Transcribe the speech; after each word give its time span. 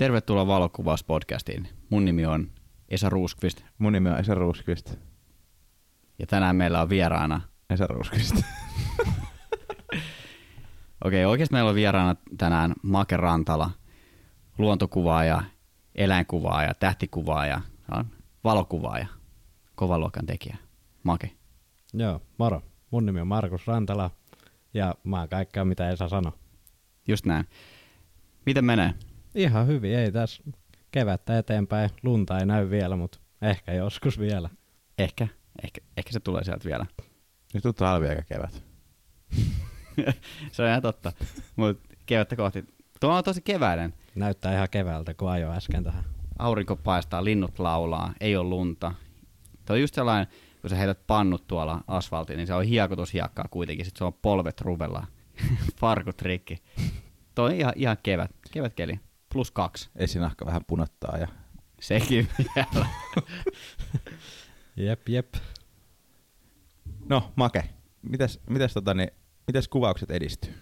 Tervetuloa 0.00 0.46
valokuvauspodcastiin. 0.46 1.68
Mun 1.90 2.04
nimi 2.04 2.26
on 2.26 2.50
Esa 2.88 3.08
Ruuskvist 3.08 3.62
Mun 3.78 3.92
nimi 3.92 4.08
on 4.08 4.18
Esa 4.18 4.34
Ruuskvist. 4.34 4.94
ja 6.18 6.26
tänään 6.26 6.56
meillä 6.56 6.82
on 6.82 6.88
vieraana, 6.88 7.40
Esa 7.70 7.86
Ruuskvist. 7.86 8.36
okei 11.04 11.24
oikeasti 11.24 11.52
meillä 11.52 11.68
on 11.68 11.74
vieraana 11.74 12.16
tänään 12.38 12.74
Make 12.82 13.16
Rantala, 13.16 13.70
luontokuvaaja, 14.58 15.42
eläinkuvaaja, 15.94 16.74
tähtikuvaaja, 16.74 17.60
valokuvaaja, 18.44 19.06
kovan 19.74 20.00
luokan 20.00 20.26
tekijä. 20.26 20.56
Make. 21.02 21.30
Joo, 21.92 22.22
moro. 22.38 22.62
Mun 22.90 23.06
nimi 23.06 23.20
on 23.20 23.28
Markus 23.28 23.66
Rantala 23.66 24.10
ja 24.74 24.94
mä 25.04 25.18
oon 25.18 25.28
kaikkea 25.28 25.64
mitä 25.64 25.90
Esa 25.90 26.08
sano. 26.08 26.32
Just 27.08 27.26
näin. 27.26 27.44
Miten 28.46 28.64
menee? 28.64 28.94
Ihan 29.34 29.66
hyvin, 29.66 29.98
ei 29.98 30.12
tässä 30.12 30.42
kevättä 30.90 31.38
eteenpäin. 31.38 31.90
Lunta 32.02 32.38
ei 32.38 32.46
näy 32.46 32.70
vielä, 32.70 32.96
mutta 32.96 33.18
ehkä 33.42 33.72
joskus 33.72 34.18
vielä. 34.18 34.50
Ehkä, 34.98 35.28
ehkä, 35.64 35.80
ehkä 35.96 36.12
se 36.12 36.20
tulee 36.20 36.44
sieltä 36.44 36.64
vielä. 36.64 36.86
Nyt 37.54 37.66
on 37.66 37.74
talvi 37.74 38.06
eikä 38.06 38.22
kevät. 38.22 38.62
se 40.52 40.62
on 40.62 40.68
ihan 40.68 40.82
totta, 40.82 41.12
mutta 41.56 41.96
kevättä 42.06 42.36
kohti. 42.36 42.64
Tuo 43.00 43.10
on 43.10 43.24
tosi 43.24 43.42
keväinen. 43.42 43.94
Näyttää 44.14 44.54
ihan 44.54 44.68
keväältä, 44.70 45.14
kun 45.14 45.30
ajo 45.30 45.52
äsken 45.52 45.84
tähän. 45.84 46.04
aurinko 46.38 46.76
paistaa, 46.76 47.24
linnut 47.24 47.58
laulaa, 47.58 48.12
ei 48.20 48.36
ole 48.36 48.48
lunta. 48.48 48.94
Tuo 49.66 49.74
on 49.74 49.80
just 49.80 49.94
sellainen, 49.94 50.26
kun 50.60 50.70
sä 50.70 50.76
heität 50.76 51.06
pannut 51.06 51.46
tuolla 51.46 51.84
asfaltiin, 51.86 52.36
niin 52.36 52.46
se 52.46 52.54
on 52.54 52.64
hiekotus 52.64 53.12
hiekkaa 53.12 53.46
kuitenkin, 53.50 53.86
sit 53.86 53.96
se 53.96 54.04
on 54.04 54.12
polvet 54.12 54.60
ruvella, 54.60 55.06
farkut 55.80 56.22
rikki. 56.22 56.62
Tuo 57.34 57.44
on 57.44 57.52
ihan, 57.52 57.72
ihan 57.76 57.96
kevät, 58.02 58.30
kevätkeli, 58.52 59.00
plus 59.32 59.50
kaksi, 59.50 59.90
Esinahka 59.96 60.46
vähän 60.46 60.64
punottaa 60.66 61.18
ja 61.18 61.28
sekin 61.80 62.28
vielä. 62.38 62.86
Jep, 64.76 65.08
jep. 65.08 65.34
No, 67.08 67.32
Make, 67.36 67.70
mites, 68.02 68.40
mites, 68.50 68.74
tota, 68.74 68.94
niin, 68.94 69.10
mites 69.46 69.68
kuvaukset 69.68 70.10
edistyy? 70.10 70.54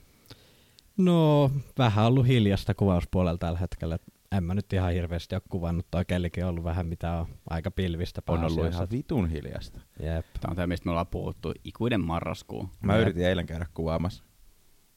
No, 0.96 1.50
vähän 1.78 2.06
ollut 2.06 2.26
hiljasta 2.26 2.74
kuvauspuolella 2.74 3.38
tällä 3.38 3.58
hetkellä. 3.58 3.94
et 3.94 4.02
En 4.32 4.44
mä 4.44 4.54
nyt 4.54 4.72
ihan 4.72 4.92
hirveästi 4.92 5.34
ole 5.34 5.42
kuvannut. 5.48 5.86
Toi 5.90 6.04
kelikin 6.04 6.44
on 6.44 6.50
ollut 6.50 6.64
vähän 6.64 6.86
mitä 6.86 7.12
on 7.12 7.26
aika 7.50 7.70
pilvistä 7.70 8.22
On 8.26 8.44
ollut 8.44 8.66
ihan 8.66 8.88
vitun 8.90 9.30
hiljasta. 9.30 9.80
Jep. 10.00 10.26
Tämä 10.40 10.50
on 10.50 10.56
tämä, 10.56 10.66
mistä 10.66 10.84
me 10.84 10.90
ollaan 10.90 11.06
puhuttu, 11.06 11.52
ikuinen 11.64 12.00
marraskuu. 12.00 12.68
Mä 12.82 12.92
Jep. 12.92 13.02
yritin 13.02 13.24
eilen 13.26 13.46
käydä 13.46 13.66
kuvaamassa. 13.74 14.24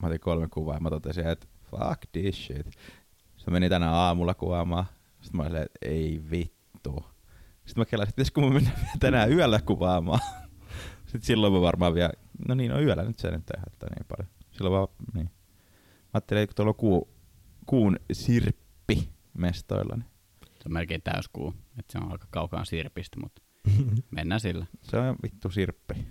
Mä 0.01 0.07
otin 0.07 0.19
kolme 0.19 0.47
kuvaa 0.47 0.75
ja 0.75 0.79
mä 0.79 0.89
totesin, 0.89 1.27
että 1.27 1.47
fuck 1.71 2.01
this 2.11 2.45
shit. 2.45 2.67
Sitten 3.41 3.53
mä 3.53 3.55
menin 3.55 3.69
tänään 3.69 3.93
aamulla 3.93 4.33
kuvaamaan. 4.33 4.85
Sitten 5.21 5.37
mä 5.37 5.41
olin 5.41 5.49
silleen, 5.49 5.65
että 5.65 5.79
ei 5.81 6.21
vittu. 6.31 7.05
Sitten 7.65 7.81
mä 7.81 7.85
kelasin, 7.85 8.09
että 8.09 8.15
pitäisikö 8.15 8.41
mun 8.41 8.53
mennä 8.53 8.71
vielä 8.75 8.91
tänään 8.99 9.31
yöllä 9.31 9.59
kuvaamaan. 9.61 10.19
Sitten 11.05 11.21
silloin 11.21 11.53
mä 11.53 11.61
varmaan 11.61 11.93
vielä, 11.93 12.11
no 12.47 12.55
niin, 12.55 12.71
no 12.71 12.79
yöllä 12.79 13.03
nyt 13.03 13.19
se 13.19 13.31
nyt 13.31 13.49
ei 13.49 13.59
haittaa 13.59 13.89
niin 13.89 14.05
paljon. 14.07 14.31
Silloin 14.51 14.73
vaan, 14.73 14.87
niin. 15.13 15.25
Mä 15.25 16.09
ajattelin, 16.13 16.43
että 16.43 16.51
kun 16.51 16.55
tuolla 16.55 16.69
on 16.69 16.75
kuu, 16.75 17.09
kuun 17.65 17.99
sirppi 18.11 19.09
mestoilla, 19.37 19.95
niin 19.95 20.05
Se 20.45 20.63
on 20.65 20.73
melkein 20.73 21.01
täyskuu, 21.01 21.53
että 21.79 21.91
se 21.91 21.97
on 21.97 22.11
aika 22.11 22.27
kaukaan 22.29 22.65
sirpistä, 22.65 23.19
mutta 23.19 23.41
mennään 24.15 24.41
sillä. 24.41 24.65
se 24.81 24.97
on 24.97 25.15
vittu 25.23 25.49
sirppi. 25.49 26.07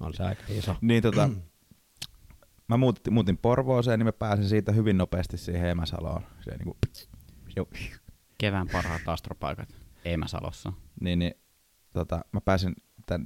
on 0.00 0.14
se 0.14 0.22
aika 0.22 0.42
iso. 0.48 0.76
Niin 0.80 1.02
tota, 1.02 1.30
mä 2.68 2.76
muutin, 2.76 3.12
muutin 3.12 3.38
Porvooseen, 3.38 3.98
niin 3.98 4.06
mä 4.06 4.12
pääsin 4.12 4.48
siitä 4.48 4.72
hyvin 4.72 4.98
nopeasti 4.98 5.38
siihen 5.38 5.70
Emäsaloon. 5.70 6.22
Se 6.40 6.56
niinku, 6.56 6.76
jo, 7.56 7.68
Kevään 8.38 8.68
parhaat 8.72 9.02
astropaikat 9.06 9.68
Emäsalossa. 10.04 10.72
niin, 11.00 11.18
niin 11.18 11.34
tota, 11.92 12.24
mä 12.32 12.40
pääsin 12.40 12.74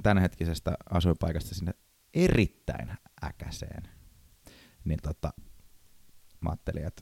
tämänhetkisestä 0.03 0.77
asuinpaikasta 0.89 1.55
sinne 1.55 1.73
erittäin 2.13 2.91
äkäseen. 3.23 3.83
Niin 4.85 4.99
tota, 5.03 5.33
mä 6.41 6.49
ajattelin, 6.49 6.87
että 6.87 7.01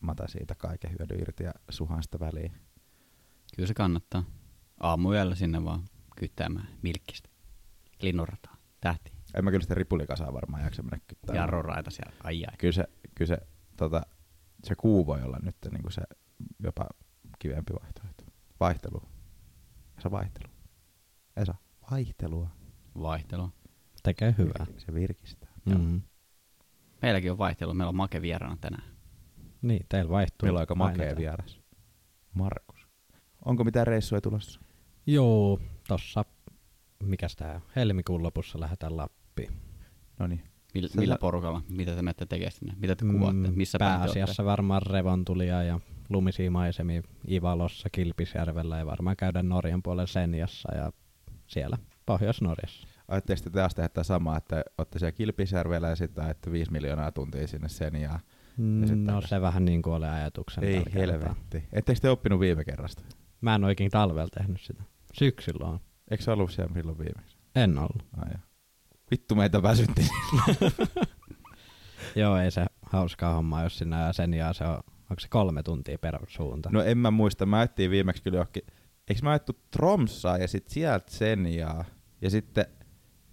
mä 0.00 0.12
otan 0.12 0.28
siitä 0.28 0.54
kaiken 0.54 0.90
hyödyn 0.90 1.20
irti 1.20 1.44
ja 1.44 1.52
suhan 1.70 2.02
sitä 2.02 2.20
väliin. 2.20 2.52
Kyllä 3.56 3.66
se 3.66 3.74
kannattaa. 3.74 4.24
Aamuyöllä 4.80 5.34
sinne 5.34 5.64
vaan 5.64 5.84
kyttäämään 6.16 6.68
milkkistä. 6.82 7.28
Linnunrataa, 8.02 8.56
tähti, 8.80 9.12
En 9.36 9.44
mä 9.44 9.50
kyllä 9.50 9.62
sitä 9.62 9.74
ripulikasaa 9.74 10.32
varmaan 10.32 10.62
jaksa 10.62 10.82
mennä 10.82 10.98
kyttäämään. 11.06 11.42
jarroraita 11.42 11.90
siellä. 11.90 12.12
Ai 12.24 12.44
ai. 12.44 12.56
Kyllä 12.58 12.72
se, 12.72 12.84
kyllä 13.14 13.28
se, 13.28 13.38
tota, 13.76 14.02
se 14.64 14.74
kuu 14.74 15.06
voi 15.06 15.22
olla 15.22 15.38
nyt 15.42 15.56
niin 15.70 15.92
se 15.92 16.02
jopa 16.62 16.86
kivempi 17.38 17.72
vaihtoehto. 17.82 18.24
Vaihtelu. 18.60 19.02
Esa 19.98 20.10
vaihtelu. 20.10 20.52
Esa, 21.36 21.54
vaihtelua. 21.90 22.50
Vaihtelu. 23.00 23.50
Tekee 24.02 24.34
hyvää. 24.38 24.66
Se 24.78 24.94
virkistää. 24.94 25.52
Mm-hmm. 25.64 26.02
Meilläkin 27.02 27.32
on 27.32 27.38
vaihtelu. 27.38 27.74
Meillä 27.74 27.88
on 27.88 27.96
make 27.96 28.22
vieraana 28.22 28.56
tänään. 28.60 28.96
Niin, 29.62 29.86
teillä 29.88 30.10
vaihtuu. 30.10 30.46
Meillä 30.46 30.56
on 30.56 30.62
aika 30.62 30.74
makea 30.74 31.16
vieras. 31.16 31.60
Markus. 32.34 32.86
Onko 33.44 33.64
mitään 33.64 33.86
reissuja 33.86 34.20
tulossa? 34.20 34.60
Joo, 35.06 35.60
tossa, 35.88 36.24
mikäs 37.02 37.36
tää, 37.36 37.60
helmikuun 37.76 38.22
lopussa 38.22 38.60
lähdetään 38.60 38.96
Lappiin. 38.96 39.25
No 40.18 40.26
niin. 40.26 40.42
Millä, 40.74 40.88
Sä- 40.88 41.00
millä 41.00 41.16
porukalla? 41.20 41.62
Mitä 41.68 41.96
te 41.96 42.02
menette 42.02 42.26
tekemään 42.26 42.52
sinne? 42.52 42.74
Mitä 42.76 42.96
te 42.96 43.04
kuvaatte? 43.04 43.50
Missä 43.50 43.78
Mm, 43.78 43.84
Pääasiassa 43.84 44.44
varmaan 44.44 44.82
revontulia 44.82 45.62
ja 45.62 45.80
lumisia 46.08 46.50
maisemia 46.50 47.02
Ivalossa, 47.30 47.88
Kilpisjärvellä 47.92 48.78
ja 48.78 48.86
varmaan 48.86 49.16
käydä 49.16 49.42
Norjan 49.42 49.82
puolella 49.82 50.06
Senjassa 50.06 50.74
ja 50.74 50.92
siellä 51.46 51.78
Pohjois-Norjassa. 52.06 52.88
Ajatteko 53.08 53.40
te 53.44 53.50
taas 53.50 53.74
tehdä 53.74 54.02
samaa, 54.02 54.36
että 54.36 54.64
olette 54.78 54.98
siellä 54.98 55.12
Kilpisjärvellä 55.12 55.88
ja 55.88 55.96
sitten 55.96 56.24
ajatte 56.24 56.52
5 56.52 56.72
miljoonaa 56.72 57.12
tuntia 57.12 57.46
sinne 57.46 57.68
sen 57.68 57.96
ja... 57.96 58.20
sit 58.86 58.98
No 58.98 59.06
takaisin. 59.06 59.28
se 59.28 59.40
vähän 59.40 59.64
niin 59.64 59.82
kuin 59.82 59.94
oli 59.94 60.06
ajatuksen. 60.06 60.64
Ei 60.64 60.82
helvetti. 60.94 61.64
Ettekö 61.72 62.00
te 62.00 62.10
oppinut 62.10 62.40
viime 62.40 62.64
kerrasta? 62.64 63.02
Mä 63.40 63.54
en 63.54 63.64
oikein 63.64 63.90
talvella 63.90 64.28
tehnyt 64.38 64.60
sitä. 64.60 64.82
Syksyllä 65.12 65.66
on. 65.66 65.80
Eikö 66.10 66.24
se 66.24 66.30
ollut 66.30 66.52
siellä 66.52 66.74
milloin 66.74 66.98
viimeksi? 66.98 67.36
En 67.54 67.78
ollut. 67.78 68.04
Ai. 68.16 68.32
Vittu 69.10 69.34
meitä 69.34 69.62
väsytti. 69.62 70.08
Joo, 72.16 72.36
ei 72.36 72.50
se 72.50 72.66
hauskaa 72.82 73.34
hommaa, 73.34 73.62
jos 73.62 73.78
sinä 73.78 74.06
ja 74.06 74.12
Senjaa 74.12 74.52
se 74.52 74.64
on, 74.64 74.74
onko 75.10 75.20
se 75.20 75.28
kolme 75.28 75.62
tuntia 75.62 75.98
per 75.98 76.18
suunta? 76.28 76.68
No 76.72 76.82
en 76.82 76.98
mä 76.98 77.10
muista, 77.10 77.46
mä 77.46 77.58
ajettiin 77.58 77.90
viimeksi 77.90 78.22
kyllä 78.22 78.36
johonkin, 78.36 78.62
eikö 79.08 79.22
mä 79.22 79.30
ajettu 79.30 79.52
Tromsaa 79.70 80.38
ja 80.38 80.48
sit 80.48 80.68
sieltä 80.68 81.10
Senjaa 81.10 81.84
ja 82.22 82.30
sitten 82.30 82.66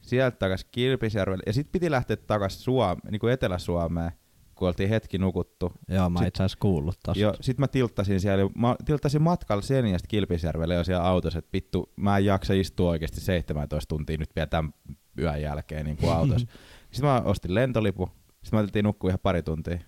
sieltä 0.02 0.38
takas 0.38 0.64
Kilpisjärvelle 0.64 1.44
ja 1.46 1.54
sit 1.54 1.72
piti 1.72 1.92
lähteä 1.92 2.18
takas 2.18 2.64
Suom, 2.64 2.98
niin 3.12 3.20
kuin 3.20 3.34
Etelä-Suomeen, 3.34 4.12
kun 4.56 4.68
oltiin 4.68 4.90
hetki 4.90 5.18
nukuttu. 5.18 5.72
Joo, 5.88 6.10
mä 6.10 6.26
itse 6.26 6.44
asiassa 6.44 6.58
kuullut 6.62 7.00
tosta. 7.06 7.20
Joo, 7.22 7.36
sit 7.42 7.58
mä 7.58 7.68
tilttasin 7.68 8.20
siellä, 8.20 8.50
mä 8.58 8.76
tilttasin 8.86 9.22
matkalla 9.22 9.62
Senjasta 9.62 10.08
Kilpisjärvelle 10.08 10.76
jo 10.76 10.84
siellä 10.84 11.04
autossa, 11.04 11.40
että 11.40 11.50
vittu, 11.54 11.94
mä 11.96 12.18
en 12.18 12.26
jaksa 12.26 12.54
istua 12.54 12.90
oikeasti 12.90 13.22
17 13.22 13.90
tuntia 13.90 14.18
nyt 14.18 14.36
vielä 14.36 14.48
tämän 14.48 14.74
yön 15.20 15.42
jälkeen 15.42 15.86
niin 15.86 15.98
kuin 15.98 16.14
autossa. 16.14 16.48
Sitten 16.92 17.10
mä 17.10 17.22
ostin 17.22 17.56
lentolipun, 17.56 18.08
sitten 18.08 18.50
mä 18.52 18.58
ajateltiin 18.58 18.86
nukkua 18.86 19.10
ihan 19.10 19.20
pari 19.24 19.44
tuntia. 19.44 19.80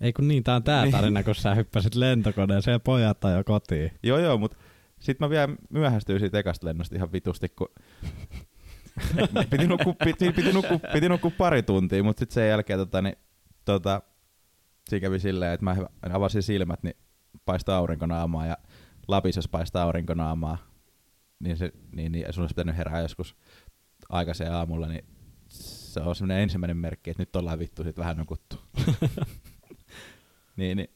Ei 0.00 0.12
kun 0.12 0.28
niin, 0.28 0.44
tää 0.44 0.56
on 0.56 0.62
tää 0.62 0.82
Niin. 0.82 0.92
tarina, 0.92 1.22
kun 1.22 1.34
sä 1.34 1.54
hyppäsit 1.54 1.94
lentokoneeseen 1.94 2.72
ja 2.72 2.80
pojat 2.80 3.18
jo 3.36 3.44
kotiin. 3.44 3.90
Joo 4.02 4.18
joo, 4.18 4.38
mutta 4.38 4.56
sitten 5.00 5.26
mä 5.26 5.30
vielä 5.30 5.48
myöhästyin 5.70 6.20
siitä 6.20 6.38
ekasta 6.38 6.66
lennosta 6.66 6.96
ihan 6.96 7.12
vitusti, 7.12 7.48
kun 7.48 7.68
piti, 9.50 9.66
nukkua, 9.66 9.94
piti, 10.04 10.32
piti, 10.32 10.52
nukkua, 10.52 10.78
piti 10.92 11.08
nukkua 11.08 11.30
pari 11.38 11.62
tuntia, 11.62 12.02
mutta 12.02 12.20
sitten 12.20 12.34
sen 12.34 12.48
jälkeen 12.48 12.78
tota, 12.78 13.02
niin, 13.02 13.16
tota, 13.64 14.02
siinä 14.88 15.00
kävi 15.00 15.20
silleen, 15.20 15.52
että 15.52 15.64
mä 15.64 15.76
avasin 16.12 16.42
silmät, 16.42 16.82
niin 16.82 16.96
paistaa 17.44 17.78
aurinkonaamaa 17.78 18.46
ja 18.46 18.56
Lapissa 19.08 19.40
paistaa 19.50 19.82
aurinkonaamaa, 19.82 20.58
niin, 21.40 21.56
se, 21.56 21.72
niin, 21.92 22.12
niin 22.12 22.26
sun 22.30 22.42
olisi 22.42 22.54
pitänyt 22.54 22.76
herää 22.76 23.00
joskus 23.00 23.36
aikaiseen 24.08 24.52
aamulla, 24.52 24.86
niin 24.86 25.04
se 25.48 26.00
on 26.00 26.16
semmoinen 26.16 26.42
ensimmäinen 26.42 26.76
merkki, 26.76 27.10
että 27.10 27.22
nyt 27.22 27.36
ollaan 27.36 27.58
vittu 27.58 27.84
sit 27.84 27.98
vähän 27.98 28.16
nukuttu. 28.16 28.56
niin, 30.56 30.76
niin. 30.76 30.94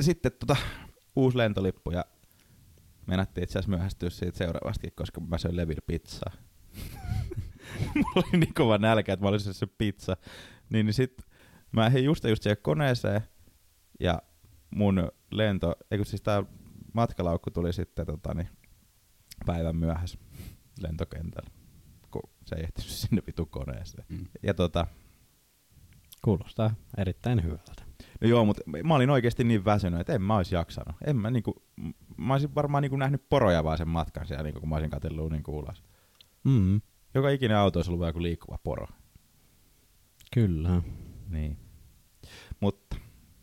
Sitten 0.00 0.32
tota, 0.32 0.56
uusi 1.16 1.38
lentolippu 1.38 1.90
ja 1.90 2.04
menattiin 3.06 3.44
itse 3.44 3.58
asiassa 3.58 3.70
myöhästyä 3.70 4.10
siitä 4.10 4.38
seuraavastikin, 4.38 4.92
koska 4.96 5.20
mä 5.20 5.38
söin 5.38 5.56
Levin 5.56 5.76
pizzaa. 5.86 6.32
Mulla 7.94 8.12
oli 8.16 8.40
niin 8.40 8.54
kova 8.54 8.78
nälkä, 8.78 9.12
että 9.12 9.24
mä 9.24 9.28
olisin 9.28 9.54
se 9.54 9.66
pizza. 9.66 10.16
Niin, 10.70 10.86
niin 10.86 10.94
sit 10.94 11.22
mä 11.72 11.86
ehdin 11.86 12.04
just 12.04 12.24
just 12.24 12.42
siihen 12.42 12.56
koneeseen 12.62 13.20
ja 14.00 14.22
mun 14.70 15.10
lento, 15.30 15.74
eikö 15.90 16.04
siis 16.04 16.22
tää 16.22 16.42
matkalaukku 16.94 17.50
tuli 17.50 17.72
sitten 17.72 18.06
tota, 18.06 18.34
niin, 18.34 18.48
päivän 19.46 19.76
myöhässä 19.76 20.18
lentokentällä, 20.80 21.50
kun 22.10 22.30
se 22.46 22.54
ei 22.54 22.62
ehtinyt 22.62 22.90
sinne 22.90 23.22
vitu 23.26 23.46
koneeseen. 23.46 24.04
Mm. 24.08 24.26
Ja 24.42 24.54
tota, 24.54 24.86
Kuulostaa 26.24 26.74
erittäin 26.96 27.42
hyvältä. 27.42 27.72
No 28.20 28.28
joo, 28.28 28.44
mutta 28.44 28.62
mä 28.84 28.94
olin 28.94 29.10
oikeasti 29.10 29.44
niin 29.44 29.64
väsynyt, 29.64 30.00
että 30.00 30.14
en 30.14 30.22
mä 30.22 30.36
olisi 30.36 30.54
jaksanut. 30.54 30.96
En 31.06 31.16
mä, 31.16 31.30
niinku, 31.30 31.62
mä 32.16 32.32
olisin 32.34 32.54
varmaan 32.54 32.82
niinku 32.82 32.96
nähnyt 32.96 33.28
poroja 33.28 33.64
vaan 33.64 33.78
sen 33.78 33.88
matkan 33.88 34.26
siellä, 34.26 34.42
niinku, 34.42 34.60
kun 34.60 34.68
mä 34.68 34.74
olisin 34.74 34.90
katsellut 34.90 35.32
niinku 35.32 35.58
ulos. 35.58 35.82
Mm, 36.44 36.80
Joka 37.14 37.28
ikinen 37.30 37.56
auto 37.56 37.78
olisi 37.78 37.90
ollut 37.90 38.06
joku 38.06 38.22
liikkuva 38.22 38.58
poro. 38.62 38.86
kyllä. 40.34 40.82
Niin. 41.28 41.58
Mutta 42.60 42.96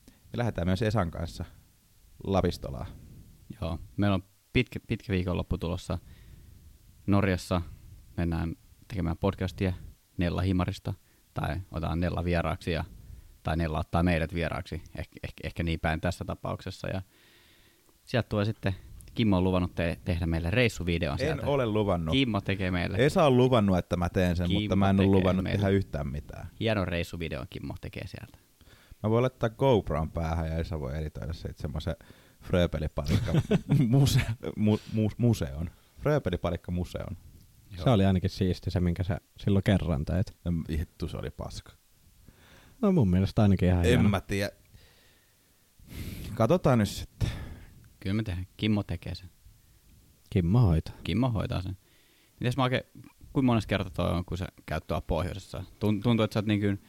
me 0.08 0.38
lähdetään 0.38 0.68
myös 0.68 0.82
Esan 0.82 1.12
kanssa 1.12 1.46
Lapistolaan. 2.24 2.88
Joo, 3.62 3.80
meillä 3.98 4.14
on 4.16 4.24
pitkä, 4.54 4.80
pitkä 4.88 5.14
viikonloppu 5.14 5.58
tulossa 5.58 6.00
Norjassa. 7.08 7.62
Mennään 8.18 8.56
tekemään 8.88 9.18
podcastia 9.18 9.74
Nella 10.18 10.42
Himarista, 10.42 10.94
tai 11.34 11.56
otetaan 11.72 12.00
Nella 12.00 12.24
vieraaksi, 12.24 12.72
ja, 12.72 12.84
tai 13.44 13.58
Nella 13.58 13.80
ottaa 13.80 14.04
meidät 14.04 14.34
vieraaksi, 14.34 14.76
ehkä, 14.98 15.16
ehkä, 15.24 15.42
ehkä 15.48 15.64
niin 15.64 15.80
päin 15.80 16.02
tässä 16.02 16.26
tapauksessa. 16.26 16.88
Ja 16.88 17.02
sieltä 18.04 18.30
tulee 18.30 18.46
sitten, 18.46 18.76
Kimmo 19.14 19.38
on 19.38 19.44
luvannut 19.44 19.76
te- 19.76 19.98
tehdä 20.06 20.26
meille 20.26 20.50
reissuvideon 20.52 21.14
En 21.14 21.20
sieltä. 21.20 21.46
ole 21.48 21.66
luvannut. 21.66 22.12
Kimmo 22.14 22.42
tekee 22.42 22.72
meille 22.72 22.98
Esa 23.06 23.26
on 23.26 23.38
luvannut, 23.38 23.78
että 23.78 23.98
mä 23.98 24.10
teen 24.10 24.36
sen, 24.36 24.48
Kimmo 24.48 24.60
mutta 24.62 24.76
mä 24.76 24.90
en 24.90 25.00
ole 25.00 25.08
luvannut 25.08 25.44
meille. 25.44 25.58
tehdä 25.58 25.70
yhtään 25.70 26.08
mitään. 26.08 26.48
hienon 26.60 26.88
reissuvideon 26.88 27.48
Kimmo 27.50 27.76
tekee 27.82 28.08
sieltä. 28.08 28.38
Mä 29.04 29.10
voin 29.10 29.22
laittaa 29.22 29.50
GoPron 29.50 30.12
päähän 30.12 30.48
ja 30.48 30.58
Esa 30.58 30.80
voi 30.80 30.98
editoida 30.98 31.34
siitä 31.34 31.62
semmoisen 31.62 31.96
Fröpelipalikka 32.42 33.34
muse, 33.88 34.22
mu, 34.56 34.78
mu, 34.94 35.10
museon. 35.18 35.70
Fröpelipalikka 36.00 36.72
museon. 36.72 37.18
Se 37.84 37.90
oli 37.90 38.06
ainakin 38.06 38.30
siisti 38.30 38.72
se, 38.72 38.80
minkä 38.80 39.04
sä 39.04 39.18
silloin 39.38 39.64
kerran 39.64 40.06
teit. 40.06 40.36
Ja 40.46 40.52
Vittu, 40.78 41.08
se 41.08 41.18
oli 41.18 41.30
paska. 41.30 41.72
No 42.82 42.92
mun 42.92 43.10
mielestä 43.10 43.42
ainakin 43.42 43.70
ihan 43.70 43.80
En 43.80 43.86
hieno. 43.86 44.10
mä 44.10 44.22
tiedä. 44.22 44.52
Katsotaan 46.34 46.80
nyt 46.80 46.90
sitten. 46.90 47.30
Kyllä 48.00 48.14
me 48.14 48.24
tehdään. 48.24 48.48
Kimmo 48.58 48.84
tekee 48.84 49.16
sen. 49.16 49.30
Kimmo 50.30 50.60
hoitaa. 50.62 50.96
Kimmo 51.04 51.30
hoitaa 51.30 51.62
sen. 51.62 51.78
Mites 52.40 52.58
mä 52.58 52.64
oikein, 52.64 52.84
kuinka 53.34 53.42
monessa 53.46 53.68
kertaa 53.68 53.92
toi 54.06 54.12
on, 54.18 54.26
kun 54.26 54.38
sä 54.38 54.48
käyt 54.66 54.88
tuolla 54.88 55.02
pohjoisessa? 55.02 55.58
Tun- 55.60 56.02
Tuntuu, 56.04 56.24
että 56.24 56.34
sä 56.34 56.40
oot 56.40 56.46
niin 56.46 56.60
kuin 56.62 56.82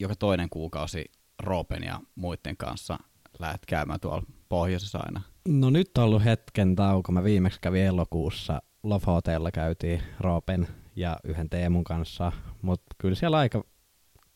joka 0.00 0.16
toinen 0.16 0.48
kuukausi 0.50 1.04
Roopen 1.42 1.82
ja 1.82 2.00
muiden 2.14 2.56
kanssa 2.56 2.98
lähdet 3.38 3.66
käymään 3.66 4.00
tuolla 4.00 4.22
pohjoisessa 4.48 4.98
aina. 4.98 5.22
No 5.48 5.70
nyt 5.70 5.98
on 5.98 6.04
ollut 6.04 6.24
hetken 6.24 6.76
tauko. 6.76 7.12
Mä 7.12 7.24
viimeksi 7.24 7.60
kävin 7.60 7.82
elokuussa 7.82 8.62
Lofotella 8.86 9.50
käytiin 9.50 10.02
Roopen 10.20 10.68
ja 10.96 11.16
yhden 11.24 11.50
Teemun 11.50 11.84
kanssa, 11.84 12.32
mutta 12.62 12.86
kyllä 12.98 13.14
siellä 13.14 13.38
aika 13.38 13.64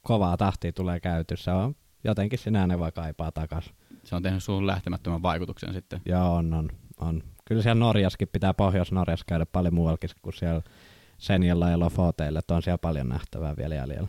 kovaa 0.02 0.36
tahtia 0.36 0.72
tulee 0.72 1.00
käyty. 1.00 1.36
Se 1.36 1.50
on 1.50 1.74
jotenkin 2.04 2.38
sinä 2.38 2.66
ne 2.66 2.78
vaan 2.78 2.92
kaipaa 2.92 3.32
takas. 3.32 3.72
Se 4.04 4.16
on 4.16 4.22
tehnyt 4.22 4.44
suhun 4.44 4.66
lähtemättömän 4.66 5.22
vaikutuksen 5.22 5.72
sitten. 5.74 6.00
Joo, 6.04 6.34
on, 6.34 6.54
on, 6.54 6.70
on. 7.00 7.22
Kyllä 7.44 7.62
siellä 7.62 7.80
Norjaskin 7.80 8.28
pitää 8.32 8.54
Pohjois-Norjassa 8.54 9.24
käydä 9.28 9.46
paljon 9.46 9.74
muuallakin 9.74 10.10
kuin 10.22 10.34
siellä 10.34 10.62
Senjalla 11.18 11.70
ja 11.70 11.78
Lofoteilla, 11.78 12.38
että 12.38 12.54
on 12.54 12.62
siellä 12.62 12.78
paljon 12.78 13.08
nähtävää 13.08 13.56
vielä 13.56 13.74
jäljellä. 13.74 14.08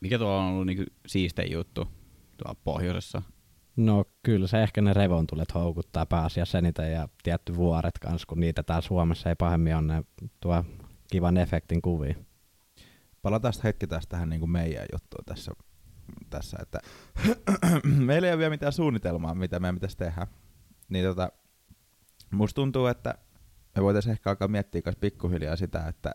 Mikä 0.00 0.18
tuolla 0.18 0.42
on 0.44 0.52
ollut 0.52 0.66
niin 0.66 0.86
siistein 1.06 1.52
juttu 1.52 1.88
tuolla 2.36 2.60
pohjoisessa? 2.64 3.22
No 3.80 4.04
kyllä 4.22 4.46
se 4.46 4.62
ehkä 4.62 4.80
ne 4.80 4.92
revontulet 4.92 5.54
houkuttaa 5.54 6.06
pääasiassa 6.06 6.58
eniten 6.58 6.92
ja 6.92 7.08
tietty 7.22 7.56
vuoret 7.56 7.98
kanssa, 7.98 8.26
kun 8.26 8.40
niitä 8.40 8.62
täällä 8.62 8.82
Suomessa 8.82 9.28
ei 9.28 9.34
pahemmin 9.34 9.76
ole, 9.76 9.82
ne 9.82 10.04
tuo 10.40 10.64
kivan 11.10 11.36
efektin 11.36 11.82
kuvia. 11.82 12.14
Palataan 13.22 13.52
tästä 13.52 13.68
hetki 13.68 13.86
taas 13.86 14.06
tähän 14.06 14.28
niin 14.28 14.40
kuin 14.40 14.50
meidän 14.50 14.86
juttuun 14.92 15.24
tässä, 15.24 15.52
tässä 16.30 16.56
että 16.62 16.78
meillä 18.06 18.28
ei 18.28 18.32
ole 18.32 18.38
vielä 18.38 18.50
mitään 18.50 18.72
suunnitelmaa, 18.72 19.34
mitä 19.34 19.60
meidän 19.60 19.76
pitäisi 19.76 19.96
tehdä. 19.96 20.26
Niin 20.88 21.04
tota, 21.04 21.32
musta 22.30 22.54
tuntuu, 22.54 22.86
että 22.86 23.14
me 23.76 23.82
voitaisiin 23.82 24.12
ehkä 24.12 24.30
alkaa 24.30 24.48
miettiä 24.48 24.82
myös 24.84 24.96
pikkuhiljaa 24.96 25.56
sitä, 25.56 25.88
että 25.88 26.14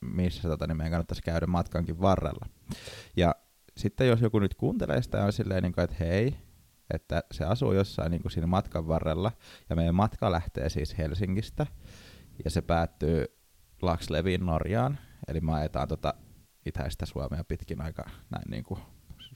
missä 0.00 0.48
tota, 0.48 0.66
niin 0.66 0.76
meidän 0.76 0.90
kannattaisi 0.90 1.22
käydä 1.22 1.46
matkankin 1.46 2.00
varrella. 2.00 2.46
Ja 3.16 3.34
sitten 3.76 4.08
jos 4.08 4.20
joku 4.20 4.38
nyt 4.38 4.54
kuuntelee 4.54 5.02
sitä 5.02 5.18
ja 5.18 5.24
on 5.24 5.32
silleen, 5.32 5.62
niin 5.62 5.72
kuin, 5.72 5.84
että 5.84 5.96
hei, 6.00 6.36
että 6.90 7.24
se 7.32 7.44
asuu 7.44 7.72
jossain 7.72 8.10
niin 8.10 8.22
kuin 8.22 8.32
siinä 8.32 8.46
matkan 8.46 8.88
varrella, 8.88 9.32
ja 9.70 9.76
meidän 9.76 9.94
matka 9.94 10.32
lähtee 10.32 10.68
siis 10.68 10.98
Helsingistä, 10.98 11.66
ja 12.44 12.50
se 12.50 12.62
päättyy 12.62 13.24
Laxleviin 13.82 14.46
Norjaan, 14.46 14.98
eli 15.28 15.40
me 15.40 15.52
ajetaan 15.52 15.88
tota 15.88 16.14
itäistä 16.66 17.06
Suomea 17.06 17.44
pitkin 17.44 17.80
aika 17.80 18.02
näin 18.30 18.50
niin 18.50 18.64
kuin 18.64 18.80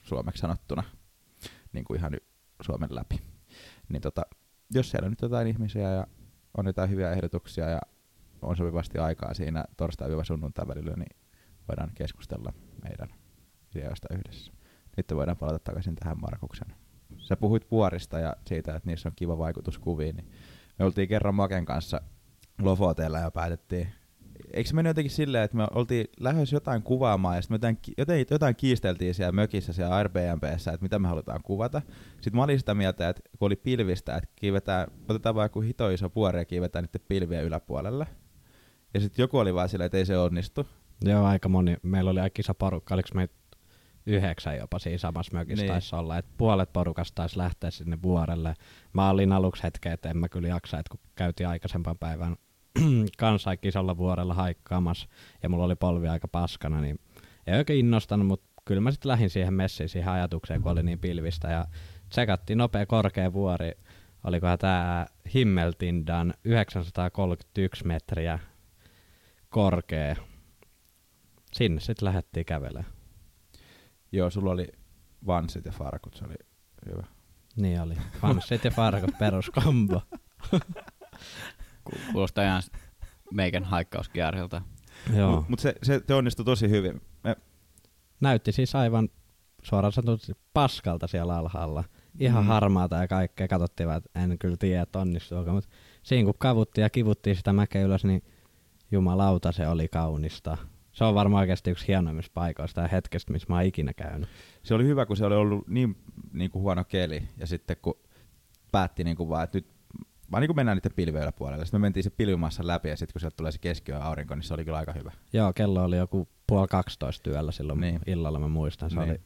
suomeksi 0.01 0.41
sanottuna, 0.41 0.83
niin 1.73 1.85
kuin 1.85 1.99
ihan 1.99 2.11
Suomen 2.61 2.95
läpi. 2.95 3.21
Niin 3.89 4.01
tota, 4.01 4.21
jos 4.73 4.91
siellä 4.91 5.05
on 5.05 5.11
nyt 5.11 5.21
jotain 5.21 5.47
ihmisiä 5.47 5.91
ja 5.91 6.07
on 6.57 6.65
jotain 6.65 6.89
hyviä 6.89 7.11
ehdotuksia 7.11 7.69
ja 7.69 7.81
on 8.41 8.57
sopivasti 8.57 8.97
aikaa 8.97 9.33
siinä 9.33 9.65
torstai-sunnuntai 9.77 10.67
välillä, 10.67 10.95
niin 10.95 11.17
voidaan 11.67 11.91
keskustella 11.95 12.53
meidän 12.83 13.09
ideoista 13.75 14.07
yhdessä. 14.13 14.53
Nyt 14.97 15.05
voidaan 15.15 15.37
palata 15.37 15.59
takaisin 15.59 15.95
tähän 15.95 16.21
Markuksen. 16.21 16.86
Sä 17.27 17.35
puhuit 17.35 17.71
vuorista 17.71 18.19
ja 18.19 18.35
siitä, 18.45 18.75
että 18.75 18.89
niissä 18.89 19.09
on 19.09 19.13
kiva 19.15 19.37
vaikutus 19.37 19.77
kuviin, 19.77 20.15
niin 20.15 20.27
me 20.79 20.85
oltiin 20.85 21.07
kerran 21.07 21.35
Maken 21.35 21.65
kanssa 21.65 22.01
Lofoteella 22.61 23.19
ja 23.19 23.31
päätettiin, 23.31 23.87
eikö 24.53 24.69
se 24.69 24.75
mennyt 24.75 24.89
jotenkin 24.89 25.11
silleen, 25.11 25.43
että 25.43 25.57
me 25.57 25.67
oltiin 25.75 26.07
lähes 26.19 26.51
jotain 26.51 26.83
kuvaamaan 26.83 27.35
ja 27.35 27.41
sitten 27.41 27.61
me 27.73 27.91
jotain, 27.97 28.25
jotain, 28.31 28.55
kiisteltiin 28.55 29.13
siellä 29.13 29.31
mökissä 29.31 29.73
siellä 29.73 29.95
Airbnbssä, 29.95 30.71
että 30.71 30.83
mitä 30.83 30.99
me 30.99 31.07
halutaan 31.07 31.43
kuvata. 31.43 31.81
Sitten 32.13 32.35
mä 32.35 32.43
olin 32.43 32.59
sitä 32.59 32.73
mieltä, 32.73 33.09
että 33.09 33.21
kun 33.39 33.45
oli 33.45 33.55
pilvistä, 33.55 34.15
että 34.15 34.29
kiivetään, 34.35 34.87
otetaan 35.09 35.35
vaan 35.35 35.45
joku 35.45 35.61
hito 35.61 35.89
iso 35.89 36.11
vuori 36.15 36.39
ja 36.39 36.45
kiivetään 36.45 36.85
niiden 36.85 37.07
pilvien 37.07 37.43
yläpuolelle. 37.43 38.07
Ja 38.93 38.99
sitten 38.99 39.23
joku 39.23 39.37
oli 39.37 39.53
vaan 39.53 39.69
silleen, 39.69 39.85
että 39.85 39.97
ei 39.97 40.05
se 40.05 40.17
onnistu. 40.17 40.67
Joo, 41.01 41.25
aika 41.25 41.49
moni. 41.49 41.77
Meillä 41.83 42.11
oli 42.11 42.19
aika 42.19 42.39
iso 42.39 42.53
porukka, 42.53 42.93
oliko 42.93 43.09
meitä 43.13 43.33
yhdeksän 44.07 44.57
jopa 44.57 44.79
siinä 44.79 44.97
samassa 44.97 45.33
mökissä 45.33 45.63
Niin. 45.63 45.71
taisi 45.71 45.95
olla, 45.95 46.17
että 46.17 46.31
puolet 46.37 46.73
porukasta 46.73 47.15
taisi 47.15 47.37
lähteä 47.37 47.71
sinne 47.71 48.01
vuorelle. 48.01 48.53
Mä 48.93 49.09
olin 49.09 49.31
aluksi 49.31 49.63
hetken, 49.63 49.91
että 49.91 50.09
en 50.09 50.17
mä 50.17 50.29
kyllä 50.29 50.47
jaksa, 50.47 50.79
että 50.79 50.89
kun 50.89 50.99
käytiin 51.15 51.49
aikaisempaan 51.49 51.97
päivän 51.97 52.35
kanssa 53.17 53.49
aika 53.49 53.67
isolla 53.67 53.97
vuorella 53.97 54.33
haikkaamassa 54.33 55.07
ja 55.43 55.49
mulla 55.49 55.65
oli 55.65 55.75
polvi 55.75 56.07
aika 56.07 56.27
paskana, 56.27 56.81
niin 56.81 56.99
ei 57.47 57.57
oikein 57.57 57.79
innostanut, 57.79 58.27
mutta 58.27 58.47
kyllä 58.65 58.81
mä 58.81 58.91
sitten 58.91 59.09
lähdin 59.09 59.29
siihen 59.29 59.53
messiin, 59.53 59.89
siihen 59.89 60.11
ajatukseen, 60.11 60.61
kun 60.61 60.71
oli 60.71 60.83
niin 60.83 60.99
pilvistä 60.99 61.47
ja 61.51 61.65
tsekattiin 62.09 62.57
nopea 62.57 62.85
korkea 62.85 63.33
vuori, 63.33 63.71
olikohan 64.23 64.59
tää 64.59 65.07
Himmeltindan 65.33 66.33
931 66.43 67.87
metriä 67.87 68.39
korkea. 69.49 70.15
Sinne 71.53 71.79
sitten 71.81 72.05
lähdettiin 72.05 72.45
kävelemään. 72.45 72.96
Joo, 74.11 74.29
sulla 74.29 74.51
oli 74.51 74.67
vansit 75.27 75.65
ja 75.65 75.71
farkut, 75.71 76.13
se 76.15 76.25
oli 76.25 76.35
hyvä. 76.91 77.03
Niin 77.55 77.81
oli. 77.81 77.95
Fanssit 78.21 78.63
ja 78.65 78.71
farkut 78.71 79.17
peruskombo. 79.19 80.01
Ku- 81.83 81.97
Kuulostaa 82.11 82.43
ihan 82.43 82.61
meikän 83.33 83.63
haikkauskierreltä. 83.63 84.61
Joo. 85.15 85.31
Mutta 85.35 85.49
mut 85.49 85.59
se, 85.59 85.75
se, 85.83 86.01
se 86.07 86.13
onnistui 86.13 86.45
tosi 86.45 86.69
hyvin. 86.69 87.01
Me, 87.23 87.35
Näytti 88.21 88.51
siis 88.51 88.75
aivan 88.75 89.09
suoraan 89.63 89.91
sanotusti 89.91 90.33
paskalta 90.53 91.07
siellä 91.07 91.37
alhaalla. 91.37 91.83
Ihan 92.19 92.43
Mm. 92.43 92.45
mm. 92.45 92.47
harmaata 92.47 92.95
ja 92.95 93.07
kaikkea. 93.07 93.47
Katsottiin 93.47 93.87
vaan, 93.87 93.97
että 93.97 94.23
en 94.23 94.37
kyllä 94.39 94.57
tiedä, 94.57 94.81
että 94.81 94.99
onnistuuko. 94.99 95.51
Mutta 95.51 95.69
siinä 96.03 96.25
kun 96.25 96.33
kavuttiin 96.37 96.83
ja 96.83 96.89
kivuttiin 96.89 97.35
sitä 97.35 97.53
mäkeä 97.53 97.81
ylös, 97.83 98.05
niin 98.05 98.23
jumalauta 98.91 99.51
se 99.51 99.67
oli 99.67 99.87
kaunista. 99.87 100.57
Se 100.97 101.03
on 101.03 101.15
varmaan 101.15 101.41
oikeasti 101.41 101.71
yksi 101.71 101.87
hienoimmista 101.87 102.31
paikoista 102.33 102.81
ja 102.81 102.87
hetkestä, 102.87 103.33
missä 103.33 103.45
mä 103.49 103.55
oon 103.55 103.63
ikinä 103.65 103.93
käynyt. 103.93 104.29
se 104.63 104.73
oli 104.73 104.85
hyvä, 104.85 105.05
kun 105.05 105.17
se 105.17 105.25
oli 105.25 105.35
ollut 105.35 105.67
niin, 105.67 105.97
niin 106.33 106.51
kuin 106.51 106.61
huono 106.61 106.83
keli, 106.83 107.23
ja 107.37 107.47
sitten 107.47 107.77
kun 107.81 107.99
päätti 108.71 109.03
niin 109.03 109.17
kuin 109.17 109.29
vaan, 109.29 109.43
että 109.43 109.57
nyt 109.57 109.67
vaan 110.31 110.41
niin 110.41 110.47
kuin 110.47 110.55
mennään 110.55 110.77
niiden 110.77 110.95
pilvien 110.95 111.33
puolelle. 111.33 111.65
Sitten 111.65 111.81
me 111.81 111.85
mentiin 111.85 112.03
se 112.03 112.09
pilvimassa 112.09 112.67
läpi, 112.67 112.89
ja 112.89 112.97
sitten 112.97 113.13
kun 113.13 113.19
sieltä 113.19 113.35
tulee 113.37 113.51
se 113.51 113.57
keskiyön 113.57 114.01
aurinko, 114.01 114.35
niin 114.35 114.43
se 114.43 114.53
oli 114.53 114.65
kyllä 114.65 114.77
aika 114.77 114.93
hyvä. 114.93 115.11
Joo, 115.33 115.53
kello 115.53 115.83
oli 115.83 115.97
joku 115.97 116.27
puoli 116.47 116.67
12 116.67 117.23
työllä 117.23 117.51
silloin 117.51 117.81
Niin. 117.81 117.99
illalla, 118.07 118.39
mä 118.39 118.47
muistan. 118.47 118.89
Se 118.89 118.95
niin. 118.95 119.09
oli 119.09 119.19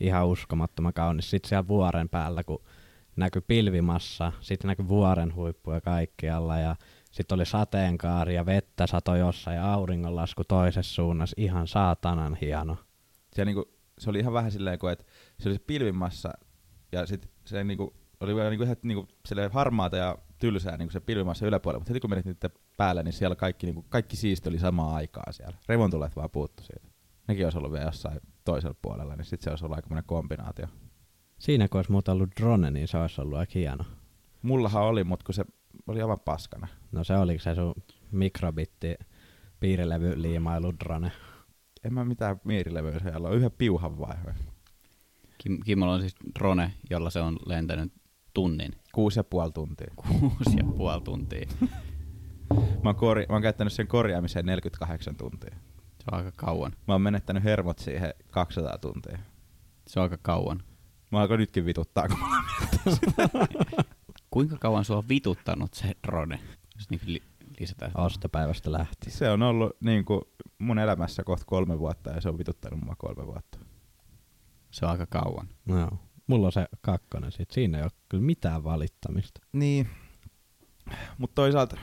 ihan 0.00 0.26
uskomattoman 0.26 0.92
kaunis. 0.92 1.30
Sitten 1.30 1.48
siellä 1.48 1.68
vuoren 1.68 2.08
päällä, 2.08 2.44
kun 2.44 2.62
näkyi 3.16 3.42
pilvimassa, 3.46 4.32
sitten 4.40 4.68
näkyi 4.68 4.88
vuoren 4.88 5.34
huippuja 5.34 5.80
kaikkialla 5.80 6.58
ja 6.58 6.76
sitten 7.10 7.36
oli 7.36 7.46
sateenkaari 7.46 8.34
ja 8.34 8.46
vettä 8.46 8.86
sato 8.86 9.16
jossain 9.16 9.56
ja 9.56 9.72
auringonlasku 9.72 10.44
toisessa 10.44 10.94
suunnassa. 10.94 11.34
Ihan 11.38 11.68
saatanan 11.68 12.34
hieno. 12.34 12.76
Se, 13.32 13.44
niin 13.44 13.54
kuin, 13.54 13.64
se 13.98 14.10
oli 14.10 14.18
ihan 14.18 14.32
vähän 14.32 14.52
silleen, 14.52 14.78
kuin, 14.78 14.92
että 14.92 15.04
se 15.38 15.48
oli 15.48 15.56
se 15.56 15.62
pilvimassa, 15.66 16.32
ja 16.92 17.06
sitten 17.06 17.30
se 17.44 17.64
niin 17.64 17.78
kuin, 17.78 17.90
oli 18.20 18.34
vielä 18.34 18.50
niin 18.50 18.58
kuin, 18.58 18.66
ihan 18.66 18.76
niin 18.82 19.08
silleen 19.26 19.52
harmaata 19.52 19.96
ja 19.96 20.18
tylsää 20.38 20.76
niin 20.76 20.88
kuin 20.88 20.92
se 20.92 21.00
pilvimassa 21.00 21.46
yläpuolella, 21.46 21.80
mutta 21.80 21.90
heti 21.90 22.00
kun 22.00 22.10
menit 22.10 22.26
niiden 22.26 22.50
päälle, 22.76 23.02
niin 23.02 23.12
siellä 23.12 23.36
kaikki, 23.36 23.66
niin 23.66 23.74
kuin, 23.74 23.86
kaikki 23.88 24.16
siisti 24.16 24.48
oli 24.48 24.58
samaa 24.58 24.94
aikaa 24.94 25.32
siellä. 25.32 25.56
Revontulet 25.68 26.16
vaan 26.16 26.30
puuttu 26.30 26.62
siitä. 26.62 26.88
Nekin 27.28 27.46
olisi 27.46 27.58
ollut 27.58 27.72
vielä 27.72 27.84
jossain 27.84 28.20
toisella 28.44 28.76
puolella, 28.82 29.16
niin 29.16 29.24
sitten 29.24 29.44
se 29.44 29.50
olisi 29.50 29.64
ollut 29.64 29.76
aika 29.76 30.02
kombinaatio. 30.02 30.66
Siinä 31.44 31.68
kun 31.68 31.78
olisi 31.78 31.92
muuta 31.92 32.12
ollut 32.12 32.30
drone, 32.40 32.70
niin 32.70 32.88
se 32.88 32.98
olisi 32.98 33.20
ollut 33.20 33.38
aika 33.38 33.52
hieno. 33.54 33.84
Mullahan 34.42 34.82
oli, 34.82 35.04
mutta 35.04 35.24
kun 35.24 35.34
se 35.34 35.44
oli 35.86 36.02
aivan 36.02 36.20
paskana. 36.24 36.68
No 36.92 37.04
se 37.04 37.16
oliko 37.16 37.42
se 37.42 37.54
sun 37.54 37.74
mikrobitti 38.10 38.94
piirilevy 39.60 40.22
liimailu 40.22 40.72
drone. 40.84 41.12
En 41.84 41.94
mä 41.94 42.04
mitään 42.04 42.40
miirilevyä 42.44 42.98
siellä 42.98 43.28
on, 43.28 43.34
yhden 43.36 43.50
piuhan 43.52 43.98
vaihe. 43.98 44.34
Kim, 45.38 45.60
Kimmolla 45.64 45.94
on 45.94 46.00
siis 46.00 46.16
drone, 46.38 46.72
jolla 46.90 47.10
se 47.10 47.20
on 47.20 47.36
lentänyt 47.46 47.92
tunnin, 48.34 48.72
Kuusi 48.92 49.18
ja 49.18 49.24
puoli 49.24 49.52
tuntia. 49.52 49.94
kuusi 50.02 50.56
ja 50.56 50.64
puoli 50.76 51.00
tuntia. 51.00 51.48
Mä 52.82 52.90
oon, 52.90 52.96
korja- 52.96 53.26
mä 53.28 53.34
oon 53.34 53.42
käyttänyt 53.42 53.72
sen 53.72 53.86
korjaamiseen 53.86 54.46
48 54.46 55.16
tuntia. 55.16 55.56
Se 55.98 56.04
on 56.12 56.18
aika 56.18 56.32
kauan. 56.36 56.72
Mä 56.88 56.94
oon 56.94 57.02
menettänyt 57.02 57.44
hermot 57.44 57.78
siihen 57.78 58.14
200 58.30 58.78
tuntia. 58.78 59.18
Se 59.86 60.00
on 60.00 60.02
aika 60.04 60.18
kauan. 60.22 60.62
Mä 61.14 61.20
alkoi 61.20 61.38
nytkin 61.38 61.66
vituttaa, 61.66 62.08
kun 62.08 62.18
mä 62.18 62.44
Kuinka 64.30 64.56
kauan 64.60 64.84
sua 64.84 64.96
on 64.96 65.08
vituttanut 65.08 65.74
se 65.74 65.92
drone? 66.06 66.40
Jos 66.76 66.90
niin 66.90 67.00
li- 67.04 67.22
lisätään. 67.60 67.92
Ostopäivästä 67.94 68.72
lähti. 68.72 69.10
Se 69.10 69.30
on 69.30 69.42
ollut 69.42 69.76
niin 69.80 70.04
kuin 70.04 70.20
mun 70.58 70.78
elämässä 70.78 71.24
kohta 71.24 71.44
kolme 71.46 71.78
vuotta 71.78 72.10
ja 72.10 72.20
se 72.20 72.28
on 72.28 72.38
vituttanut 72.38 72.80
mua 72.84 72.94
kolme 72.98 73.26
vuotta. 73.26 73.58
Se 74.70 74.86
on 74.86 74.92
aika 74.92 75.06
kauan. 75.06 75.48
No, 75.64 75.78
joo. 75.78 75.98
mulla 76.26 76.46
on 76.46 76.52
se 76.52 76.66
kakkonen 76.80 77.32
sit. 77.32 77.50
Siinä 77.50 77.78
ei 77.78 77.84
ole 77.84 77.92
kyllä 78.08 78.24
mitään 78.24 78.64
valittamista. 78.64 79.40
Niin. 79.52 79.88
Mutta 81.18 81.34
toisaalta, 81.34 81.76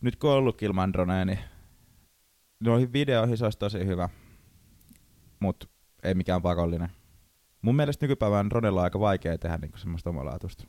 nyt 0.00 0.16
kun 0.16 0.30
on 0.30 0.36
ollut 0.36 0.62
ilman 0.62 0.92
droneja, 0.92 1.24
niin 1.24 1.38
noihin 2.60 2.92
videoihin 2.92 3.38
se 3.38 3.44
olisi 3.44 3.58
tosi 3.58 3.86
hyvä. 3.86 4.08
Mutta 5.40 5.66
ei 6.02 6.14
mikään 6.14 6.42
pakollinen. 6.42 6.90
Mun 7.62 7.76
mielestä 7.76 8.04
nykypäivän 8.04 8.50
dronella 8.50 8.80
on 8.80 8.84
aika 8.84 9.00
vaikea 9.00 9.38
tehdä 9.38 9.58
niinku 9.58 9.78
semmoista 9.78 10.10
omalaatuista. 10.10 10.64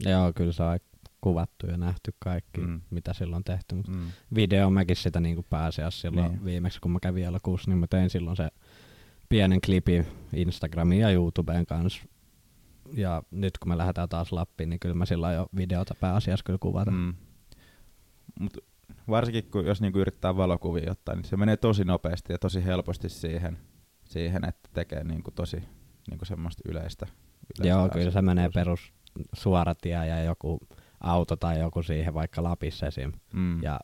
Joo, 0.00 0.32
kyllä 0.36 0.52
se 0.52 0.62
on 0.62 0.78
kuvattu 1.20 1.66
ja 1.66 1.76
nähty 1.76 2.14
kaikki, 2.18 2.60
Mm. 2.60 2.80
mitä 2.90 3.12
silloin 3.12 3.36
on 3.36 3.44
tehty. 3.44 3.74
Mut 3.74 3.88
Mm. 3.88 4.10
video 4.34 4.70
mäkin 4.70 4.96
sitä 4.96 5.20
niin 5.20 5.44
pääasiassa 5.50 6.00
silloin 6.00 6.30
Niin. 6.32 6.44
viimeksi, 6.44 6.80
kun 6.80 6.90
mä 6.90 6.98
kävin 7.02 7.24
elokuussa, 7.24 7.70
niin 7.70 7.78
mä 7.78 7.86
tein 7.86 8.10
silloin 8.10 8.36
se 8.36 8.48
pienen 9.28 9.60
klipin 9.60 10.06
Instagramiin 10.32 11.00
ja 11.02 11.10
YouTubeen 11.10 11.66
kanssa. 11.66 12.02
Ja 12.92 13.22
nyt 13.30 13.58
kun 13.58 13.68
me 13.68 13.78
lähdetään 13.78 14.08
taas 14.08 14.32
Lappiin, 14.32 14.70
niin 14.70 14.80
kyllä 14.80 14.94
mä 14.94 15.04
silloin 15.06 15.34
jo 15.34 15.46
videota 15.56 15.94
pääasiassa 16.00 16.44
kyllä 16.44 16.58
kuvata. 16.58 16.90
Mm. 16.90 17.14
Mut 18.40 18.56
varsinkin 19.08 19.50
kun 19.50 19.66
jos 19.66 19.80
niinku 19.80 19.98
yrittää 19.98 20.36
valokuvia 20.36 20.92
ottaa, 20.92 21.14
niin 21.14 21.24
se 21.24 21.36
menee 21.36 21.56
tosi 21.56 21.84
nopeasti 21.84 22.32
ja 22.32 22.38
tosi 22.38 22.64
helposti 22.64 23.08
siihen, 23.08 23.58
siihen 24.04 24.44
että 24.48 24.68
tekee 24.74 25.04
niinku 25.04 25.30
tosi 25.30 25.62
niinku 26.10 26.24
semmoista 26.24 26.62
yleistä. 26.68 27.06
yleistä 27.06 27.68
Joo, 27.68 27.88
kyllä 27.88 28.10
se 28.10 28.22
menee 28.22 28.50
perus 28.54 28.92
suoratie 29.32 29.92
ja 29.92 30.22
joku 30.22 30.60
auto 31.00 31.36
tai 31.36 31.60
joku 31.60 31.82
siihen 31.82 32.14
vaikka 32.14 32.42
Lapissa 32.42 32.86
esim. 32.86 33.12
Mm. 33.32 33.62
Ja 33.62 33.80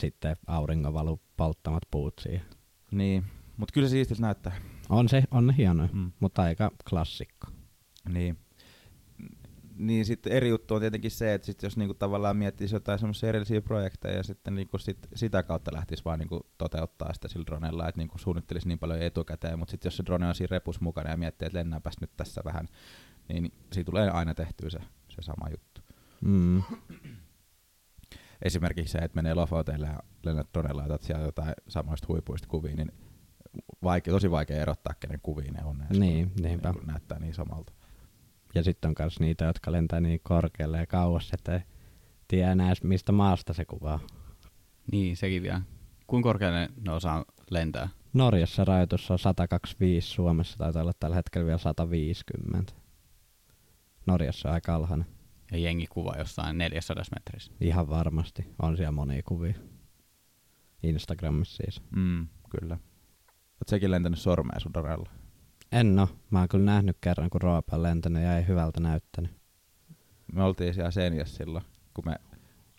sitten 0.00 0.36
auringonvalu 0.46 1.20
polttamat 1.36 1.82
puut 1.90 2.14
siihen. 2.20 2.46
Niin, 2.90 3.24
mutta 3.56 3.72
kyllä 3.72 3.88
se 3.88 3.98
näyttää. 4.20 4.52
On 4.88 5.08
se, 5.08 5.24
on 5.30 5.54
Mm. 5.56 5.88
mm. 5.92 6.12
mutta 6.20 6.42
aika 6.42 6.70
klassikko. 6.90 7.46
Niin. 8.08 8.38
Niin 9.82 10.04
sitten 10.04 10.32
eri 10.32 10.48
juttu 10.48 10.74
on 10.74 10.80
tietenkin 10.80 11.10
se, 11.10 11.34
että 11.34 11.46
sit 11.46 11.62
jos 11.62 11.76
niinku 11.76 11.94
tavallaan 11.94 12.36
miettisi 12.36 12.74
jotain 12.74 12.98
semmoisia 12.98 13.28
erillisiä 13.28 13.60
projekteja 13.60 14.16
ja 14.16 14.22
sitten 14.22 14.54
niinku 14.54 14.78
sit, 14.78 15.08
sitä 15.14 15.42
kautta 15.42 15.72
lähtisi 15.74 16.04
vaan 16.04 16.18
niinku 16.18 16.46
toteuttaa 16.58 17.14
sitä 17.14 17.28
sillä 17.28 17.46
dronella, 17.46 17.88
että 17.88 17.98
niinku 17.98 18.18
suunnittelisi 18.18 18.68
niin 18.68 18.78
paljon 18.78 19.02
etukäteen, 19.02 19.58
mutta 19.58 19.70
sitten 19.70 19.86
jos 19.86 19.96
se 19.96 20.04
drone 20.06 20.28
on 20.28 20.34
siinä 20.34 20.48
repus 20.50 20.80
mukana 20.80 21.10
ja 21.10 21.16
miettii, 21.16 21.46
että 21.46 21.58
lennäänpäs 21.58 21.94
nyt 22.00 22.10
tässä 22.16 22.40
vähän, 22.44 22.68
niin 23.28 23.52
siitä 23.72 23.90
tulee 23.90 24.10
aina 24.10 24.34
tehtyä 24.34 24.70
se, 24.70 24.78
se 25.08 25.22
sama 25.22 25.48
juttu. 25.50 25.80
Mm. 26.20 26.62
Esimerkiksi 28.42 28.92
se, 28.92 28.98
että 28.98 29.16
menee 29.16 29.34
Lofoteille 29.34 29.86
ja 29.86 30.02
lennät 30.24 30.48
dronella 30.54 30.82
ja 30.82 30.86
otat 30.86 31.02
siellä 31.02 31.24
jotain 31.24 31.54
samoista 31.68 32.06
huipuista 32.08 32.48
kuvia, 32.48 32.76
niin 32.76 32.92
vaike, 33.82 34.10
tosi 34.10 34.30
vaikea 34.30 34.62
erottaa, 34.62 34.94
kenen 35.00 35.20
kuvia 35.22 35.52
ne 35.52 35.64
on. 35.64 35.84
Niin, 35.90 36.32
niinpä. 36.42 36.72
ne 36.72 36.80
näyttää 36.86 37.18
niin 37.18 37.34
samalta. 37.34 37.72
Ja 38.54 38.62
sitten 38.62 38.88
on 38.88 38.94
myös 38.98 39.20
niitä, 39.20 39.44
jotka 39.44 39.72
lentää 39.72 40.00
niin 40.00 40.20
korkealle 40.22 40.78
ja 40.78 40.86
kauas, 40.86 41.30
että 41.32 41.54
ei 41.54 41.60
tiedä 42.28 42.52
enää 42.52 42.66
edes, 42.66 42.82
mistä 42.82 43.12
maasta 43.12 43.52
se 43.52 43.64
kuvaa. 43.64 44.00
Niin, 44.92 45.16
sekin 45.16 45.42
vielä. 45.42 45.62
Kuinka 46.06 46.28
korkealle 46.28 46.68
ne 46.86 46.92
osaa 46.92 47.24
lentää? 47.50 47.88
Norjassa 48.12 48.64
rajoitus 48.64 49.10
on 49.10 49.18
125, 49.18 50.08
Suomessa 50.08 50.58
taitaa 50.58 50.82
olla 50.82 50.92
tällä 51.00 51.16
hetkellä 51.16 51.46
vielä 51.46 51.58
150. 51.58 52.72
Norjassa 54.06 54.48
on 54.48 54.54
aika 54.54 54.74
alhainen. 54.74 55.06
Ja 55.52 55.58
jengi 55.58 55.86
kuva 55.86 56.14
jossain 56.18 56.58
400 56.58 57.04
metrissä. 57.14 57.52
Ihan 57.60 57.88
varmasti. 57.88 58.46
On 58.62 58.76
siellä 58.76 58.92
monia 58.92 59.22
kuvia. 59.24 59.54
Instagramissa 60.82 61.56
siis. 61.56 61.82
Mm, 61.96 62.28
kyllä. 62.50 62.74
Oot 63.62 63.68
sekin 63.68 63.90
lentänyt 63.90 64.18
sormea 64.18 64.60
sun 64.60 64.74
dronella. 64.74 65.21
En 65.72 65.98
oo. 65.98 66.08
Mä 66.30 66.38
oon 66.38 66.48
kyllä 66.48 66.64
nähnyt 66.64 66.96
kerran, 67.00 67.30
kun 67.30 67.40
Roope 67.40 67.76
on 67.76 67.82
lentänyt 67.82 68.22
ja 68.22 68.36
ei 68.36 68.46
hyvältä 68.46 68.80
näyttänyt. 68.80 69.30
Me 70.32 70.42
oltiin 70.42 70.74
siellä 70.74 70.90
Seniassa 70.90 71.36
silloin, 71.36 71.64
kun 71.94 72.04
me... 72.06 72.16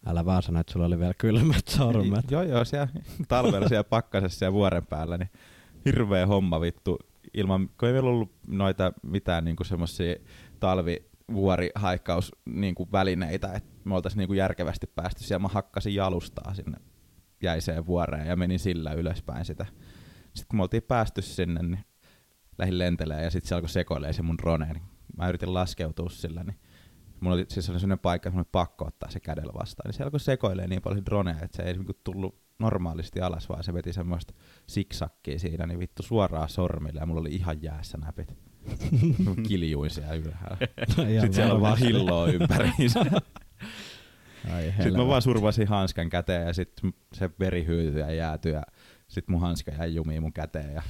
Älä 0.05 0.25
vaan 0.25 0.43
sano, 0.43 0.59
että 0.59 0.73
sulla 0.73 0.85
oli 0.85 0.99
vielä 0.99 1.13
kylmät 1.17 1.67
sormet. 1.67 2.31
Joo, 2.31 2.43
joo, 2.43 2.65
siellä 2.65 2.87
talvella 3.27 3.67
siellä 3.67 3.83
pakkasessa 3.83 4.39
siellä 4.39 4.53
vuoren 4.53 4.85
päällä, 4.87 5.17
niin 5.17 5.29
hirveä 5.85 6.27
homma 6.27 6.61
vittu. 6.61 6.99
Ilman, 7.33 7.69
kun 7.79 7.87
ei 7.87 7.93
meillä 7.93 8.09
ollut 8.09 8.31
noita 8.47 8.93
mitään 9.03 9.45
niinku 9.45 9.63
semmosia 9.63 10.15
talvivuorihaikkaus 10.59 12.31
niinku 12.45 12.87
välineitä, 12.91 13.53
että 13.53 13.69
me 13.83 13.95
oltais 13.95 14.15
niinku 14.15 14.33
järkevästi 14.33 14.87
päästy 14.87 15.23
siellä. 15.23 15.41
Mä 15.41 15.47
hakkasin 15.47 15.95
jalustaa 15.95 16.53
sinne 16.53 16.77
jäiseen 17.43 17.85
vuoreen 17.85 18.27
ja 18.27 18.35
menin 18.35 18.59
sillä 18.59 18.93
ylöspäin 18.93 19.45
sitä. 19.45 19.65
Sitten 20.23 20.47
kun 20.49 20.57
me 20.57 20.63
oltiin 20.63 20.83
päästy 20.83 21.21
sinne, 21.21 21.63
niin 21.63 21.85
lähdin 22.57 22.79
lentelemään 22.79 23.23
ja 23.23 23.31
sitten 23.31 23.49
se 23.49 23.55
alkoi 23.55 23.69
sekoilee 23.69 24.13
se 24.13 24.21
mun 24.21 24.37
drone. 24.37 24.73
Niin 24.73 24.83
mä 25.17 25.29
yritin 25.29 25.53
laskeutua 25.53 26.09
sillä, 26.09 26.43
niin 26.43 26.59
mulla 27.19 27.35
oli 27.35 27.45
siis 27.49 27.69
oli 27.69 27.79
sellainen 27.79 27.99
paikka, 27.99 28.29
että 28.29 28.35
mun 28.35 28.39
oli 28.39 28.49
pakko 28.51 28.85
ottaa 28.85 29.09
se 29.09 29.19
kädellä 29.19 29.53
vastaan. 29.53 29.87
Niin 29.87 29.93
se 29.93 30.03
alkoi 30.03 30.19
sekoilee 30.19 30.67
niin 30.67 30.81
paljon 30.81 31.05
droneja, 31.05 31.41
että 31.41 31.57
se 31.57 31.63
ei 31.63 31.73
niinku 31.73 31.93
tullut 32.03 32.43
normaalisti 32.59 33.21
alas, 33.21 33.49
vaan 33.49 33.63
se 33.63 33.73
veti 33.73 33.93
semmoista 33.93 34.33
siksakkia 34.67 35.39
siinä, 35.39 35.67
niin 35.67 35.79
vittu 35.79 36.03
suoraan 36.03 36.49
sormille 36.49 36.99
ja 36.99 37.05
mulla 37.05 37.21
oli 37.21 37.35
ihan 37.35 37.63
jäässä 37.63 37.97
näpit. 37.97 38.37
Kiljuin 39.47 39.89
siellä 39.89 40.13
ylhäällä. 40.13 40.57
Sitten 41.21 41.33
siellä 41.33 41.53
on 41.53 41.61
vaan 41.61 41.77
hilloa 41.77 42.27
ympäriinsä. 42.27 42.99
Ai 44.53 44.73
Sitten 44.75 44.97
mä 44.97 45.07
vaan 45.07 45.21
survasin 45.21 45.67
hanskan 45.67 46.09
käteen 46.09 46.47
ja 46.47 46.53
sitten 46.53 46.93
se 47.13 47.29
veri 47.39 47.65
hyytyi 47.65 47.99
ja 47.99 48.13
jäätyi 48.13 48.51
ja 48.51 48.63
sitten 49.07 49.33
mun 49.33 49.41
hanska 49.41 49.71
jäi 49.71 49.95
jumiin 49.95 50.21
mun 50.21 50.33
käteen. 50.33 50.73
Ja 50.73 50.81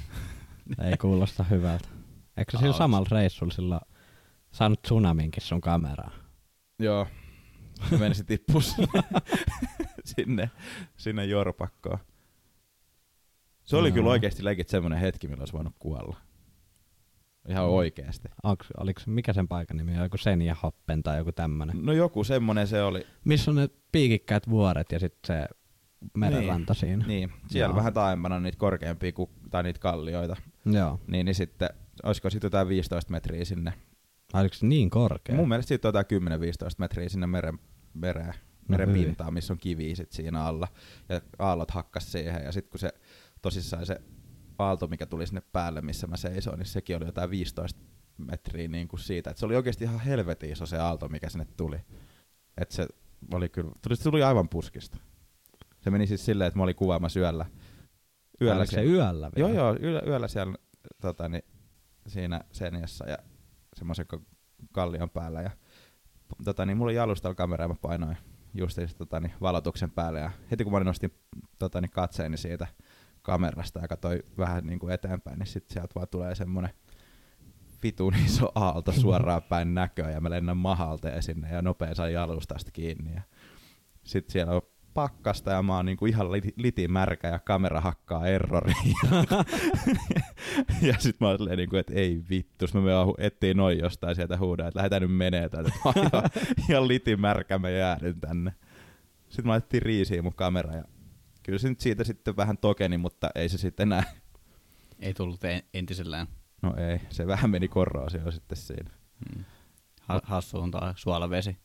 Ei 0.83 0.97
kuulosta 0.97 1.43
hyvältä. 1.43 1.87
Eikö 2.37 2.51
se 2.51 2.57
sillä 2.57 2.73
samalla 2.73 3.07
reissulla 3.11 3.53
sillä 3.53 3.81
saanut 4.51 4.81
tsunaminkin 4.81 5.43
sun 5.43 5.61
kameraa? 5.61 6.11
Joo, 6.79 7.07
se 7.89 7.97
meni 7.97 8.15
tippua 8.25 8.61
sinne, 8.75 9.03
sinne, 10.05 10.49
sinne 10.97 11.25
jorpakkoon. 11.25 11.97
Se 13.63 13.77
oli 13.77 13.87
Joo. 13.89 13.93
kyllä 13.95 14.09
oikeasti 14.09 14.43
legit 14.43 14.69
semmoinen 14.69 14.99
hetki, 14.99 15.27
milloin 15.27 15.41
olisi 15.41 15.53
voinut 15.53 15.75
kuolla. 15.79 16.17
Ihan 17.49 17.65
Mm. 17.65 17.71
oikeasti. 17.71 18.27
Onks, 18.43 18.67
oliko, 18.77 19.01
mikä 19.05 19.33
sen 19.33 19.47
paikan 19.47 19.77
nimi 19.77 19.97
on? 19.97 20.03
Joku 20.03 20.17
Senja 20.17 20.55
Hoppen 20.63 21.03
tai 21.03 21.17
joku 21.17 21.31
tämmönen? 21.31 21.85
No 21.85 21.93
joku 21.93 22.23
semmonen 22.23 22.67
se 22.67 22.83
oli. 22.83 23.07
Missä 23.25 23.51
on 23.51 23.55
ne 23.55 23.69
piikikkäät 23.91 24.49
vuoret 24.49 24.91
ja 24.91 24.99
sitten 24.99 25.19
se 25.27 25.47
merenranta 26.17 26.73
siinä? 26.73 27.05
Niin, 27.07 27.31
siellä 27.47 27.71
Joo. 27.71 27.75
vähän 27.77 27.93
taaempana 27.93 28.39
niitä 28.39 28.57
korkeampia 28.57 29.11
tai 29.49 29.63
niitä 29.63 29.79
kallioita. 29.79 30.35
Joo. 30.65 30.99
Niin, 31.07 31.25
niin 31.25 31.35
sitten, 31.35 31.69
olisiko 32.03 32.29
sitten 32.29 32.45
jotain 32.45 32.67
15 32.67 33.11
metriä 33.11 33.45
sinne. 33.45 33.73
Oliko 34.33 34.53
se 34.55 34.65
niin 34.65 34.89
korkea? 34.89 35.35
Mun 35.35 35.49
mielestä 35.49 35.67
siitä 35.67 35.87
on 35.87 35.93
jotain 35.95 36.21
10-15 36.23 36.75
metriä 36.77 37.09
sinne 37.09 37.27
meren, 37.27 37.59
mereen, 37.93 38.33
meren 38.69 38.87
No 38.89 38.93
hyvin. 38.93 39.05
pintaan, 39.05 39.33
missä 39.33 39.53
on 39.53 39.59
kiviä 39.59 39.95
sit 39.95 40.11
siinä 40.11 40.43
alla. 40.43 40.67
Ja 41.09 41.21
aallot 41.39 41.71
hakkas 41.71 42.11
siihen. 42.11 42.43
Ja 42.43 42.51
sitten 42.51 42.71
kun 42.71 42.79
se 42.79 42.93
tosissaan 43.41 43.85
se 43.85 44.01
aalto, 44.59 44.87
mikä 44.87 45.05
tuli 45.05 45.27
sinne 45.27 45.41
päälle, 45.51 45.81
missä 45.81 46.07
mä 46.07 46.17
seisoin, 46.17 46.59
niin 46.59 46.67
sekin 46.67 46.97
oli 46.97 47.05
jotain 47.05 47.29
15 47.29 47.81
metriä 48.17 48.67
niin 48.67 48.87
kuin 48.87 48.99
siitä. 48.99 49.29
Et 49.29 49.37
se 49.37 49.45
oli 49.45 49.55
oikeasti 49.55 49.83
ihan 49.83 49.99
helvetin 49.99 50.51
iso 50.51 50.65
se 50.65 50.77
aalto, 50.77 51.09
mikä 51.09 51.29
sinne 51.29 51.47
tuli. 51.57 51.77
Et 52.57 52.71
se 52.71 52.87
oli 53.33 53.49
kyllä, 53.49 53.71
tuli, 53.81 53.95
se 53.95 54.03
tuli 54.03 54.23
aivan 54.23 54.49
puskista. 54.49 54.97
Se 55.81 55.89
meni 55.89 56.07
siis 56.07 56.25
silleen, 56.25 56.47
että 56.47 56.57
mä 56.57 56.63
olin 56.63 56.75
kuvaamassa 56.75 57.19
yöllä. 57.19 57.45
Yöllä 58.41 58.65
se 58.65 58.69
siellä- 58.69 58.91
yöllä 58.91 59.31
vielä? 59.35 59.49
Joo, 59.49 59.57
joo, 59.57 59.77
yöllä, 59.81 60.01
yöllä 60.07 60.27
siellä 60.27 60.55
tota, 61.01 61.29
niin, 61.29 61.43
siinä 62.07 62.41
Seniassa 62.51 63.09
ja 63.09 63.17
semmoisen 63.75 64.05
kallion 64.71 65.09
päällä. 65.09 65.41
Ja, 65.41 65.51
tota, 66.45 66.65
niin, 66.65 66.77
mulla 66.77 66.89
oli 66.89 66.95
jalustalla 66.95 67.35
kamera 67.35 67.63
ja 67.63 67.67
mä 67.67 67.75
painoin 67.81 68.17
justiinsa 68.53 68.97
tota, 68.97 69.19
niin, 69.19 69.33
valotuksen 69.41 69.91
päälle. 69.91 70.19
Ja 70.19 70.31
heti 70.51 70.63
kun 70.63 70.73
mä 70.73 70.79
nostin 70.79 71.13
tota, 71.59 71.81
niin, 71.81 71.91
katseeni 71.91 72.37
siitä 72.37 72.67
kamerasta 73.21 73.79
ja 73.79 73.87
katsoin 73.87 74.19
vähän 74.37 74.65
niin 74.65 74.79
kuin 74.79 74.93
eteenpäin, 74.93 75.39
niin 75.39 75.47
sit 75.47 75.69
sieltä 75.69 75.95
vaan 75.95 76.07
tulee 76.07 76.35
semmonen 76.35 76.73
vitun 77.83 78.15
iso 78.25 78.51
aalto 78.55 78.91
suoraan 79.01 79.43
päin 79.43 79.73
näköä 79.73 80.11
ja 80.11 80.21
mä 80.21 80.29
lennän 80.29 80.57
mahalteen 80.57 81.23
sinne 81.23 81.53
ja 81.53 81.61
nopea 81.61 81.95
saan 81.95 82.13
jalustasta 82.13 82.71
kiinni. 82.71 83.13
Ja 83.13 83.21
sit 84.03 84.29
siellä 84.29 84.53
on 84.53 84.61
pakkasta 84.93 85.51
ja 85.51 85.63
mä 85.63 85.75
oon 85.75 85.85
niinku 85.85 86.05
ihan 86.05 86.31
liti, 86.31 86.53
litimärkä 86.57 87.27
ja 87.27 87.39
kamera 87.39 87.81
hakkaa 87.81 88.27
erroriin. 88.27 88.95
ja 90.87 90.95
sit 90.99 91.19
mä 91.19 91.27
oon 91.27 91.37
silleen 91.37 91.57
niinku, 91.57 91.75
että 91.75 91.93
ei 91.93 92.21
vittu, 92.29 92.65
mä 92.73 92.81
menen 92.81 92.97
etsii 93.17 93.53
noin 93.53 93.79
jostain 93.79 94.15
sieltä 94.15 94.37
huudaa, 94.37 94.67
että 94.67 94.77
lähdetään 94.77 95.01
nyt 95.01 95.17
menee 95.17 95.49
täältä. 95.49 95.69
Mä 95.69 95.91
oon 95.95 96.07
ihan, 96.13 96.23
ihan 96.69 96.87
litimärkä, 96.87 97.57
mä 97.59 97.69
jäädyn 97.69 98.19
tänne. 98.19 98.53
Sitten 99.29 99.45
mä 99.45 99.51
laitettiin 99.51 99.81
riisiin 99.83 100.23
mun 100.23 100.33
kamera 100.33 100.75
ja 100.75 100.83
kyllä 101.43 101.59
se 101.59 101.69
nyt 101.69 101.79
siitä 101.79 102.03
sitten 102.03 102.37
vähän 102.37 102.57
tokeni, 102.57 102.97
mutta 102.97 103.29
ei 103.35 103.49
se 103.49 103.57
sitten 103.57 103.87
enää. 103.87 104.03
Ei 104.99 105.13
tullut 105.13 105.43
en- 105.43 105.63
entisellään. 105.73 106.27
No 106.61 106.73
ei, 106.75 107.01
se 107.09 107.27
vähän 107.27 107.49
meni 107.49 107.67
korroosio 107.67 108.31
sitten 108.31 108.57
siinä. 108.57 108.89
Mm. 109.35 109.43
Ha- 110.01 110.21
hassu 110.23 110.59
on 110.59 110.71
taas 110.71 111.01
suolavesi. 111.01 111.57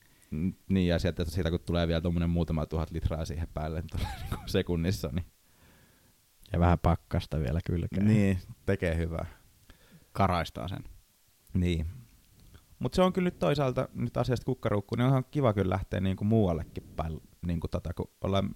Niin 0.69 0.89
ja 0.89 0.99
sieltä, 0.99 1.25
siitä 1.25 1.51
kun 1.51 1.61
tulee 1.67 1.89
vielä 1.89 2.01
tuommoinen 2.01 2.31
muutama 2.31 2.67
tuhat 2.67 2.91
litraa 2.91 3.25
siihen 3.25 3.49
päälle 3.55 3.81
niin 3.81 4.07
niinku 4.21 4.37
sekunnissa, 4.47 5.09
niin, 5.13 5.27
Ja 6.53 6.59
vähän 6.61 6.79
pakkasta 6.79 7.41
vielä 7.41 7.61
kylkeen. 7.67 8.07
niin 8.07 8.39
tekee 8.67 8.97
hyvää. 8.97 9.27
Karaistaa 10.13 10.69
sen. 10.69 10.85
Niin. 11.55 11.87
Mutta 12.79 12.97
se 12.97 13.03
on 13.03 13.13
kyllä 13.13 13.27
nyt 13.27 13.39
toisaalta 13.39 13.89
nyt 13.95 14.17
asiasta 14.17 14.45
kukkaruukku, 14.45 14.95
niin 14.97 15.07
onhan 15.07 15.25
kiva 15.31 15.53
kyllä 15.53 15.71
lähteä 15.71 16.01
niinku 16.01 16.25
muuallekin 16.25 16.85
päin, 16.97 17.21
niinku 17.47 17.69
tota, 17.69 17.95
kun 17.95 18.11
ollaan 18.21 18.51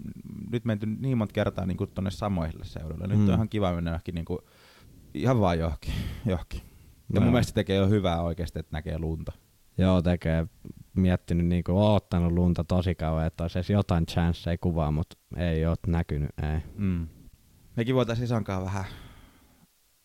nyt 0.52 0.64
menty 0.64 0.87
niin 0.87 1.19
monta 1.19 1.33
kertaa 1.33 1.67
niinku 1.67 1.87
tonne 1.87 2.11
samoille 2.11 2.64
seuduille. 2.64 3.07
Nyt 3.07 3.19
Mm. 3.19 3.29
on 3.29 3.35
ihan 3.35 3.49
kiva 3.49 3.73
mennä 3.73 3.91
johonkin 3.91 4.14
niinku, 4.14 4.38
ihan 5.14 5.41
vaan 5.41 5.59
johonkin. 5.59 5.95
johonkin. 6.26 6.61
Ja 6.61 6.67
Joo. 7.14 7.23
mun 7.25 7.33
mielestä 7.33 7.50
se 7.50 7.55
tekee 7.55 7.76
jo 7.76 7.88
hyvää 7.88 8.23
oikeasti, 8.23 8.59
että 8.59 8.76
näkee 8.76 8.99
lunta. 8.99 9.33
Joo, 9.79 10.02
tekee 10.02 10.47
miettinyt 10.97 11.47
niinku 11.47 11.73
oottanut 11.73 12.33
lunta 12.33 12.65
tosi 12.65 12.95
kauan, 12.95 13.27
että 13.27 13.45
olisi 13.45 13.59
edes 13.59 13.71
jotain 13.71 14.07
chanceja 14.07 14.59
kuvaa, 14.59 14.91
mutta 14.91 15.17
ei 15.37 15.67
oo 15.67 15.75
näkynyt, 15.87 16.31
ei. 16.43 16.61
Mm. 16.75 17.09
Mekin 17.77 17.95
voitaisiin 17.95 18.25
Isankaan 18.25 18.65
vähän 18.65 18.85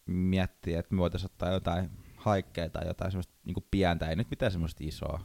miettiä, 0.06 0.80
että 0.80 0.96
me 0.96 1.00
voitaisiin 1.00 1.32
ottaa 1.32 1.52
jotain 1.52 1.90
haikkeja 2.16 2.70
tai 2.70 2.88
jotain 2.88 3.12
semmoista 3.12 3.34
niinku 3.46 3.68
pientä, 3.72 4.10
ei 4.10 4.16
nyt 4.16 4.30
mitään 4.30 4.52
semmoista 4.52 4.84
isoa. 4.84 5.20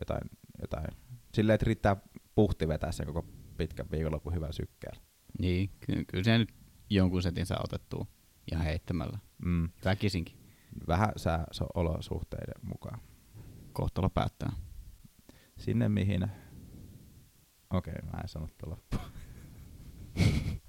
Jotain, 0.00 0.30
jotain. 0.60 0.86
Silleen, 1.34 1.54
että 1.54 1.64
riittää 1.66 1.96
puhti 2.34 2.68
vetää 2.68 2.92
sen 2.92 3.06
koko 3.06 3.24
pitkän 3.56 3.90
viikonlopun 3.90 4.34
hyvän 4.34 4.52
sykkeellä. 4.52 5.00
Niin, 5.38 5.70
ky- 5.80 6.04
kyllä 6.04 6.24
se 6.24 6.38
nyt 6.38 6.54
jonkun 6.90 7.22
setin 7.22 7.46
saa 7.46 7.60
otettua 7.64 8.06
ihan 8.52 8.64
heittämällä. 8.64 9.18
Mm. 9.44 9.68
Väkisinkin. 9.84 10.36
Vähän 10.88 11.12
sää 11.16 11.46
olosuhteiden 11.74 12.54
mukaan. 12.62 13.00
Kohtalo 13.78 14.10
päättää. 14.10 14.52
Sinne 15.56 15.88
mihin... 15.88 16.22
Okei, 17.70 17.94
okay, 17.98 18.10
mä 18.10 18.18
en 18.22 18.28
sano 18.28 18.48
loppuun. 18.66 19.02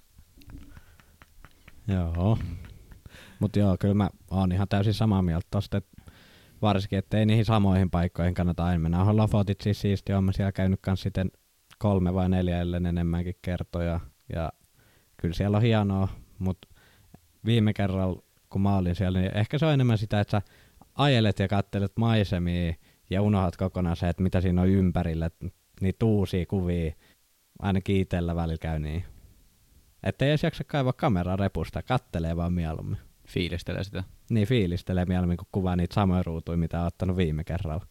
Joo. 1.93 2.37
Mut 3.39 3.55
joo, 3.55 3.77
kyllä 3.79 3.93
mä 3.93 4.09
oon 4.31 4.51
ihan 4.51 4.67
täysin 4.67 4.93
samaa 4.93 5.21
mieltä 5.21 5.47
tosta, 5.51 5.77
että 5.77 6.01
varsinkin, 6.61 6.99
että 6.99 7.17
ei 7.17 7.25
niihin 7.25 7.45
samoihin 7.45 7.89
paikkoihin 7.89 8.33
kannata 8.33 8.65
aina 8.65 8.79
mennä. 8.79 8.99
Onhan 8.99 9.17
Lofotit 9.17 9.61
siis 9.61 9.81
siisti, 9.81 10.13
oon 10.13 10.23
mä 10.23 10.31
siellä 10.31 10.51
käynyt 10.51 10.79
kans 10.81 11.01
sitten 11.01 11.31
kolme 11.77 12.13
vai 12.13 12.29
neljä 12.29 12.59
ellen 12.59 12.85
enemmänkin 12.85 13.35
kertoja. 13.41 13.99
Ja 14.33 14.51
kyllä 15.17 15.33
siellä 15.33 15.57
on 15.57 15.63
hienoa, 15.63 16.07
mutta 16.39 16.67
viime 17.45 17.73
kerralla 17.73 18.21
kun 18.49 18.61
mä 18.61 18.77
olin 18.77 18.95
siellä, 18.95 19.19
niin 19.19 19.37
ehkä 19.37 19.57
se 19.57 19.65
on 19.65 19.73
enemmän 19.73 19.97
sitä, 19.97 20.19
että 20.19 20.31
sä 20.31 20.41
ajelet 20.95 21.39
ja 21.39 21.47
kattelet 21.47 21.97
maisemia 21.97 22.73
ja 23.09 23.21
unohdat 23.21 23.57
kokonaan 23.57 23.95
se, 23.95 24.09
että 24.09 24.23
mitä 24.23 24.41
siinä 24.41 24.61
on 24.61 24.69
ympärillä, 24.69 25.29
niitä 25.81 26.05
uusia 26.05 26.45
kuvia, 26.45 26.93
ainakin 27.59 27.97
itsellä 27.97 28.35
välillä 28.35 28.57
käy 28.57 28.79
niin. 28.79 29.05
Että 30.03 30.25
ei 30.25 30.31
edes 30.31 30.43
jaksa 30.43 30.63
kaivaa 30.63 30.93
kameraa 30.93 31.35
repusta, 31.35 31.83
kattelee 31.83 32.35
vaan 32.35 32.53
mieluummin. 32.53 32.97
Fiilistelee 33.27 33.83
sitä. 33.83 34.03
Niin 34.29 34.47
fiilistelee 34.47 35.05
mieluummin, 35.05 35.37
kun 35.37 35.47
kuvaa 35.51 35.75
niitä 35.75 35.93
samoja 35.93 36.23
ruutuja, 36.23 36.57
mitä 36.57 36.79
on 36.79 36.87
ottanut 36.87 37.17
viime 37.17 37.43
kerralla. 37.43 37.85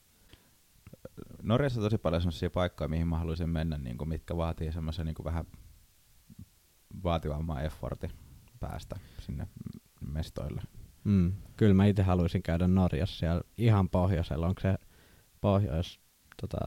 Norjassa 1.42 1.80
on 1.80 1.84
tosi 1.84 1.98
paljon 1.98 2.22
semmoisia 2.22 2.50
paikkoja, 2.50 2.88
mihin 2.88 3.08
mä 3.08 3.18
haluaisin 3.18 3.50
mennä, 3.50 3.78
niin 3.78 3.98
kuin, 3.98 4.08
mitkä 4.08 4.36
vaatii 4.36 4.72
semmoisen 4.72 5.06
niin 5.06 5.14
kuin 5.14 5.24
vähän 5.24 5.44
vaativamman 7.04 7.64
effortin 7.64 8.10
päästä 8.60 8.96
sinne 9.20 9.46
mestoille. 10.00 10.62
Mm. 11.04 11.32
Kyllä 11.56 11.74
mä 11.74 11.86
itse 11.86 12.02
haluaisin 12.02 12.42
käydä 12.42 12.68
Norjassa 12.68 13.18
siellä 13.18 13.42
ihan 13.58 13.88
pohjoisella. 13.88 14.46
Onko 14.46 14.60
se 14.60 14.74
pohjois, 15.40 16.00
tota, 16.40 16.58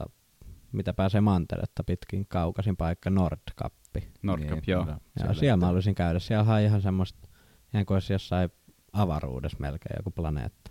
mitä 0.72 0.92
pääsee 0.94 1.20
manteretta 1.20 1.84
pitkin 1.84 2.26
kaukaisin 2.28 2.76
paikka 2.76 3.10
Nordkappi. 3.10 4.12
Nordkap, 4.22 4.50
Niin, 4.50 4.62
joo. 4.66 4.86
Ja 4.88 4.98
siellä 5.16 5.34
siellä 5.34 5.56
mä 5.56 5.66
haluaisin 5.66 5.94
käydä. 5.94 6.18
Siellä 6.18 6.54
on 6.54 6.60
ihan 6.60 6.82
semmoista, 6.82 7.28
ihan 7.74 7.86
kuin 7.86 7.96
olisi 7.96 8.12
jossain 8.12 8.50
avaruudessa 8.92 9.58
melkein 9.60 9.96
joku 9.98 10.10
planeetta. 10.10 10.70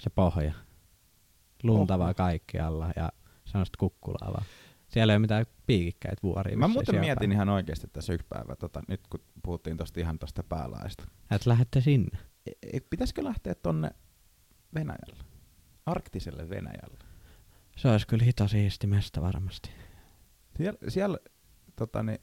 Se 0.00 0.10
pohja. 0.10 0.52
Lunta 1.62 1.94
Oho. 1.94 2.04
vaan 2.04 2.14
kaikkialla 2.14 2.90
ja 2.96 3.12
semmoista 3.44 3.76
kukkulaa 3.78 4.32
vaan. 4.32 4.44
Siellä 4.88 5.12
ei 5.12 5.14
ole 5.14 5.18
mitään 5.18 5.46
piikikkäitä 5.66 6.22
vuoria. 6.22 6.56
Mä 6.56 6.68
muuten 6.68 7.00
mietin 7.00 7.18
päin. 7.18 7.32
ihan 7.32 7.48
oikeasti 7.48 7.86
tässä 7.92 8.12
yksi 8.12 8.26
päivä, 8.28 8.56
tota, 8.56 8.82
nyt 8.88 9.00
kun 9.10 9.20
puhuttiin 9.42 9.76
tosta 9.76 10.00
ihan 10.00 10.18
tosta 10.18 10.42
päälaista. 10.42 11.04
Että 11.30 11.50
lähette 11.50 11.80
sinne. 11.80 12.18
E- 12.46 12.76
e- 12.76 12.80
pitäisikö 12.90 13.24
lähteä 13.24 13.54
tonne 13.54 13.90
Venäjälle? 14.74 15.24
Arktiselle 15.86 16.48
Venäjälle. 16.48 16.98
Se 17.78 17.88
olisi 17.88 18.06
kyllä 18.06 18.24
hito 18.24 18.48
siisti 18.48 18.86
mesta 18.86 19.22
varmasti. 19.22 19.70
Siellä, 20.56 20.78
siellä 20.88 21.18
tota, 21.76 22.02
niin, 22.02 22.18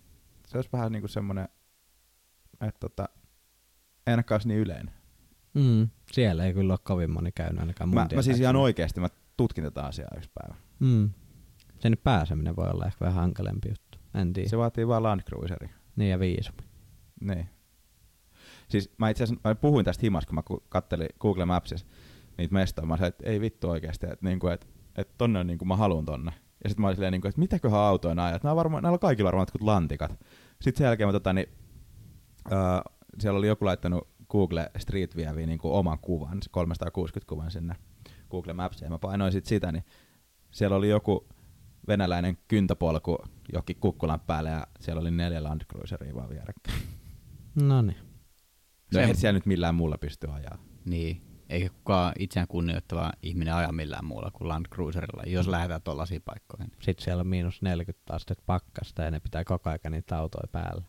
se 0.47 0.57
olisi 0.57 0.69
vähän 0.73 0.91
niinku 0.91 1.07
semmonen, 1.07 1.49
että 2.61 2.79
tota, 2.79 3.09
ei 4.07 4.11
ainakaan 4.11 4.35
olisi 4.35 4.47
niin 4.47 4.59
yleinen. 4.59 4.93
Mm. 5.53 5.89
Siellä 6.11 6.45
ei 6.45 6.53
kyllä 6.53 6.73
ole 6.73 6.79
kovin 6.83 7.11
moni 7.11 7.31
käynyt 7.31 7.59
ainakaan 7.59 7.89
mun 7.89 7.95
Mä, 7.95 8.07
mä 8.15 8.21
siis 8.21 8.39
ihan 8.39 8.55
oikeasti, 8.55 8.99
mä 8.99 9.09
tutkin 9.37 9.63
tätä 9.63 9.85
asiaa 9.85 10.09
yksi 10.17 10.29
päivä. 10.33 10.55
Mm. 10.79 11.09
Sinne 11.79 11.95
pääseminen 11.95 12.55
voi 12.55 12.69
olla 12.69 12.85
ehkä 12.85 13.05
vähän 13.05 13.21
hankalempi 13.21 13.69
juttu. 13.69 13.97
En 14.13 14.33
tiedä. 14.33 14.49
Se 14.49 14.57
vaatii 14.57 14.87
vaan 14.87 15.03
Land 15.03 15.21
Cruiseri. 15.21 15.69
Niin 15.95 16.11
ja 16.11 16.19
viisumi. 16.19 16.61
Niin. 17.21 17.49
Siis 18.69 18.91
mä 18.97 19.09
itse 19.09 19.23
asiassa 19.23 19.49
mä 19.49 19.55
puhuin 19.55 19.85
tästä 19.85 20.01
himassa, 20.01 20.27
kun 20.27 20.35
mä 20.35 20.43
kattelin 20.69 21.09
Google 21.19 21.45
Mapsissa 21.45 21.87
niitä 22.37 22.53
mestoja. 22.53 22.87
Mä 22.87 22.97
sanoin, 22.97 23.09
että 23.09 23.29
ei 23.29 23.41
vittu 23.41 23.69
oikeasti, 23.69 24.05
että, 24.05 24.25
niinku, 24.25 24.47
että, 24.47 24.67
että 24.97 25.13
tonne 25.17 25.39
on 25.39 25.47
niinku, 25.47 25.65
mä 25.65 25.75
haluan 25.75 26.05
tonne. 26.05 26.31
Ja 26.63 26.69
sitten 26.69 26.81
mä 26.81 26.88
olin 26.88 26.95
silleen, 26.95 27.12
niinku, 27.12 27.27
että 27.27 27.39
mitäköhän 27.39 27.79
autoja 27.79 28.15
nämä 28.15 28.27
ajat. 28.27 28.43
Nämä 28.43 28.51
on 28.51 28.58
varmaan, 28.58 28.84
näillä 28.84 28.95
on 28.95 28.99
kaikilla 28.99 29.27
varmaan 29.27 29.41
jotkut 29.41 29.62
lantikat. 29.62 30.12
Sitten 30.62 30.77
sen 30.77 30.86
jälkeen 30.86 31.08
mä 31.08 31.13
tota, 31.13 31.34
niin, 31.34 31.47
öö, 32.51 32.58
siellä 33.19 33.38
oli 33.38 33.47
joku 33.47 33.65
laittanut 33.65 34.08
Google 34.29 34.71
Street 34.77 35.15
Viewiin 35.15 35.49
niin 35.49 35.60
oman 35.63 35.99
kuvan, 35.99 36.38
se 36.43 36.49
360 36.51 37.29
kuvan 37.29 37.51
sinne 37.51 37.75
Google 38.31 38.53
Mapsiin. 38.53 38.86
Ja 38.86 38.89
mä 38.89 38.99
painoin 38.99 39.31
sit 39.31 39.45
sitä, 39.45 39.71
niin 39.71 39.84
siellä 40.51 40.75
oli 40.75 40.89
joku 40.89 41.27
venäläinen 41.88 42.38
kyntäpolku 42.47 43.17
jokin 43.53 43.75
kukkulan 43.79 44.19
päälle 44.19 44.49
ja 44.49 44.67
siellä 44.79 45.01
oli 45.01 45.12
neljä 45.12 45.43
Land 45.43 45.62
Cruiseria 45.71 46.15
vaan 46.15 46.29
vierekkäin. 46.29 46.81
No 47.62 47.81
niin. 47.81 47.97
No 47.97 48.99
Se- 48.99 49.03
ei 49.03 49.15
siellä 49.15 49.34
nyt 49.38 49.45
millään 49.45 49.75
muulla 49.75 49.97
pysty 49.97 50.27
ajaa. 50.31 50.58
Niin. 50.86 51.21
Eikä 51.49 51.69
kukaan 51.69 52.13
itseään 52.19 52.47
kunnioittava 52.47 53.12
ihminen 53.23 53.53
aja 53.53 53.71
millään 53.71 54.05
muulla 54.05 54.31
kuin 54.34 54.47
Land 54.47 54.65
Cruiserilla, 54.65 55.23
jos 55.27 55.47
lähdetään 55.47 55.81
tuollaisiin 55.81 56.21
paikkoihin. 56.21 56.71
Sitten 56.81 57.03
siellä 57.03 57.21
on 57.21 57.27
miinus 57.27 57.62
40 57.62 58.13
astetta 58.13 58.43
pakkasta 58.45 59.03
ja 59.03 59.12
ne 59.12 59.19
pitää 59.19 59.43
koko 59.43 59.69
ajan 59.69 59.91
niitä 59.91 60.17
autoja 60.17 60.47
päällä. 60.51 60.84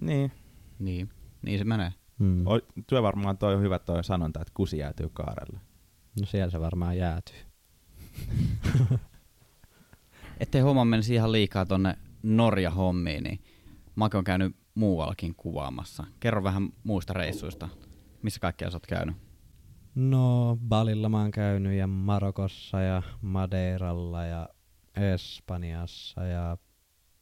Niin. 0.00 0.32
Niin, 0.78 1.10
niin 1.42 1.58
se 1.58 1.64
menee. 1.64 1.92
Mm. 2.18 2.46
O, 2.46 2.60
työ 2.86 3.02
varmaan 3.02 3.38
toi 3.38 3.54
on 3.54 3.60
hyvä 3.60 3.78
toi 3.78 4.04
sanonta, 4.04 4.40
että 4.40 4.52
kusi 4.54 4.78
jäätyy 4.78 5.08
kaarelle. 5.12 5.60
No 6.20 6.26
siellä 6.26 6.50
se 6.50 6.60
varmaan 6.60 6.96
jäätyy. 6.96 7.36
Ettei 10.40 10.60
homma 10.60 10.84
menisi 10.84 11.14
ihan 11.14 11.32
liikaa 11.32 11.66
tonne 11.66 11.98
Norja-hommiin, 12.22 13.22
niin 13.22 13.40
Make 13.94 14.18
on 14.18 14.24
käynyt 14.24 14.56
muuallakin 14.74 15.34
kuvaamassa. 15.34 16.04
Kerro 16.20 16.44
vähän 16.44 16.68
muista 16.84 17.12
reissuista. 17.12 17.68
Missä 18.22 18.40
kaikkea 18.40 18.70
sä 18.70 18.76
oot 18.76 18.86
käynyt? 18.86 19.16
No, 19.96 20.58
Balilla 20.68 21.08
mä 21.08 21.20
oon 21.20 21.30
käynyt 21.30 21.72
ja 21.72 21.86
Marokossa 21.86 22.80
ja 22.80 23.02
Madeiralla 23.20 24.24
ja 24.24 24.48
Espanjassa 24.96 26.24
ja 26.24 26.58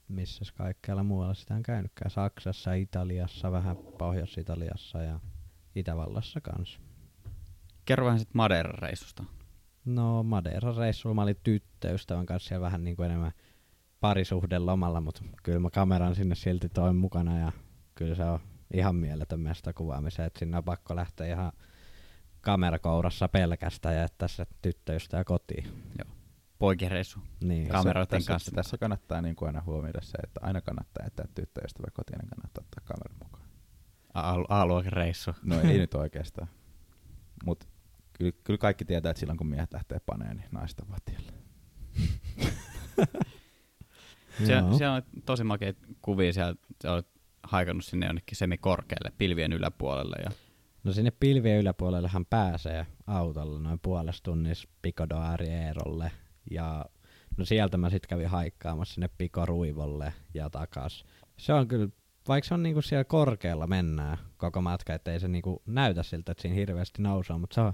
missäs 0.09 0.53
kaikkialla 0.53 1.03
muualla 1.03 1.35
sitä 1.35 1.55
on 1.55 1.63
käynytkään. 1.63 2.11
Saksassa, 2.11 2.73
Italiassa, 2.73 3.53
vähän 3.53 3.77
Pohjois-Italiassa 3.77 5.03
ja 5.03 5.21
Itävallassa 5.75 6.41
kanssa. 6.41 6.81
Kerro 7.85 8.07
vähän 8.07 8.19
sit 8.19 8.35
Madeiran 8.35 8.79
reissusta. 8.79 9.25
No 9.85 10.23
Madeiran 10.23 10.77
reissulla 10.77 11.15
mä 11.15 11.23
olin 11.23 11.41
tyttöystävän 11.43 12.27
kanssa 12.27 12.49
siellä 12.49 12.65
vähän 12.65 12.85
niin 12.85 12.97
kuin 12.97 13.07
enemmän 13.07 13.33
parisuhden 14.01 14.67
lomalla, 14.67 15.01
mutta 15.01 15.23
kyllä 15.43 15.59
mä 15.59 15.71
kameran 15.71 16.15
sinne 16.15 16.35
silti 16.35 16.69
toin 16.69 16.97
mukana 16.97 17.39
ja 17.39 17.53
kyllä 17.95 18.15
se 18.15 18.25
on 18.25 18.39
ihan 18.75 18.97
mieletön 18.97 19.41
mesta 19.41 19.73
kuvaamiseen, 19.73 20.27
että 20.27 20.39
sinne 20.39 20.57
on 20.57 20.65
pakko 20.65 20.97
lähteä 20.97 21.27
ihan 21.27 21.53
kamerakourassa 22.44 23.28
pelkästään 23.28 23.94
ja 23.94 24.00
jättää 24.00 24.28
se 24.28 24.46
tyttöystävä 24.62 25.24
kotiin. 25.24 25.68
Poikereissu. 26.59 27.18
Niin. 27.44 27.68
Kam- 27.68 27.72
kameroiden 27.72 28.09
tässä, 28.09 28.33
kanssa. 28.33 28.50
Tässä, 28.50 28.57
tässä 28.57 28.78
kannattaa 28.78 29.22
niin 29.22 29.37
kuin 29.37 29.46
aina 29.46 29.62
huomioida 29.66 30.00
se, 30.02 30.18
että 30.24 30.40
aina 30.42 30.61
kannattaa 30.61 31.04
jättää 31.07 31.26
tyttöystävä 31.35 31.87
kotiin, 31.92 32.18
niin 32.18 32.28
kannattaa 32.28 32.64
ottaa 32.64 32.85
kameran 32.85 33.18
mukaan. 33.24 33.44
A- 34.14 34.61
A-luokan 34.61 34.92
reissu. 34.92 35.30
No 35.42 35.61
ei 35.61 35.78
nyt 35.85 35.94
oikeastaan. 35.94 36.48
Mutta 37.44 37.66
kyllä, 38.12 38.33
kyllä 38.44 38.59
kaikki 38.59 38.85
tietää, 38.85 39.11
että 39.11 39.20
silloin 39.20 39.38
kun 39.38 39.46
miehet 39.46 39.72
lähtee 39.72 40.00
paneen, 40.07 40.37
niin 40.37 40.48
naiset 40.52 40.80
on 40.80 40.90
vatjalla. 40.90 41.33
Se, 44.46 44.52
Joo. 44.52 44.78
se 44.78 44.88
on 44.88 45.02
tosi 45.24 45.44
makeita 45.44 45.80
kuvia 46.02 46.33
siellä. 46.33 46.54
Sä 46.83 46.92
olet 46.92 47.07
haikannut 47.42 47.85
sinne 47.85 48.07
jonnekin 48.07 48.37
semikorkealle 48.37 49.12
pilvien 49.18 49.52
yläpuolelle. 49.52 50.16
Ja 50.24 50.30
No 50.85 50.92
sinne 50.92 51.11
pilvien 51.11 51.61
yläpuolellehan 51.61 52.27
pääsee 52.27 52.87
autolla 53.07 53.61
noin 53.61 53.79
puolesta 53.83 54.23
tunnissa 54.23 54.68
Pico 54.83 55.07
Arrierolle. 55.14 56.11
Ja 56.51 56.85
no 57.37 57.44
sieltä 57.44 57.77
mä 57.77 57.90
sitten 57.90 58.09
kävin 58.09 58.29
haikkaamassa 58.29 58.94
sinne 58.94 59.09
Pico 59.18 59.47
Ruivolle 59.47 60.12
ja 60.35 60.51
takas. 60.51 61.05
Se 61.37 61.53
on 61.53 61.68
kyllä, 61.68 61.88
vaikka 62.29 62.49
se 62.49 62.55
on 62.55 62.62
niinku 62.62 62.83
siellä 62.83 63.05
korkealla 63.05 63.66
mennään 63.66 64.18
koko 64.37 64.61
matka, 64.61 64.94
ettei 64.94 65.20
se 65.20 65.29
niinku 65.29 65.62
näytä 65.66 66.03
siltä, 66.03 66.33
että 66.33 66.42
siinä 66.42 66.55
hirveästi 66.55 67.03
nousee, 67.03 67.38
mutta 67.38 67.55
se 67.55 67.61
on 67.61 67.73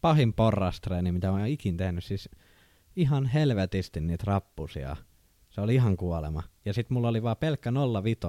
pahin 0.00 0.32
porrastreeni, 0.32 1.12
mitä 1.12 1.26
mä 1.26 1.32
oon 1.32 1.46
ikin 1.46 1.76
tehnyt. 1.76 2.04
Siis 2.04 2.28
ihan 2.96 3.26
helvetisti 3.26 4.00
niitä 4.00 4.24
rappusia. 4.26 4.96
Se 5.50 5.60
oli 5.60 5.74
ihan 5.74 5.96
kuolema. 5.96 6.42
Ja 6.64 6.72
sit 6.72 6.90
mulla 6.90 7.08
oli 7.08 7.22
vaan 7.22 7.36
pelkkä 7.36 7.72
05 8.02 8.20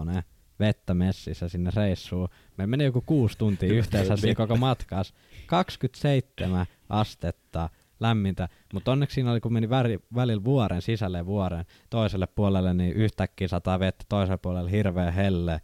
vettä 0.60 0.94
messissä 0.94 1.50
sinne 1.50 1.72
reissuun. 1.76 2.28
Me 2.58 2.68
meni 2.68 2.84
joku 2.84 3.04
kuusi 3.06 3.38
tuntia 3.38 3.74
yhteensä 3.74 4.16
siinä 4.16 4.36
koko 4.36 4.58
matkas. 4.58 5.13
27 5.48 6.66
astetta 6.89 7.70
lämmintä, 8.00 8.50
mutta 8.74 8.92
onneksi 8.92 9.13
siinä 9.13 9.32
oli, 9.32 9.39
kun 9.39 9.54
meni 9.54 9.70
väri, 9.70 10.00
välillä 10.16 10.44
vuoren 10.44 10.82
sisälle 10.82 11.18
ja 11.18 11.26
vuoren 11.26 11.66
toiselle 11.89 12.28
puolelle, 12.28 12.74
niin 12.74 12.94
yhtäkkiä 12.94 13.48
sataa 13.48 13.80
vettä, 13.80 14.06
toiselle 14.10 14.38
puolelle 14.38 14.72
hirveä 14.72 15.12
helle. 15.12 15.62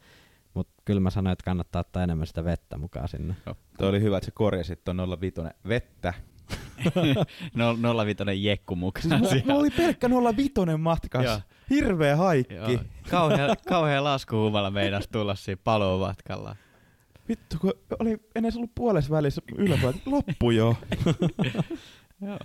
Mutta 0.53 0.73
kyllä 0.85 0.99
mä 0.99 1.09
sanoin, 1.09 1.31
että 1.31 1.45
kannattaa 1.45 1.79
ottaa 1.79 2.03
enemmän 2.03 2.27
sitä 2.27 2.43
vettä 2.43 2.77
mukaan 2.77 3.07
sinne. 3.07 3.35
Tuo 3.77 3.89
oli 3.89 4.01
hyvä, 4.01 4.17
että 4.17 4.25
sä 4.25 4.31
korjasit 4.31 4.83
tuon 4.83 5.19
05 5.21 5.41
vettä. 5.67 6.13
no, 7.55 7.75
05 8.05 8.43
jekku 8.43 8.75
mukana 8.75 9.17
Mulla, 9.17 9.29
siellä. 9.29 9.45
mulla 9.45 9.59
oli 9.59 9.69
pelkkä 9.69 10.09
05 10.35 10.53
matkas. 10.77 11.25
Joo. 11.25 11.39
Hirveä 11.69 12.15
haikki. 12.15 12.53
Joo. 12.53 12.69
Kauhea, 13.09 13.55
kauhea 13.67 14.03
laskuhumala 14.03 14.71
meinas 14.71 15.07
tulla 15.07 15.35
siinä 15.35 15.61
paluumatkalla. 15.63 16.55
Vittu, 17.29 17.57
kun 17.61 17.73
oli 17.99 18.17
ennen 18.35 18.51
ollut 18.55 18.75
puolessa 18.75 19.11
välissä 19.11 19.41
yläpuolella. 19.57 20.01
Loppu 20.05 20.51
jo. 20.51 20.75
Joo. 22.27 22.39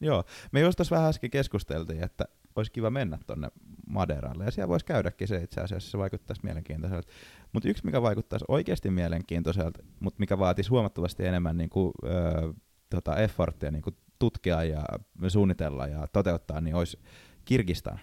Joo. 0.00 0.24
Me 0.52 0.60
just 0.60 0.76
tuossa 0.76 0.96
vähän 0.96 1.08
äsken 1.08 1.30
keskusteltiin, 1.30 2.04
että 2.04 2.24
olisi 2.56 2.72
kiva 2.72 2.90
mennä 2.90 3.18
tonne 3.26 3.48
Maderalle. 3.88 4.44
Ja 4.44 4.50
siellä 4.50 4.68
voisi 4.68 4.86
käydäkin 4.86 5.28
se 5.28 5.36
itse 5.36 5.60
asiassa, 5.60 5.90
se 5.90 5.98
vaikuttaisi 5.98 6.42
mielenkiintoiselta. 6.44 7.12
Mutta 7.52 7.68
yksi, 7.68 7.84
mikä 7.84 8.02
vaikuttaisi 8.02 8.44
oikeasti 8.48 8.90
mielenkiintoiselta, 8.90 9.82
mutta 10.00 10.16
mikä 10.20 10.38
vaatisi 10.38 10.70
huomattavasti 10.70 11.26
enemmän 11.26 11.56
niin 11.56 11.70
kuin, 11.70 11.92
ö, 12.04 12.52
tota 12.96 13.16
efforttia 13.16 13.70
niin 13.70 13.82
kuin 13.82 13.96
tutkia 14.18 14.64
ja 14.64 14.84
suunnitella 15.28 15.86
ja 15.86 16.06
toteuttaa, 16.12 16.60
niin 16.60 16.74
olisi 16.74 16.98
Kirgistan. 17.44 18.00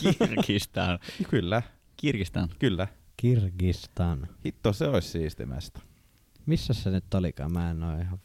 Kirgistan. 0.00 0.98
Kyllä, 1.30 1.62
Kirgistan. 1.96 2.48
kyllä. 2.58 2.88
Kirgistan. 3.16 4.28
Hitto, 4.44 4.72
se 4.72 4.86
olisi 4.86 5.08
siistimästä. 5.08 5.80
Missä 6.46 6.74
se 6.74 6.90
nyt 6.90 7.14
olikaan? 7.14 7.52
Mä 7.52 7.70
en 7.70 7.82
oo 7.82 8.00
ihan 8.00 8.20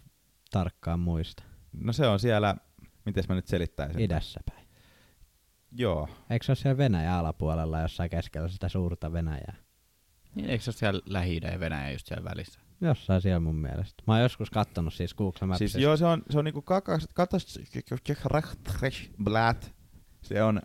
tarkkaan 0.51 0.99
muista. 0.99 1.43
No 1.73 1.93
se 1.93 2.07
on 2.07 2.19
siellä, 2.19 2.55
miten 3.05 3.23
mä 3.29 3.35
nyt 3.35 3.47
selittäisin? 3.47 4.01
Idässä 4.01 4.39
päin. 4.49 4.67
Joo. 5.71 6.09
Eikö 6.29 6.45
se 6.45 6.51
ole 6.51 6.55
siellä 6.55 6.77
Venäjän 6.77 7.13
alapuolella 7.13 7.81
jossain 7.81 8.09
keskellä 8.09 8.47
sitä 8.47 8.69
suurta 8.69 9.13
Venäjää? 9.13 9.55
Niin, 10.35 10.49
eikö 10.49 10.63
se 10.63 10.69
ole 10.69 10.75
siellä 10.75 11.01
lähi 11.05 11.39
ja 11.51 11.59
Venäjä 11.59 11.91
just 11.91 12.07
siellä 12.07 12.23
välissä? 12.23 12.59
Jossain 12.81 13.21
siellä 13.21 13.39
mun 13.39 13.55
mielestä. 13.55 14.03
Mä 14.07 14.13
oon 14.13 14.21
joskus 14.21 14.49
kattonut 14.49 14.93
siis 14.93 15.13
Google 15.13 15.47
Mapsissa. 15.47 15.73
Siis 15.73 15.83
joo, 15.83 15.97
se 15.97 16.05
on, 16.05 16.23
se 16.29 16.39
on 16.39 16.45
niinku 16.45 16.61
kakas. 16.61 17.07
Se 20.21 20.43
on 20.43 20.61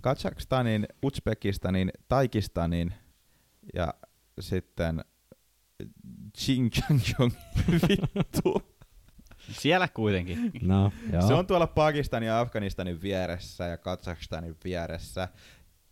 Kazakstanin, 0.00 0.88
Uzbekistanin, 1.02 1.90
Taikistanin 2.08 2.94
ja 3.74 3.94
sitten 4.40 5.04
Xinjiang. 6.38 7.32
Vittu. 7.88 8.62
Siellä 9.50 9.88
kuitenkin. 9.88 10.50
No, 10.62 10.92
joo. 11.12 11.22
Se 11.22 11.34
on 11.34 11.46
tuolla 11.46 11.66
Pakistanin 11.66 12.26
ja 12.26 12.40
Afganistanin 12.40 13.02
vieressä 13.02 13.64
ja 13.64 13.78
Kazakstanin 13.78 14.56
vieressä. 14.64 15.28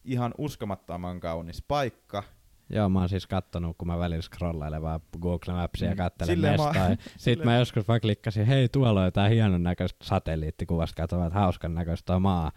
Ihan 0.04 0.34
uskomattoman 0.38 1.20
kaunis 1.20 1.62
paikka. 1.62 2.22
Joo, 2.70 2.88
mä 2.88 2.98
oon 2.98 3.08
siis 3.08 3.26
kattonut, 3.26 3.76
kun 3.78 3.88
mä 3.88 3.98
välillä 3.98 4.22
scrollailen 4.22 4.82
vaan 4.82 5.00
Google 5.20 5.52
Mapsia 5.54 5.88
ja 5.88 5.94
Mm. 5.94 5.98
kattelen 5.98 6.34
Silleen 6.36 6.60
mä- 6.60 6.64
mestaa. 6.66 6.88
ja 6.90 6.96
Sit 6.96 7.12
silleen- 7.16 7.48
mä 7.48 7.56
joskus 7.58 7.88
vaan 7.88 8.00
klikkasin, 8.00 8.46
hei 8.46 8.68
tuolla 8.68 9.00
on 9.00 9.06
jotain 9.06 9.32
hienon 9.32 9.62
näköistä 9.62 10.04
satelliittikuvasta, 10.04 11.02
katsotaan, 11.02 11.26
että 11.26 11.38
hauskan 11.38 11.74
näköistä 11.74 12.16
on 12.16 12.22
maa. 12.22 12.52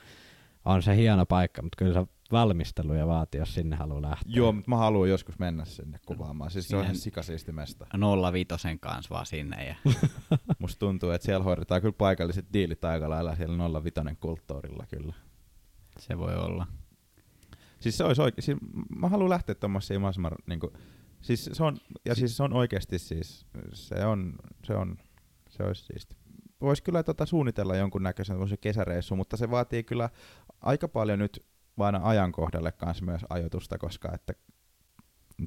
On 0.65 0.81
se 0.83 0.95
hieno 0.95 1.25
paikka, 1.25 1.61
mutta 1.61 1.75
kyllä 1.77 1.93
se 1.93 2.07
valmisteluja 2.31 3.07
vaatii, 3.07 3.39
jos 3.39 3.53
sinne 3.53 3.75
haluaa 3.75 4.01
lähteä. 4.01 4.31
Joo, 4.35 4.51
mutta 4.51 4.69
mä 4.69 4.77
haluan 4.77 5.09
joskus 5.09 5.39
mennä 5.39 5.65
sinne 5.65 5.99
kuvaamaan. 6.05 6.51
Siis 6.51 6.67
se 6.67 6.75
on 6.75 6.79
Siihen- 6.81 6.91
ihan 6.95 7.01
sikasiisti 7.01 7.51
mesta. 7.51 7.87
05 8.33 8.77
kanssa 8.79 9.13
vaan 9.15 9.25
sinne. 9.25 9.67
Ja... 9.67 9.75
Musta 10.59 10.79
tuntuu, 10.79 11.09
että 11.11 11.25
siellä 11.25 11.43
hoidetaan 11.43 11.81
kyllä 11.81 11.95
paikalliset 11.97 12.45
diilit 12.53 12.85
aika 12.85 13.09
lailla 13.09 13.35
siellä 13.35 13.81
05 13.83 14.17
kulttuurilla 14.19 14.85
kyllä. 14.89 15.13
Se 15.99 16.17
voi 16.17 16.35
olla. 16.35 16.67
Siis 17.79 17.97
se 17.97 18.03
olisi 18.03 18.21
oikein, 18.21 18.43
siis 18.43 18.57
mä 18.95 19.09
haluan 19.09 19.29
lähteä 19.29 19.55
tommosiin 19.55 20.01
mahdollisimman, 20.01 20.31
niinku, 20.47 20.73
siis 21.21 21.49
se 21.53 21.63
on, 21.63 21.77
ja 22.05 22.15
siis 22.15 22.37
se 22.37 22.43
on 22.43 22.53
oikeasti 22.53 22.99
siis, 22.99 23.45
se 23.73 24.05
on, 24.05 24.33
se 24.63 24.73
on, 24.73 24.97
se 25.49 25.63
olisi 25.63 25.85
siisti. 25.85 26.15
Voisi 26.61 26.83
kyllä 26.83 27.03
tota 27.03 27.25
suunnitella 27.25 27.75
jonkun 27.75 28.03
näköisen 28.03 28.37
kesäreissu, 28.61 29.15
mutta 29.15 29.37
se 29.37 29.51
vaatii 29.51 29.83
kyllä 29.83 30.09
aika 30.61 30.87
paljon 30.87 31.19
nyt 31.19 31.45
vain 31.77 31.95
ajankohdalle 31.95 32.71
kanssa 32.71 33.05
myös 33.05 33.21
ajoitusta, 33.29 33.77
koska 33.77 34.11
että 34.13 34.33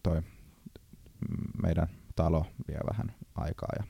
toi 0.03 0.23
meidän 1.62 1.88
talo 2.16 2.47
vie 2.68 2.81
vähän 2.90 3.14
aikaa 3.35 3.68
ja 3.79 3.85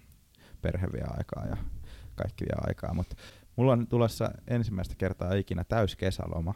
perhe 0.63 0.87
vie 0.93 1.05
aikaa 1.17 1.47
ja 1.47 1.57
kaikki 2.15 2.45
vie 2.45 2.57
aikaa, 2.69 2.95
mutta 2.95 3.17
mulla 3.57 3.73
on 3.73 3.87
tulossa 3.87 4.31
ensimmäistä 4.49 4.95
kertaa 4.99 5.35
ikinä 5.35 5.65
täys 5.65 5.97
kesäloma. 5.97 6.55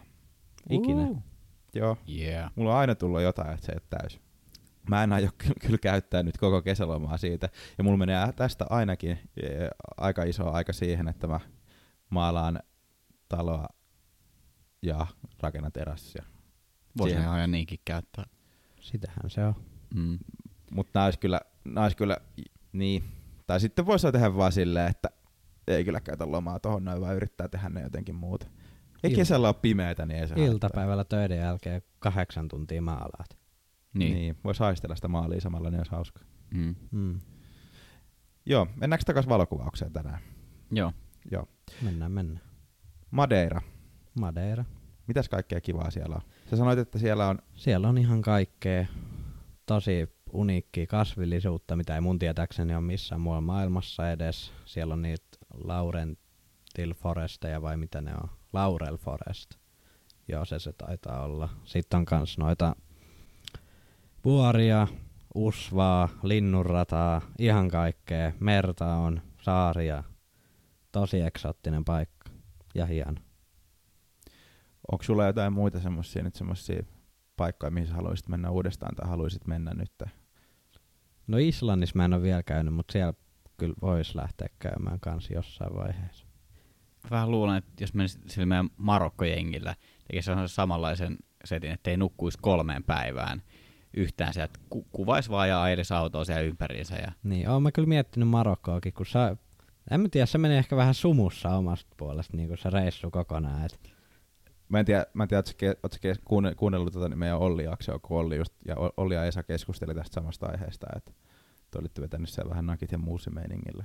Ikinä. 0.70 1.02
Uh. 1.02 1.35
Joo, 1.76 1.96
Yeah. 2.08 2.52
mulla 2.54 2.72
on 2.72 2.78
aina 2.78 2.94
tullut 2.94 3.22
jotain, 3.22 3.54
että 3.54 3.66
se 3.66 3.72
ei 3.72 3.76
ole 3.76 4.00
täys. 4.00 4.20
Mä 4.90 5.02
en 5.04 5.12
aio 5.12 5.28
ky- 5.38 5.52
kyllä 5.60 5.78
käyttää 5.78 6.22
nyt 6.22 6.36
koko 6.38 6.62
kesälomaa 6.62 7.16
siitä. 7.16 7.48
Ja 7.78 7.84
mulla 7.84 7.96
menee 7.96 8.32
tästä 8.32 8.66
ainakin 8.70 9.10
eh, 9.10 9.68
aika 9.96 10.22
iso 10.24 10.50
aika 10.50 10.72
siihen, 10.72 11.08
että 11.08 11.26
mä 11.26 11.40
maalaan 12.10 12.60
taloa 13.28 13.68
ja 14.82 15.06
rakennan 15.40 15.72
terassia. 15.72 16.24
Voisi 16.98 17.14
Siihen. 17.16 17.34
ihan 17.34 17.50
niinkin 17.50 17.78
käyttää. 17.84 18.24
Sitähän 18.80 19.30
se 19.30 19.44
on. 19.44 19.54
Mm. 19.94 20.18
Mutta 20.70 20.90
nää 20.94 21.04
olisi 21.04 21.18
kyllä, 21.18 21.40
nää 21.64 21.84
olisi 21.84 21.96
kyllä, 21.96 22.16
niin. 22.72 23.04
Tai 23.46 23.60
sitten 23.60 23.86
voisi 23.86 24.12
tehdä 24.12 24.36
vaan 24.36 24.52
silleen, 24.52 24.90
että 24.90 25.08
ei 25.68 25.84
kyllä 25.84 26.00
käytä 26.00 26.30
lomaa 26.32 26.58
tohon 26.60 26.84
noin, 26.84 27.00
vaan 27.00 27.16
yrittää 27.16 27.48
tehdä 27.48 27.68
ne 27.68 27.82
jotenkin 27.82 28.14
muuta. 28.14 28.46
Ei 29.06 29.10
Ilta- 29.10 29.16
kesällä 29.16 29.48
ole 29.48 29.54
pimeätä, 29.62 30.06
niin 30.06 30.20
ei 30.20 30.28
se 30.28 30.34
haittaa. 30.34 30.52
Iltapäivällä 30.52 31.04
töiden 31.04 31.38
jälkeen 31.38 31.82
kahdeksan 31.98 32.48
tuntia 32.48 32.82
maalaat. 32.82 33.30
Niin. 33.30 33.98
Niin. 33.98 34.14
niin. 34.14 34.36
Voisi 34.44 34.60
haistella 34.60 34.96
sitä 34.96 35.08
maalia 35.08 35.40
samalla, 35.40 35.70
niin 35.70 35.80
olisi 35.80 35.92
hauska. 35.92 36.20
Mm. 36.54 36.74
Mm. 36.90 37.20
Joo, 38.46 38.66
mennäänkö 38.76 39.04
takaisin 39.04 39.30
valokuvaukseen 39.30 39.92
tänään? 39.92 40.18
Joo. 40.70 40.92
Joo. 41.30 41.48
Mennään, 41.82 42.12
mennään. 42.12 42.46
Madeira. 43.10 43.60
Madeira. 44.20 44.64
Mitäs 45.06 45.28
kaikkea 45.28 45.60
kivaa 45.60 45.90
siellä 45.90 46.14
on? 46.14 46.22
Sä 46.50 46.56
sanoit, 46.56 46.78
että 46.78 46.98
siellä 46.98 47.28
on... 47.28 47.38
Siellä 47.54 47.88
on 47.88 47.98
ihan 47.98 48.22
kaikkea 48.22 48.86
tosi 49.66 50.08
uniikkia 50.32 50.86
kasvillisuutta, 50.86 51.76
mitä 51.76 51.94
ei 51.94 52.00
mun 52.00 52.18
tietääkseni 52.18 52.74
ole 52.74 52.80
missään 52.84 53.20
muualla 53.20 53.40
maailmassa 53.40 54.10
edes. 54.10 54.52
Siellä 54.64 54.94
on 54.94 55.02
niitä 55.02 55.24
Laurentil 55.54 56.94
Foresteja 56.94 57.62
vai 57.62 57.76
mitä 57.76 58.00
ne 58.00 58.12
on? 58.22 58.28
Laurel 58.56 58.96
Forest. 58.96 59.50
Joo, 60.28 60.44
se 60.44 60.58
se 60.58 60.72
taitaa 60.72 61.22
olla. 61.24 61.48
Sitten 61.64 61.98
on 61.98 62.04
kans 62.04 62.38
noita 62.38 62.76
vuoria, 64.24 64.88
usvaa, 65.34 66.08
linnunrataa, 66.22 67.22
ihan 67.38 67.68
kaikkea. 67.68 68.32
Merta 68.40 68.94
on, 68.94 69.22
saaria. 69.42 70.04
Tosi 70.92 71.20
eksoottinen 71.20 71.84
paikka 71.84 72.30
ja 72.74 72.86
hieno. 72.86 73.20
Onko 74.92 75.04
sulla 75.04 75.26
jotain 75.26 75.52
muita 75.52 75.80
semmosia, 75.80 76.22
nyt 76.22 76.34
semmosia 76.34 76.82
paikkoja, 77.36 77.70
mihin 77.70 77.92
haluaisit 77.92 78.28
mennä 78.28 78.50
uudestaan 78.50 78.94
tai 78.94 79.08
haluaisit 79.08 79.46
mennä 79.46 79.74
nyt? 79.74 80.02
No 81.26 81.38
Islannissa 81.38 81.96
mä 81.96 82.04
en 82.04 82.14
ole 82.14 82.22
vielä 82.22 82.42
käynyt, 82.42 82.74
mutta 82.74 82.92
siellä 82.92 83.14
kyllä 83.56 83.74
voisi 83.82 84.16
lähteä 84.16 84.48
käymään 84.58 85.00
kanssa 85.00 85.34
jossain 85.34 85.74
vaiheessa. 85.74 86.25
Vähän 87.10 87.30
luulen, 87.30 87.56
että 87.56 87.72
jos 87.80 87.94
menisit 87.94 88.30
sillä 88.30 88.46
meidän 88.46 88.70
Marokko-jengillä, 88.76 89.74
tekisi 90.06 90.26
sellaisen 90.26 90.54
samanlaisen 90.54 91.16
setin, 91.44 91.70
että 91.70 91.90
ei 91.90 91.96
nukkuisi 91.96 92.38
kolmeen 92.42 92.84
päivään 92.84 93.42
yhtään 93.96 94.34
sieltä. 94.34 94.58
Ku- 94.70 94.86
kuvaisi 94.92 95.30
vaan 95.30 95.48
ja 95.48 95.68
edes 95.68 95.92
autoa 95.92 96.24
siellä 96.24 96.42
ympäriinsä. 96.42 96.96
Ja... 96.96 97.12
Niin, 97.22 97.48
oon 97.48 97.62
mä 97.62 97.72
kyllä 97.72 97.88
miettinyt 97.88 98.28
Marokkoakin, 98.28 98.92
kun 98.92 99.06
sä, 99.06 99.36
en 99.90 100.00
mä 100.00 100.08
tiedä, 100.08 100.26
se 100.26 100.38
meni 100.38 100.56
ehkä 100.56 100.76
vähän 100.76 100.94
sumussa 100.94 101.56
omasta 101.56 101.94
puolesta, 101.96 102.36
niin 102.36 102.48
kuin 102.48 102.58
se 102.58 102.70
reissu 102.70 103.10
kokonaan. 103.10 103.64
Et, 103.64 103.96
Mä 104.68 104.78
en 104.78 104.86
tiedä, 104.86 105.06
mä 105.14 105.22
en 105.22 105.28
tiedä 105.28 105.42
ootko 105.82 105.98
sä 106.02 106.12
ke- 106.12 106.22
kuunne- 106.24 106.54
kuunnellut 106.54 106.92
tätä 106.92 107.08
niin 107.08 107.18
meidän 107.18 107.38
Olli-jaksoa, 107.38 107.98
kun 107.98 108.18
Olli, 108.18 108.36
just, 108.36 108.52
ja 108.64 108.76
Olli 108.96 109.14
ja 109.14 109.24
Esa 109.24 109.42
keskusteli 109.42 109.94
tästä 109.94 110.14
samasta 110.14 110.46
aiheesta, 110.46 110.86
että 110.96 111.10
te 111.70 111.78
olitte 111.78 112.00
vetänyt 112.00 112.28
siellä 112.28 112.50
vähän 112.50 112.66
nakit 112.66 112.92
ja 112.92 112.98
muusimeiningillä. 112.98 113.84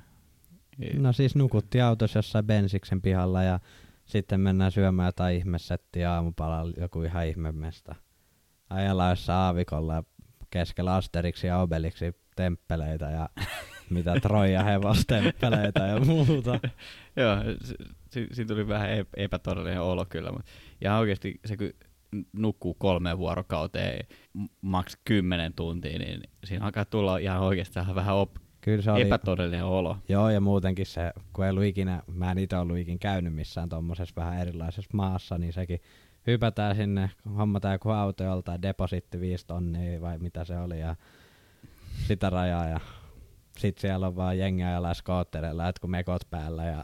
No 0.94 1.14
siis 1.14 1.36
nukuttiin 1.36 1.84
autossa 1.84 2.18
jossain 2.20 2.46
bensiksen 2.46 3.02
pihalla 3.02 3.44
ja 3.44 3.60
sitten 4.06 4.40
mennään 4.40 4.72
syömään 4.72 5.08
jotain 5.08 5.38
ihmesettiä 5.38 6.14
aamupalalla, 6.14 6.74
joku 6.78 7.02
ihan 7.04 7.28
ihmemesta. 7.28 7.96
Ajellaan 8.70 9.10
jossain 9.10 9.38
aavikolla 9.40 10.04
keskellä 10.50 10.96
Asteriksi 10.96 11.48
ja 11.48 11.58
Obeliksi 11.60 12.16
temppeleitä 12.36 13.10
ja 13.12 13.30
mitä 13.90 14.14
Troja 14.22 14.64
hevostemppeleitä 14.64 15.88
ja 15.88 16.00
muuta. 16.00 16.60
Joo, 17.18 17.38
si- 17.64 17.76
si- 18.10 18.28
siinä 18.32 18.48
tuli 18.48 18.68
vähän 18.68 18.90
ep- 19.00 19.14
epätodellinen 19.18 19.82
olo 19.82 20.06
kyllä, 20.06 20.32
mutta 20.32 20.52
ihan 20.82 21.00
oikeasti 21.00 21.40
se 21.46 21.58
kun 21.58 21.70
nukkuu 22.34 22.74
kolmeen 22.74 23.18
vuorokauteen 23.18 24.08
maks 24.62 24.98
kymmenen 25.06 25.54
tuntia, 25.54 26.00
niin 26.00 26.22
siinä 26.44 26.66
alkaa 26.66 26.86
tulla 26.86 27.18
ihan 27.18 27.42
oikeasti 27.42 27.80
vähän 27.96 28.16
op- 28.16 28.38
Kyllä 28.62 28.82
se 28.82 28.92
oli, 28.92 29.02
epätodellinen 29.02 29.66
olo. 29.66 29.98
Joo, 30.10 30.30
ja 30.30 30.42
muutenkin 30.42 30.86
se, 30.86 31.12
kun 31.34 31.46
ei 31.46 31.52
ollut 31.52 31.64
ikinä, 31.64 32.04
mä 32.14 32.32
en 32.32 32.38
itse 32.38 32.58
ollut 32.58 32.78
ikinä 32.78 32.98
käynyt 32.98 33.34
missään 33.34 33.70
tuommoisessa 33.70 34.16
vähän 34.16 34.40
erilaisessa 34.40 34.90
maassa, 34.94 35.38
niin 35.38 35.54
sekin 35.54 35.82
hypätään 36.28 36.76
sinne, 36.76 37.12
hommataan 37.38 37.74
joku 37.74 37.90
auto 37.90 38.24
joltain, 38.24 38.62
depositti 38.62 39.20
5 39.20 39.48
tonnia 39.48 40.02
vai 40.02 40.18
mitä 40.18 40.46
se 40.46 40.58
oli, 40.58 40.80
ja 40.80 40.96
sitä 42.08 42.30
rajaa, 42.30 42.68
ja 42.68 42.80
sit 43.58 43.78
siellä 43.78 44.08
on 44.08 44.16
vaan 44.16 44.38
jengiä 44.38 44.68
ajalla 44.68 44.94
skoottereilla, 44.94 45.66
jotkut 45.66 45.90
mekot 45.90 46.22
päällä, 46.30 46.64
ja 46.64 46.84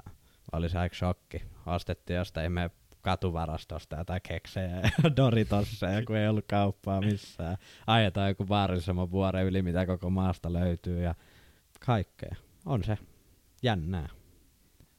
oli 0.52 0.70
se 0.70 0.78
aika 0.78 0.96
shokki. 0.96 1.44
Ostettiin 1.66 2.18
jostain 2.18 2.52
me 2.52 2.72
katuvarastosta 3.02 3.96
jotain 3.96 4.22
keksejä 4.28 4.76
ja 4.76 5.16
Doritosseja, 5.18 6.06
kun 6.06 6.16
ei 6.16 6.28
ollut 6.28 6.46
kauppaa 6.50 7.02
missään. 7.02 7.58
Ajetaan 7.88 8.28
joku 8.28 8.48
vaarallisemman 8.50 9.12
vuoren 9.12 9.46
yli, 9.46 9.62
mitä 9.62 9.86
koko 9.86 10.10
maasta 10.10 10.54
löytyy, 10.54 11.02
ja 11.02 11.16
kaikkea. 11.86 12.36
On 12.66 12.84
se 12.84 12.98
jännää. 13.64 14.10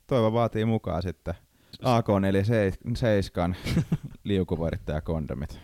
Toivo 0.07 0.33
vaatii 0.33 0.65
mukaan 0.65 1.03
sitten 1.03 1.35
AK-47 1.83 3.57
liukuvuorit 4.25 4.89
ja 4.89 5.01
kondomit. 5.01 5.61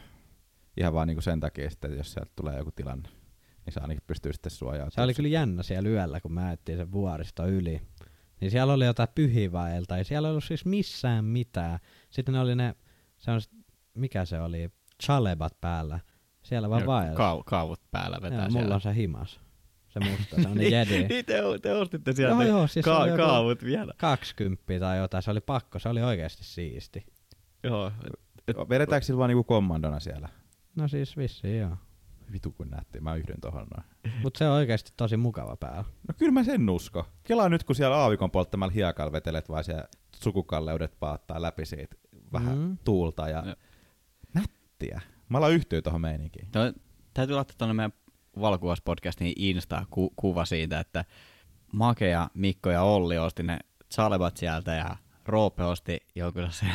Ihan 0.77 0.95
vaan 0.95 1.09
niinku 1.09 1.21
sen 1.21 1.41
takia, 1.41 1.71
sitten, 1.71 1.91
että 1.91 2.01
jos 2.01 2.13
sieltä 2.13 2.33
tulee 2.37 2.59
joku 2.59 2.71
tilanne, 2.71 3.09
niin 3.67 3.75
se 3.75 3.81
ainakin 3.81 4.03
pystyy 4.07 4.33
sitten 4.33 4.51
suojaamaan. 4.51 4.91
Se 4.91 5.01
oli 5.01 5.15
kyllä 5.15 5.29
jännä 5.29 5.63
siellä 5.63 5.89
yöllä, 5.89 6.21
kun 6.21 6.33
mä 6.33 6.47
ajettiin 6.47 6.79
sen 6.79 6.93
vuoristo 6.93 7.47
yli. 7.47 7.83
Niin 8.41 8.51
siellä 8.51 8.73
oli 8.73 8.85
jotain 8.85 9.09
pyhivaelta, 9.15 9.97
ei 9.97 10.05
siellä 10.05 10.29
ollut 10.29 10.45
siis 10.45 10.65
missään 10.65 11.25
mitään. 11.25 11.79
Sitten 12.11 12.33
ne 12.33 12.41
oli 12.41 12.55
ne, 12.55 12.75
se 13.19 13.31
on, 13.31 13.41
mikä 13.95 14.25
se 14.25 14.41
oli, 14.41 14.71
chalebat 15.03 15.61
päällä. 15.61 16.01
Siellä 16.43 16.71
vaan 16.71 16.87
vaelsi. 16.87 17.19
Kau- 17.19 17.43
kaavut 17.45 17.81
päällä 17.91 18.19
vetää 18.23 18.39
Joo, 18.39 18.51
siellä. 18.51 18.63
mulla 18.63 18.75
on 18.75 18.81
se 18.81 18.95
himas. 18.95 19.41
Se 19.95 20.01
musta, 20.11 20.43
se 20.43 20.49
on 20.49 20.57
ne 20.57 20.65
jedi. 20.69 20.91
niin 21.09 21.25
te, 21.25 21.43
te 21.63 21.73
ostitte 21.75 22.13
sieltä 22.13 22.33
Joo, 22.35 22.43
joo, 22.57 22.67
siis 22.67 22.85
ka- 22.85 22.99
oli 22.99 23.09
joku 23.09 23.23
kaavut 23.23 23.65
vielä. 23.65 23.93
20 23.97 24.63
tai 24.81 24.99
jotain, 24.99 25.23
se 25.23 25.31
oli 25.31 25.41
pakko, 25.41 25.79
se 25.79 25.89
oli 25.89 26.03
oikeasti 26.03 26.45
siisti. 26.45 27.07
Joo. 27.63 27.93
Vedetäänkö 28.69 29.05
sillä 29.07 29.19
vaan 29.19 29.29
niinku 29.29 29.45
kommandona 29.45 30.01
siellä? 30.01 30.29
No 30.77 30.89
siis 30.89 31.17
vissiin 31.17 31.59
joo. 31.59 31.77
Vitu 32.33 32.51
kun 32.53 32.69
nätti, 32.71 33.01
mä 33.01 33.15
yhdyn 33.15 33.41
tohon 33.41 33.67
noin. 33.77 34.15
Mut 34.23 34.37
se 34.37 34.49
on 34.49 34.55
oikeasti 34.55 34.93
tosi 34.97 35.17
mukava 35.17 35.57
päällä. 35.57 35.85
No 36.09 36.15
kyllä 36.19 36.33
mä 36.33 36.45
sen 36.45 36.71
usko. 36.71 37.07
Kelaa 37.23 37.49
nyt, 37.49 37.65
kun 37.65 37.77
siellä 37.77 37.97
aavikon 37.97 38.31
polttamalla 38.31 38.73
hiekalla 38.73 39.13
vetelet 39.13 39.49
vaan 39.49 39.65
siellä 39.65 39.85
sukukalleudet 40.23 40.99
paattaa 41.01 41.43
läpi 41.43 41.67
siitä 41.67 41.97
vähän 42.33 42.59
Mm. 42.59 42.79
tuulta 42.85 43.29
ja 43.29 43.43
Joo. 43.47 43.55
nättiä. 44.35 45.01
Mä 45.29 45.39
alan 45.39 45.53
yhtyä 45.53 45.83
tohon 45.83 46.01
meininkiin. 46.01 46.49
Toi, 46.53 46.73
täytyy 47.15 47.37
laittaa 47.37 47.55
tuonne 47.59 47.75
meidän 47.75 47.93
valokuvauspodcastiin 48.41 49.33
Insta 49.37 49.85
ku, 49.91 50.13
kuva 50.17 50.45
siitä, 50.45 50.81
että 50.81 51.05
Make 51.73 52.09
ja 52.09 52.29
Mikko 52.35 52.71
ja 52.71 52.83
Olli 52.83 53.19
osti 53.19 53.43
ne 53.43 53.59
salevat 53.91 54.37
sieltä 54.37 54.75
ja 54.75 54.97
Roope 55.27 55.65
osti 55.65 56.01
jonkun 56.15 56.49
se, 56.53 56.67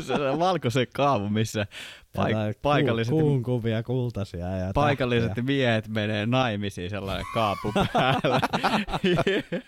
se 0.00 0.14
valkoisen 0.38 0.86
kaavun, 0.94 1.32
missä 1.32 1.66
paik- 2.18 2.54
ku- 2.54 2.58
paikalliset, 2.62 3.10
Kuun 3.10 3.42
kuvia, 3.42 3.82
kultaisia 3.82 4.46
ja 4.56 4.70
paikalliset 4.74 5.26
tähtiä. 5.28 5.44
miehet 5.44 5.88
menee 5.88 6.26
naimisiin 6.26 6.90
sellainen 6.90 7.26
kaapu 7.34 7.72
päällä. 7.92 8.40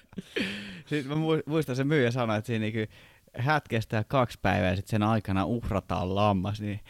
sitten 0.87 1.09
mä 1.09 1.15
mu- 1.15 1.43
muistan 1.47 1.77
se 1.77 1.85
myyjä 1.85 2.11
sanoi, 2.11 2.39
että 2.39 2.47
siinä 2.47 2.63
niinku 2.63 2.93
häät 3.39 3.69
kestää 3.69 4.05
kaksi 4.05 4.39
päivää 4.43 4.71
ja 4.71 4.77
sitten 4.77 4.91
sen 4.91 5.03
aikana 5.03 5.45
uhrataan 5.45 6.15
lammas, 6.15 6.61
niin 6.61 6.81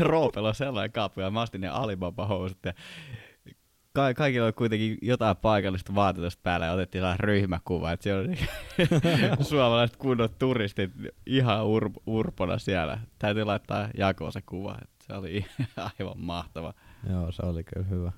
Roopella 0.00 0.48
on 0.48 0.54
sellainen 0.54 0.92
kaappi 0.92 1.20
ja 1.20 1.30
mä 1.30 1.42
ostin 1.42 1.60
ne 1.60 1.68
Alibaba-housut 1.68 2.58
ja 2.64 2.72
ka- 3.92 4.14
kaikilla 4.14 4.44
oli 4.46 4.52
kuitenkin 4.52 4.98
jotain 5.02 5.36
paikallista 5.36 5.94
vaatetusta 5.94 6.40
päällä 6.42 6.66
ja 6.66 6.72
otettiin 6.72 7.00
sellainen 7.02 7.20
ryhmäkuva, 7.20 7.92
että 7.92 8.02
siellä 8.04 8.20
oli 8.28 8.38
suomalaiset 9.50 9.96
kunnon 9.96 10.28
turistit 10.38 10.90
ihan 11.26 11.58
ur- 11.66 12.02
urpona 12.06 12.58
siellä. 12.58 12.98
Täytyy 13.18 13.44
laittaa 13.44 13.88
jakoon 13.98 14.32
se 14.32 14.42
kuva, 14.42 14.78
että 14.82 15.06
se 15.06 15.12
oli 15.14 15.44
aivan 15.98 16.20
mahtava. 16.20 16.74
Joo, 17.10 17.32
se 17.32 17.42
oli 17.46 17.64
kyllä 17.64 17.86
hyvä. 17.86 18.12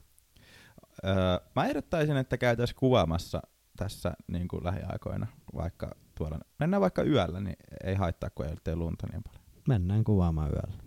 Öö, 1.04 1.14
mä 1.56 1.64
ehdottaisin, 1.66 2.16
että 2.16 2.36
käytäisiin 2.38 2.76
kuvaamassa 2.80 3.42
tässä 3.76 4.12
niin 4.28 4.48
kuin 4.48 4.64
lähiaikoina, 4.64 5.26
vaikka 5.54 5.90
tuolla, 6.18 6.38
mennään 6.58 6.80
vaikka 6.80 7.02
yöllä, 7.02 7.40
niin 7.40 7.56
ei 7.84 7.94
haittaa, 7.94 8.30
kun 8.30 8.46
ei 8.46 8.56
tee 8.64 8.76
lunta 8.76 9.06
niin 9.12 9.22
paljon. 9.22 9.42
Mennään 9.68 10.04
kuvaamaan 10.04 10.50
yöllä. 10.52 10.82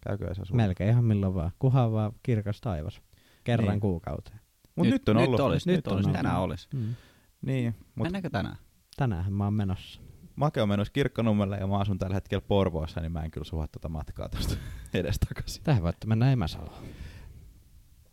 Käykö 0.00 0.34
se 0.34 0.44
sun? 0.44 0.56
Melkein 0.56 0.90
ihan 0.90 1.04
milloin 1.04 1.34
vaan. 1.34 1.50
Kuhan 1.58 1.92
vaan 1.92 2.12
kirkas 2.22 2.60
taivas. 2.60 3.02
Kerran 3.48 3.68
Niin. 3.70 3.80
kuukauteen. 3.80 4.40
Mut 4.76 4.86
nyt, 4.86 4.92
nyt 4.92 5.08
on 5.08 5.16
ollut. 5.16 5.30
Nyt 5.30 5.40
olisi, 5.40 5.68
nyt 5.68 5.76
nyt 5.76 5.86
olisi, 5.86 6.06
ollut. 6.06 6.16
tänään 6.16 6.40
olisi. 6.40 6.68
Mm. 6.74 6.94
Niin, 7.42 7.74
mutta 7.78 8.02
Mennäänkö 8.02 8.30
tänään? 8.30 8.56
Tänään 8.96 9.32
mä 9.32 9.44
oon 9.44 9.54
menossa. 9.54 10.00
Make 10.36 10.62
on 10.62 10.68
menossa 10.68 10.92
Kirkkonummelle 10.92 11.56
ja 11.58 11.66
mä 11.66 11.78
asun 11.78 11.98
tällä 11.98 12.14
hetkellä 12.14 12.44
Porvoossa, 12.48 13.00
niin 13.00 13.12
mä 13.12 13.22
en 13.22 13.30
kyllä 13.30 13.44
suha 13.44 13.68
tota 13.68 13.88
matkaa 13.88 14.28
tästä 14.28 14.54
edestakaisin. 14.94 15.62
Tähän 15.64 15.82
voitte 15.82 16.06
mennä 16.06 16.32
Emäsaloon. 16.32 16.84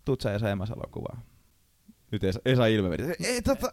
Tuut 0.06 0.22
sä 0.22 0.34
Esa 0.34 0.50
Emäsalo 0.50 0.84
kuvaa. 0.92 1.22
Nyt 2.12 2.24
Esa, 2.24 2.40
Esa 2.46 2.66
ilme 2.68 2.90
meni. 2.90 3.04
Ei, 3.24 3.42
tota, 3.42 3.72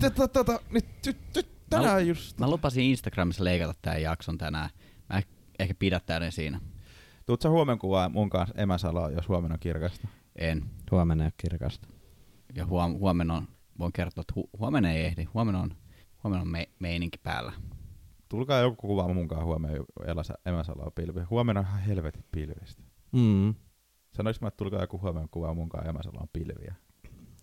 tota, 0.00 0.28
tota, 0.28 0.60
nyt, 0.70 0.86
nyt, 1.06 1.16
nyt, 1.36 1.48
tänään 1.70 2.08
just. 2.08 2.38
Mä 2.38 2.50
lupasin 2.50 2.84
Instagramissa 2.84 3.44
leikata 3.44 3.74
tämän 3.82 4.02
jakson 4.02 4.38
tänään. 4.38 4.70
Mä 5.08 5.20
eh- 5.20 5.26
ehkä 5.58 5.74
pidättäydyn 5.78 6.32
siinä. 6.32 6.60
Tuut 7.26 7.42
sä 7.42 7.48
huomenna 7.50 7.80
kuvaa 7.80 8.08
mun 8.08 8.30
kanssa 8.30 8.54
Emäsaloa, 8.58 9.10
jos 9.10 9.28
huomenna 9.28 9.54
on 9.54 9.60
kirkasta. 9.60 10.08
En. 10.36 10.64
Huomenna 10.90 11.24
ei 11.24 11.26
ole 11.26 11.32
kirkasta. 11.36 11.88
Ja 12.54 12.64
huom- 12.66 12.98
huomenna 12.98 13.34
on, 13.34 13.48
voin 13.78 13.92
kertoa, 13.92 14.20
että 14.20 14.34
hu- 14.40 14.58
huomenna 14.58 14.90
ei 14.90 15.04
ehdi. 15.04 15.24
Huomenna 15.24 15.60
on, 15.60 15.76
huomenna 16.24 16.42
on 16.42 16.48
me- 16.48 16.68
meininki 16.78 17.18
päällä. 17.22 17.52
Tulkaa 18.28 18.58
joku 18.60 18.76
kuvaa 18.88 19.14
mun 19.14 19.28
kanssa 19.28 19.44
huomenna 19.44 19.84
Elasa, 20.06 20.34
Emäsaloa 20.46 20.90
pilviä. 20.90 21.26
Huomenna 21.30 21.60
on 21.60 21.66
ihan 21.66 21.80
helvetin 21.80 22.24
pilvistä. 22.32 22.82
Mm. 23.12 23.54
Sanois 24.16 24.40
mä, 24.40 24.48
että 24.48 24.56
tulkaa 24.56 24.80
joku 24.80 25.00
huomenna 25.00 25.28
kuvaa 25.30 25.54
mun 25.54 25.68
kanssa 25.68 25.90
Emäsaloa 25.90 26.26
pilviä. 26.32 26.74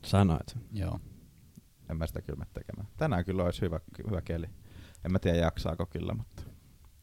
Sanoit. 0.05 0.57
Joo. 0.71 0.99
En 1.89 1.97
mä 1.97 2.07
sitä 2.07 2.21
kyllä 2.21 2.45
tekemään. 2.53 2.87
Tänään 2.97 3.25
kyllä 3.25 3.43
olisi 3.43 3.61
hyvä, 3.61 3.79
hyvä 4.09 4.21
keli. 4.21 4.45
En 5.05 5.11
mä 5.11 5.19
tiedä 5.19 5.37
jaksaako 5.37 5.85
kyllä, 5.85 6.13
mutta 6.13 6.43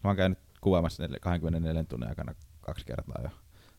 mä 0.05 0.11
oon 0.11 0.17
käynyt 0.17 0.39
kuvaamassa 0.61 1.03
neljä- 1.03 1.19
24 1.21 1.85
tunnin 1.85 2.09
aikana 2.09 2.35
kaksi 2.61 2.87
kertaa 2.87 3.23
jo. 3.23 3.31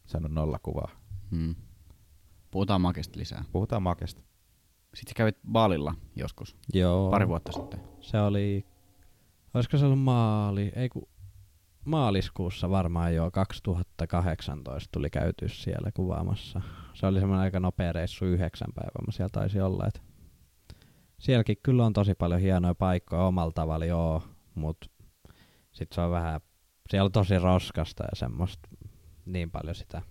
Saanut 0.06 0.32
nolla 0.32 0.60
kuvaa. 0.63 0.89
Hmm. 1.32 1.56
Puhutaan 2.58 2.82
makesta 2.82 3.20
lisää. 3.20 3.43
Puhutaan 3.52 3.84
makesta. 3.84 4.22
Sitten 4.93 5.12
sä 5.12 5.13
kävit 5.15 5.38
Baalilla 5.52 5.93
joskus, 6.15 6.58
Joo. 6.74 7.10
pari 7.10 7.28
vuotta 7.28 7.52
sitten. 7.52 7.80
Se 8.00 8.22
oli, 8.22 8.65
olisiko 9.54 9.78
se 9.78 9.86
ollut 9.86 10.00
maali, 10.00 10.72
ei 10.76 10.89
ku, 10.89 11.10
maaliskuussa 11.86 12.70
varmaan 12.70 13.15
jo 13.15 13.32
2018 13.32 14.89
tuli 14.91 15.10
käyty 15.10 15.50
siellä 15.50 15.91
kuvaamassa. 15.91 16.62
Se 16.93 17.06
oli 17.06 17.20
semmoinen 17.20 17.43
aika 17.43 17.60
nopea 17.60 17.93
reissu, 17.93 18.26
yhdeksän 18.26 18.74
päivää 18.76 19.06
mä 19.08 19.12
siellä 19.12 19.30
taisi 19.30 19.62
olla. 19.62 19.88
Et 19.88 20.02
sielläkin 21.20 21.58
kyllä 21.63 21.86
on 21.86 21.93
tosi 21.93 22.15
paljon 22.15 22.41
hienoja 22.41 22.76
paikkoja 22.76 23.24
omalla 23.24 23.52
tavalla, 23.52 23.86
joo, 23.86 24.24
mutta 24.56 24.88
sitten 25.72 25.96
se 25.96 26.02
on 26.02 26.12
vähän, 26.12 26.41
siellä 26.89 27.06
on 27.06 27.12
tosi 27.12 27.39
roskasta 27.39 28.04
ja 28.04 28.15
semmoista 28.15 28.70
niin 29.26 29.52
paljon 29.52 29.76
sitä 29.76 30.02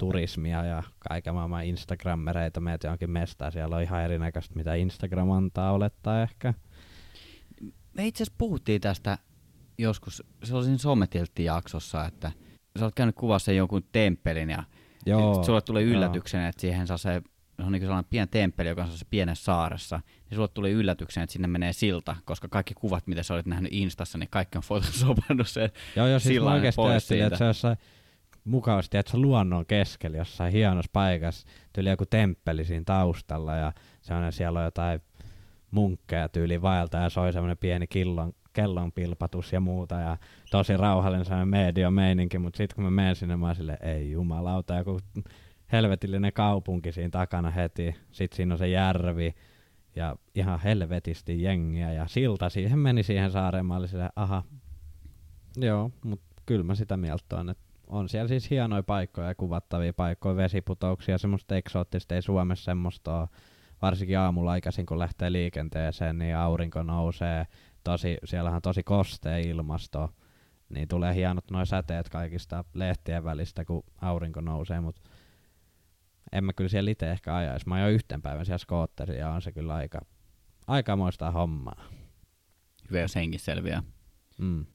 turismia 0.00 0.64
ja 0.64 0.82
kaiken 1.08 1.34
maailman 1.34 1.64
Instagrammereita 1.64 2.60
meitä 2.60 2.86
johonkin 2.86 3.10
mestaan. 3.10 3.52
Siellä 3.52 3.76
on 3.76 3.82
ihan 3.82 4.02
erinäköistä, 4.02 4.54
mitä 4.54 4.74
Instagram 4.74 5.30
antaa 5.30 5.72
olettaa 5.72 6.22
ehkä. 6.22 6.54
Me 7.92 8.06
itse 8.06 8.22
asiassa 8.22 8.36
puhuttiin 8.38 8.80
tästä 8.80 9.18
joskus, 9.78 10.22
se 10.44 10.56
oli 10.56 10.64
siinä 10.64 10.78
Sommetiltti-jaksossa, 10.78 12.04
että 12.04 12.32
sä 12.78 12.84
oot 12.84 12.94
käynyt 12.94 13.14
kuvassa 13.14 13.52
jonkun 13.52 13.82
temppelin 13.92 14.50
ja 14.50 14.62
Joo, 15.06 15.34
sit 15.34 15.44
sulle 15.44 15.60
tuli 15.60 15.82
yllätyksenä, 15.82 16.48
että 16.48 16.60
siihen 16.60 16.86
saa 16.86 16.96
se, 16.96 17.22
se 17.56 17.62
on 17.62 17.72
niin 17.72 17.82
sellainen 17.82 18.10
pieni 18.10 18.26
temppeli, 18.30 18.68
joka 18.68 18.82
on 18.82 18.90
se 18.90 19.04
pienessä 19.10 19.44
saaressa, 19.44 20.00
niin 20.30 20.36
sulle 20.36 20.48
tuli 20.48 20.70
yllätyksenä, 20.70 21.24
että 21.24 21.32
sinne 21.32 21.48
menee 21.48 21.72
silta, 21.72 22.16
koska 22.24 22.48
kaikki 22.48 22.74
kuvat, 22.74 23.06
mitä 23.06 23.22
sä 23.22 23.34
olit 23.34 23.46
nähnyt 23.46 23.72
Instassa, 23.72 24.18
niin 24.18 24.28
kaikki 24.30 24.58
on 24.58 24.64
photosopannut 24.66 25.48
sen 25.48 25.70
Joo, 25.96 26.06
joo, 26.06 26.18
siis 26.18 26.42
mä 26.42 26.52
oikeasti 26.52 26.76
pois 26.76 26.90
ajattelin, 26.90 27.22
siitä. 27.22 27.26
että 27.26 27.38
se 27.38 27.44
on 27.44 27.48
jossain 27.48 27.76
mukavasti, 28.44 28.98
että 28.98 29.18
luonnon 29.18 29.66
keskellä 29.66 30.16
jossain 30.16 30.52
hienossa 30.52 30.90
paikassa, 30.92 31.48
tyyli 31.72 31.88
joku 31.88 32.06
temppeli 32.06 32.64
siinä 32.64 32.84
taustalla 32.86 33.56
ja 33.56 33.72
sellainen, 34.00 34.32
siellä 34.32 34.58
on 34.58 34.64
jotain 34.64 35.00
munkkeja 35.70 36.28
tyyli 36.28 36.62
vaelta 36.62 36.98
ja 36.98 37.08
soi 37.08 37.32
semmoinen 37.32 37.58
pieni 37.58 37.86
killon, 37.86 38.32
kellon 38.52 38.92
pilpatus 38.92 39.52
ja 39.52 39.60
muuta 39.60 39.94
ja 39.94 40.16
tosi 40.50 40.76
rauhallinen 40.76 41.24
sellainen 41.24 41.48
medio 41.48 41.90
meininki, 41.90 42.38
mutta 42.38 42.56
sitten 42.56 42.74
kun 42.74 42.84
mä 42.84 42.90
menen 42.90 43.16
sinne, 43.16 43.36
mä 43.36 43.46
oon 43.46 43.56
silleen, 43.56 43.78
ei 43.82 44.10
jumalauta, 44.10 44.74
joku 44.74 45.00
helvetillinen 45.72 46.32
kaupunki 46.32 46.92
siinä 46.92 47.10
takana 47.10 47.50
heti, 47.50 47.96
sitten 48.10 48.36
siinä 48.36 48.54
on 48.54 48.58
se 48.58 48.68
järvi 48.68 49.34
ja 49.96 50.16
ihan 50.34 50.60
helvetisti 50.60 51.42
jengiä 51.42 51.92
ja 51.92 52.06
silta 52.06 52.48
siihen 52.48 52.78
meni 52.78 53.02
siihen 53.02 53.30
saareen, 53.30 53.66
mä 53.66 53.76
olin 53.76 53.88
silleen, 53.88 54.12
aha, 54.16 54.44
joo, 55.56 55.90
mutta 56.04 56.26
kyllä 56.46 56.64
mä 56.64 56.74
sitä 56.74 56.96
mieltä 56.96 57.36
on, 57.38 57.50
että 57.50 57.69
on 57.90 58.08
siellä 58.08 58.28
siis 58.28 58.50
hienoja 58.50 58.82
paikkoja 58.82 59.28
ja 59.28 59.34
kuvattavia 59.34 59.92
paikkoja, 59.92 60.36
vesiputouksia, 60.36 61.18
semmoista 61.18 61.56
eksoottista, 61.56 62.14
ei 62.14 62.22
Suomessa 62.22 62.64
semmoista 62.64 63.20
ole. 63.20 63.28
Varsinkin 63.82 64.18
aamulla 64.18 64.50
aikaisin, 64.50 64.86
kun 64.86 64.98
lähtee 64.98 65.32
liikenteeseen, 65.32 66.18
niin 66.18 66.36
aurinko 66.36 66.82
nousee, 66.82 67.46
tosi, 67.84 68.18
siellähän 68.24 68.56
on 68.56 68.62
tosi 68.62 68.82
kostea 68.82 69.38
ilmasto, 69.38 70.10
niin 70.68 70.88
tulee 70.88 71.14
hienot 71.14 71.50
noin 71.50 71.66
säteet 71.66 72.08
kaikista 72.08 72.64
lehtien 72.74 73.24
välistä, 73.24 73.64
kun 73.64 73.82
aurinko 74.00 74.40
nousee, 74.40 74.80
mutta 74.80 75.00
en 76.32 76.44
mä 76.44 76.52
kyllä 76.52 76.68
siellä 76.68 76.90
itse 76.90 77.10
ehkä 77.10 77.36
ajaisi. 77.36 77.68
Mä 77.68 77.74
ajoin 77.74 77.94
yhten 77.94 78.22
päivän 78.22 78.46
siellä 78.46 78.58
skootteria 78.58 79.18
ja 79.18 79.30
on 79.30 79.42
se 79.42 79.52
kyllä 79.52 79.74
aika, 79.74 80.00
aikamoista 80.66 81.30
hommaa. 81.30 81.84
Hyvä, 82.90 83.00
jos 83.00 83.14
henki 83.14 83.38
selviää. 83.38 83.82
Mm. 84.38 84.66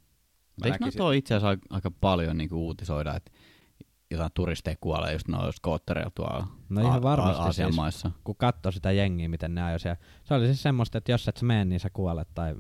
Mutta 0.56 0.68
eikö 0.68 0.86
näkisin- 0.86 1.14
itse 1.18 1.36
asiassa 1.36 1.68
aika, 1.70 1.92
paljon 1.92 2.38
niin 2.38 2.54
uutisoida, 2.54 3.16
että 3.16 3.32
jotain 4.12 4.32
turisteja 4.34 4.76
kuolee 4.82 5.14
just 5.14 5.28
noilla 5.28 5.52
skoottereilla 5.52 6.12
tuolla 6.16 6.48
No 6.70 6.82
ihan 6.82 7.02
varmasti 7.04 7.44
A- 7.44 7.52
siis. 7.52 7.76
maissa. 7.76 8.12
kun 8.24 8.36
katsoi 8.36 8.74
sitä 8.74 8.92
jengiä, 8.92 9.30
miten 9.30 9.56
ne 9.56 9.64
ajoi 9.64 9.80
siellä. 9.80 9.98
Se 10.24 10.34
oli 10.34 10.46
siis 10.46 10.62
semmoista, 10.64 10.98
että 10.98 11.12
jos 11.12 11.28
et 11.28 11.38
sä 11.38 11.46
mene, 11.46 11.66
niin 11.66 11.80
sä 11.80 11.90
kuolet 11.94 12.28
tai 12.34 12.56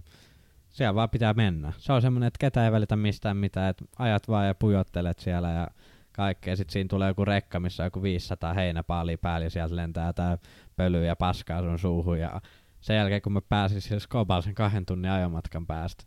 siellä 0.69 0.95
vaan 0.95 1.09
pitää 1.09 1.33
mennä. 1.33 1.73
Se 1.77 1.93
on 1.93 2.01
semmoinen, 2.01 2.27
että 2.27 2.37
ketä 2.39 2.65
ei 2.65 2.71
välitä 2.71 2.95
mistään 2.95 3.37
mitään, 3.37 3.69
että 3.69 3.85
ajat 3.99 4.27
vaan 4.27 4.47
ja 4.47 4.55
pujottelet 4.55 5.19
siellä 5.19 5.49
ja 5.51 5.67
kaikkea. 6.11 6.55
Sitten 6.55 6.73
siinä 6.73 6.87
tulee 6.87 7.07
joku 7.07 7.25
rekka, 7.25 7.59
missä 7.59 7.83
on 7.83 7.87
joku 7.87 8.01
500 8.01 8.53
heinäpaalia 8.53 9.17
päällä 9.17 9.45
ja 9.45 9.49
sieltä 9.49 9.75
lentää 9.75 10.13
tää 10.13 10.37
pöly 10.75 11.05
ja 11.05 11.15
paskaa 11.15 11.61
sun 11.61 11.79
suuhun. 11.79 12.19
Ja 12.19 12.41
sen 12.81 12.95
jälkeen, 12.95 13.21
kun 13.21 13.33
mä 13.33 13.41
pääsin 13.41 13.81
siis 13.81 14.03
Skobal 14.03 14.41
sen 14.41 14.55
kahden 14.55 14.85
tunnin 14.85 15.11
ajomatkan 15.11 15.65
päästä 15.67 16.03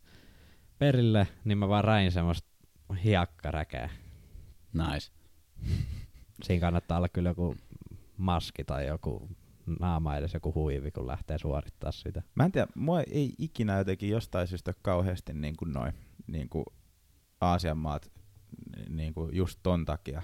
perille, 0.79 1.29
niin 1.45 1.59
mä 1.59 1.69
vaan 1.69 1.85
räin 1.85 2.13
semmoista 2.13 2.49
hiakkaräkeä. 3.05 3.91
Nice. 4.73 5.13
Siinä 6.43 6.61
kannattaa 6.61 6.99
olla 6.99 7.09
kyllä 7.09 7.29
joku 7.29 7.57
maski 8.17 8.65
tai 8.65 8.87
joku 8.87 9.29
naama 9.81 10.17
edes 10.17 10.35
joku 10.35 10.55
huivi, 10.55 10.91
kun 10.91 11.07
lähtee 11.07 11.39
suorittaa 11.39 11.93
sitä. 11.93 12.23
Mä 12.35 12.45
en 12.45 12.53
tiedä, 12.53 12.67
mua 12.75 13.01
ei 13.01 13.35
ikinä 13.39 13.79
jotenkin 13.79 14.11
jostain 14.11 14.47
syystä 14.47 14.73
kauheasti 14.83 15.33
niin 15.33 15.57
kuin 15.57 15.73
noin 15.73 15.93
niin 16.27 16.49
kuin 16.49 16.65
Aasian 17.41 17.79
maat 17.79 18.11
niin 18.89 19.15
kuin 19.15 19.37
just 19.37 19.61
ton 19.63 19.85
takia, 19.85 20.23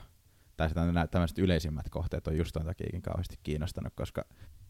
tai 0.56 0.70
tämmöiset 1.10 1.38
yleisimmät 1.38 1.88
kohteet 1.90 2.26
on 2.26 2.36
just 2.36 2.52
ton 2.52 2.64
takiakin 2.64 3.02
kauheasti 3.02 3.38
kiinnostanut, 3.42 3.92
koska 3.96 4.24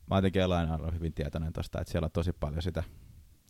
mä 0.07 0.15
oon 0.15 0.19
jotenkin 0.19 0.43
aina 0.43 0.75
ollut 0.75 0.95
hyvin 0.95 1.13
tietoinen 1.13 1.53
tosta, 1.53 1.81
että 1.81 1.93
siellä 1.93 2.07
on 2.07 2.11
tosi 2.11 2.33
paljon 2.33 2.63
sitä 2.63 2.83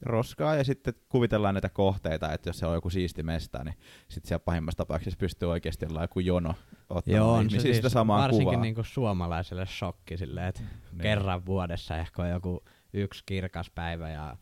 roskaa 0.02 0.54
ja 0.54 0.64
sitten 0.64 0.94
kuvitellaan 1.08 1.54
näitä 1.54 1.68
kohteita, 1.68 2.32
että 2.32 2.48
jos 2.48 2.58
siellä 2.58 2.70
on 2.70 2.76
joku 2.76 2.90
siisti 2.90 3.22
mesta, 3.22 3.64
niin 3.64 3.74
sitten 4.08 4.28
siellä 4.28 4.44
pahimmassa 4.44 4.76
tapauksessa 4.76 5.18
pystyy 5.18 5.50
oikeasti 5.50 5.86
olla 5.86 6.02
joku 6.02 6.20
jono 6.20 6.54
ottamaan 6.90 7.22
on 7.30 7.46
ihmisistä 7.46 7.80
siis 7.80 7.92
samaa 7.92 8.22
varsinkin 8.22 8.46
kuvaa. 8.46 8.62
niinku 8.62 8.82
suomalaiselle 8.82 9.66
shokki 9.66 10.16
silleen, 10.16 10.46
että 10.46 10.60
Niin. 10.92 11.00
kerran 11.00 11.46
vuodessa 11.46 11.96
ehkä 11.96 12.22
on 12.22 12.30
joku 12.30 12.64
yksi 12.92 13.22
kirkas 13.26 13.70
päivä 13.70 14.10
ja 14.10 14.36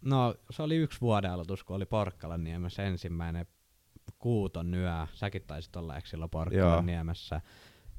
no 0.00 0.34
se 0.50 0.62
oli 0.62 0.76
yksi 0.76 1.00
vuoden 1.00 1.30
aloitus, 1.30 1.64
kun 1.64 1.76
oli 1.76 1.86
Porkkalan 1.86 2.44
niemessä 2.44 2.82
ensimmäinen 2.82 3.46
kuuton 4.18 4.74
yö. 4.74 5.06
Säkin 5.12 5.42
taisit 5.46 5.76
olla 5.76 5.96
eikö 5.96 6.08
silloin 6.08 6.28
Joo. 6.32 6.44
Porkkalan 6.44 6.86
niemessä. 6.86 7.40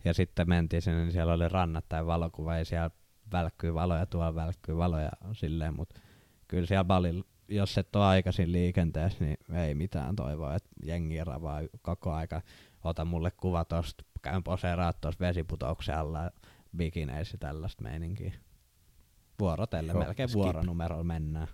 Ja 0.05 0.13
sitten 0.13 0.49
mentiin 0.49 0.81
sinne, 0.81 1.01
niin 1.01 1.11
siellä 1.11 1.33
oli 1.33 1.47
rannat 1.49 1.85
tai 1.89 2.05
valokuva 2.05 2.57
ja 2.57 2.65
siellä 2.65 2.89
välkkyy 3.31 3.73
valoja, 3.73 4.05
tuolla 4.05 4.35
välkkyy 4.35 4.77
valoja 4.77 5.09
silleen, 5.33 5.75
mutta 5.75 6.01
kyllä 6.47 6.65
siellä 6.65 6.83
Balilla, 6.83 7.25
jos 7.47 7.77
et 7.77 7.95
ole 7.95 8.05
aikaisin 8.05 8.51
liikenteessä, 8.51 9.25
niin 9.25 9.37
ei 9.53 9.75
mitään 9.75 10.15
toivoa, 10.15 10.55
että 10.55 10.69
jengi 10.85 11.23
ravaa 11.23 11.61
koko 11.81 12.11
aika. 12.13 12.41
Ota 12.83 13.05
mulle 13.05 13.31
kuva 13.31 13.65
tosta, 13.65 14.03
käyn 14.21 14.43
poseeraa 14.43 14.93
tosta 14.93 15.25
vesiputouksen 15.25 15.97
alla 15.97 16.31
bikineissä 16.77 17.37
tällaista 17.37 17.83
meininkiä. 17.83 18.33
Vuorotelle, 19.39 19.91
Joo, 19.91 20.03
melkein 20.03 20.29
skip. 20.29 20.35
vuoronumerolla 20.35 21.03
mennään. 21.03 21.47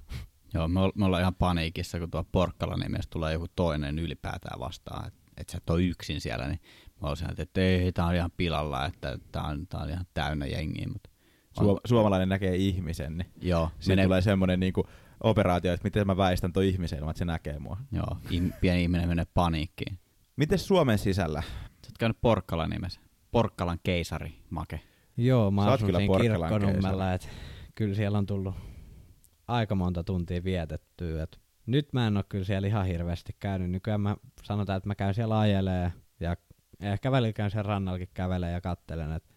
Joo, 0.54 0.68
me, 0.68 0.80
me 0.96 1.06
ollaan 1.06 1.22
ihan 1.22 1.36
paniikissa, 1.36 2.00
kun 2.00 2.12
tuo 2.12 2.24
Porkkala 2.32 2.78
nimessä 2.78 3.10
tulee 3.10 3.34
joku 3.34 3.48
toinen 3.56 4.00
ylipäätään 4.00 4.60
vastaan, 4.60 5.08
että 5.08 5.20
et 5.38 5.50
sä 5.50 5.58
et 5.58 5.70
ole 5.70 5.84
yksin 5.84 6.22
siellä, 6.22 6.48
niin 6.48 6.60
mä 7.02 7.08
olisin, 7.10 7.30
että, 7.30 7.44
että 7.44 7.62
ei, 7.62 7.92
tää 7.92 8.06
on 8.06 8.16
ihan 8.16 8.32
pilalla, 8.38 8.86
että 8.86 9.18
tää 9.32 9.44
on, 9.44 9.68
tää 9.68 9.82
on 9.82 9.90
ihan 9.90 10.06
täynnä 10.14 10.46
jengiä, 10.46 10.88
mutta 10.88 11.10
Suom- 11.60 11.80
suomalainen 11.86 12.30
näkee 12.30 12.56
ihmisen, 12.56 13.18
niin 13.18 13.32
joo, 13.42 13.70
Siinä 13.80 13.92
menee, 13.92 14.06
tulee 14.06 14.22
semmoinen 14.22 14.60
niinku 14.60 14.88
operaatio, 15.24 15.74
että 15.74 15.84
miten 15.84 16.08
mä 16.08 16.18
väistän 16.18 16.54
tuon 16.54 16.66
ihmisen 16.66 17.00
ilman, 17.00 17.12
että 17.12 17.20
se 17.20 17.26
näkee 17.26 17.60
mua. 17.60 17.78
joo 17.92 18.18
im, 18.30 18.52
pieni 18.62 18.84
ihminen 18.84 19.08
menee 19.08 19.26
paniikkiin. 19.34 20.00
Miten 20.36 20.60
Suomen 20.60 20.98
sisällä? 20.98 21.42
Sä 21.42 21.48
oot 21.88 21.98
käynyt 22.00 22.18
Porkkalan 22.22 22.70
nimessä. 22.70 23.02
Porkkalan 23.32 23.80
keisari, 23.84 24.34
Make. 24.50 24.82
Joo, 25.18 25.52
mä 25.52 25.66
asun 25.66 25.86
kyllä 25.86 26.00
siinä 26.00 26.14
Porkkalan 26.14 26.50
kirkkonummella, 26.50 27.14
että 27.14 27.28
kyllä 27.76 27.96
siellä 27.96 28.18
on 28.18 28.26
tullut 28.26 28.56
aika 29.48 29.76
monta 29.76 30.04
tuntia 30.04 30.44
vietettyä. 30.44 31.24
Et 31.24 31.40
nyt 31.66 31.94
mä 31.94 32.08
en 32.08 32.18
ole 32.18 32.26
kyllä 32.30 32.46
siellä 32.46 32.68
ihan 32.68 32.86
hirveästi 32.86 33.36
käynyt. 33.40 33.72
Nykyään 33.72 34.02
mä 34.02 34.16
sanotaan, 34.44 34.78
että 34.78 34.88
mä 34.88 34.96
käyn 34.96 35.14
siellä 35.14 35.40
ajelee 35.40 35.94
ja 36.20 36.36
ehkä 36.80 37.12
välillä 37.12 37.34
käyn 37.34 37.52
siellä 37.52 37.68
rannallakin 37.68 38.10
kävelee 38.14 38.52
ja 38.52 38.62
kattelen, 38.62 39.12
että 39.12 39.31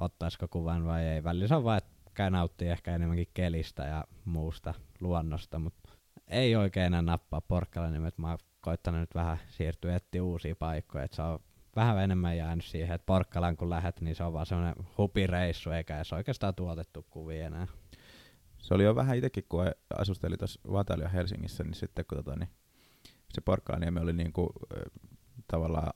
ottaisiko 0.00 0.48
kuvan 0.48 0.84
vai 0.84 1.04
ei. 1.04 1.24
Välillä 1.24 1.48
se 1.48 1.54
on 1.54 1.64
vaan, 1.64 1.78
että 1.78 2.30
nauttii 2.30 2.68
ehkä 2.68 2.94
enemmänkin 2.94 3.28
kelistä 3.34 3.82
ja 3.82 4.04
muusta 4.24 4.74
luonnosta, 5.00 5.58
mutta 5.58 5.90
ei 6.28 6.56
oikein 6.56 6.86
enää 6.86 7.02
nappaa 7.02 7.40
Porkkalan 7.40 7.92
nimet. 7.92 8.18
Mä 8.18 8.28
oon 8.28 8.38
koittanut 8.60 9.00
nyt 9.00 9.14
vähän 9.14 9.38
siirtyä 9.48 9.96
etsiä 9.96 10.24
uusia 10.24 10.56
paikkoja, 10.56 11.04
että 11.04 11.16
se 11.16 11.22
on 11.22 11.38
vähän 11.76 12.04
enemmän 12.04 12.36
jäänyt 12.36 12.64
siihen, 12.64 12.94
että 12.94 13.06
Porkkalan 13.06 13.56
kun 13.56 13.70
lähet, 13.70 14.00
niin 14.00 14.14
se 14.14 14.24
on 14.24 14.32
vaan 14.32 14.46
semmoinen 14.46 14.74
hupireissu, 14.98 15.70
eikä 15.70 15.96
edes 15.96 16.12
oikeastaan 16.12 16.54
tuotettu 16.54 17.06
kuvia 17.10 17.46
enää. 17.46 17.66
Se 18.58 18.74
oli 18.74 18.84
jo 18.84 18.94
vähän 18.94 19.16
itsekin, 19.16 19.44
kun 19.48 19.64
asusteli 19.98 20.36
tuossa 20.36 20.60
Vatalio 20.72 21.08
Helsingissä, 21.12 21.64
niin 21.64 21.74
sitten 21.74 22.04
kun 22.08 22.18
tota, 22.18 22.36
niin 22.36 22.48
se 23.32 23.40
Porkkalaniemi 23.40 24.00
oli 24.00 24.12
niinku, 24.12 24.52
tavallaan 25.48 25.92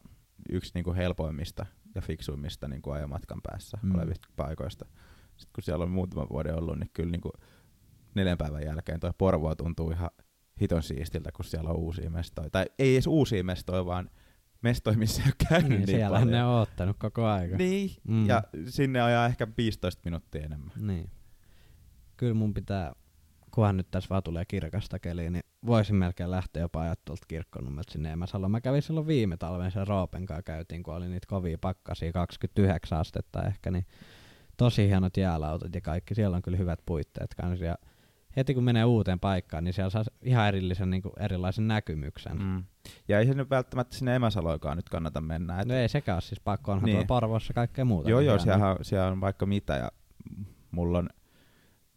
yksi 0.49 0.71
niinku 0.75 0.95
helpoimmista 0.95 1.67
ja 1.99 2.03
fiksuimmista 2.03 2.69
niinku 2.69 2.91
ajomatkan 2.91 3.41
päässä 3.43 3.79
Mm. 3.83 3.95
olevista 3.95 4.29
paikoista. 4.37 4.87
Sitten 5.37 5.53
kun 5.55 5.63
siellä 5.65 5.83
on 5.83 5.91
muutaman 5.91 6.29
vuoden 6.31 6.55
ollut, 6.59 6.79
niin 6.79 6.91
kyllä 6.93 7.11
niinku 7.11 7.31
neljän 8.15 8.39
päivän 8.39 8.63
jälkeen 8.63 9.01
toi 9.01 9.11
Porvoa 9.19 9.55
tuntuu 9.57 9.91
ihan 9.91 10.11
hiton 10.61 10.83
siistiltä, 10.83 11.31
kun 11.33 11.45
siellä 11.45 11.71
on 11.71 11.77
uusia 11.77 12.11
mestoja. 12.11 12.51
Tai 12.51 12.67
ei 12.79 12.95
edes 12.95 13.07
uusia 13.07 13.45
mestoja, 13.45 13.87
vaan 13.87 14.11
mestoja, 14.63 14.99
missä 14.99 15.23
ei 15.23 15.29
ole 15.29 15.35
käynyt 15.49 15.69
Niin, 15.71 15.79
niin, 15.79 15.89
siellä 15.89 16.19
paljon. 16.19 16.33
ne 16.33 16.45
on 16.45 16.61
ottanut 16.61 16.97
koko 16.99 17.27
aika. 17.27 17.57
Niin, 17.57 17.91
mm. 18.09 18.27
ja 18.27 18.43
sinne 18.69 19.01
ajaa 19.01 19.27
ehkä 19.27 19.47
15 19.59 20.03
minuuttia 20.05 20.43
enemmän. 20.45 20.73
Niin. 20.77 21.11
Kyllä 22.17 22.35
mun 22.35 22.55
pitää, 22.55 22.93
kunhan 23.59 23.77
nyt 23.77 23.91
tässä 23.91 24.09
vaan 24.11 24.23
tulee 24.23 24.45
kirkasta 24.45 24.99
keliä, 24.99 25.31
niin 25.31 25.43
voisin 25.67 25.97
melkein 25.97 26.31
lähteä 26.31 26.63
jopa 26.63 26.81
ajaa 26.81 26.95
tuolta 27.05 27.25
kirkkonummelta 27.29 27.93
sinne 27.93 28.13
Emäsaloon. 28.13 28.51
Mä 28.51 28.61
kävin 28.61 28.83
silloin 28.83 29.07
viime 29.07 29.37
talven 29.37 29.71
sen 29.71 29.87
Roopen 29.87 30.27
kanssa 30.27 30.43
käytiin, 30.43 30.83
kun 30.83 30.95
oli 30.95 31.09
niitä 31.09 31.27
kovia 31.27 31.59
pakkasia, 31.61 32.13
29 32.13 32.99
astetta 32.99 33.43
ehkä, 33.43 33.71
niin 33.71 33.87
tosi 34.57 34.89
hienot 34.89 35.17
jäälautat 35.17 35.75
ja 35.75 35.81
kaikki. 35.81 36.15
Siellä 36.15 36.37
on 36.37 36.43
kyllä 36.43 36.59
hyvät 36.59 36.79
puitteet 36.87 37.35
kanssa. 37.35 37.65
Ja 37.65 37.75
heti 38.37 38.55
kun 38.55 38.65
menee 38.65 38.85
uuteen 38.85 39.21
paikkaan, 39.21 39.65
niin 39.65 39.75
siellä 39.75 39.91
saa 39.91 40.05
ihan 40.23 40.49
erillisen 40.49 40.91
niin 40.91 41.03
kuin 41.03 41.13
erilaisen 41.21 41.69
näkymyksen. 41.69 42.43
Mm. 42.43 42.65
Ja 43.09 43.19
ei 43.19 43.27
se 43.27 43.35
nyt 43.35 43.51
välttämättä 43.51 43.97
sinne 43.97 44.15
Emäsaloikaan 44.17 44.77
nyt 44.77 44.89
kannata 44.89 45.21
mennä. 45.21 45.61
Et, 45.61 45.69
No 45.69 45.75
ei 45.75 45.89
sekään 45.89 46.23
siis 46.23 46.41
pakko, 46.41 46.73
onhan 46.73 46.87
Niin. 46.87 46.97
niin. 46.97 47.07
tuolla 47.07 47.41
kaikkea 47.55 47.85
muuta. 47.85 48.11
joo, 48.11 48.21
joo, 48.21 48.39
siellä, 48.39 48.77
siellä 48.83 49.07
on 49.07 49.21
vaikka 49.21 49.47
mitä 49.47 49.77
ja 49.77 49.93
mulla 50.71 50.99
on, 50.99 51.09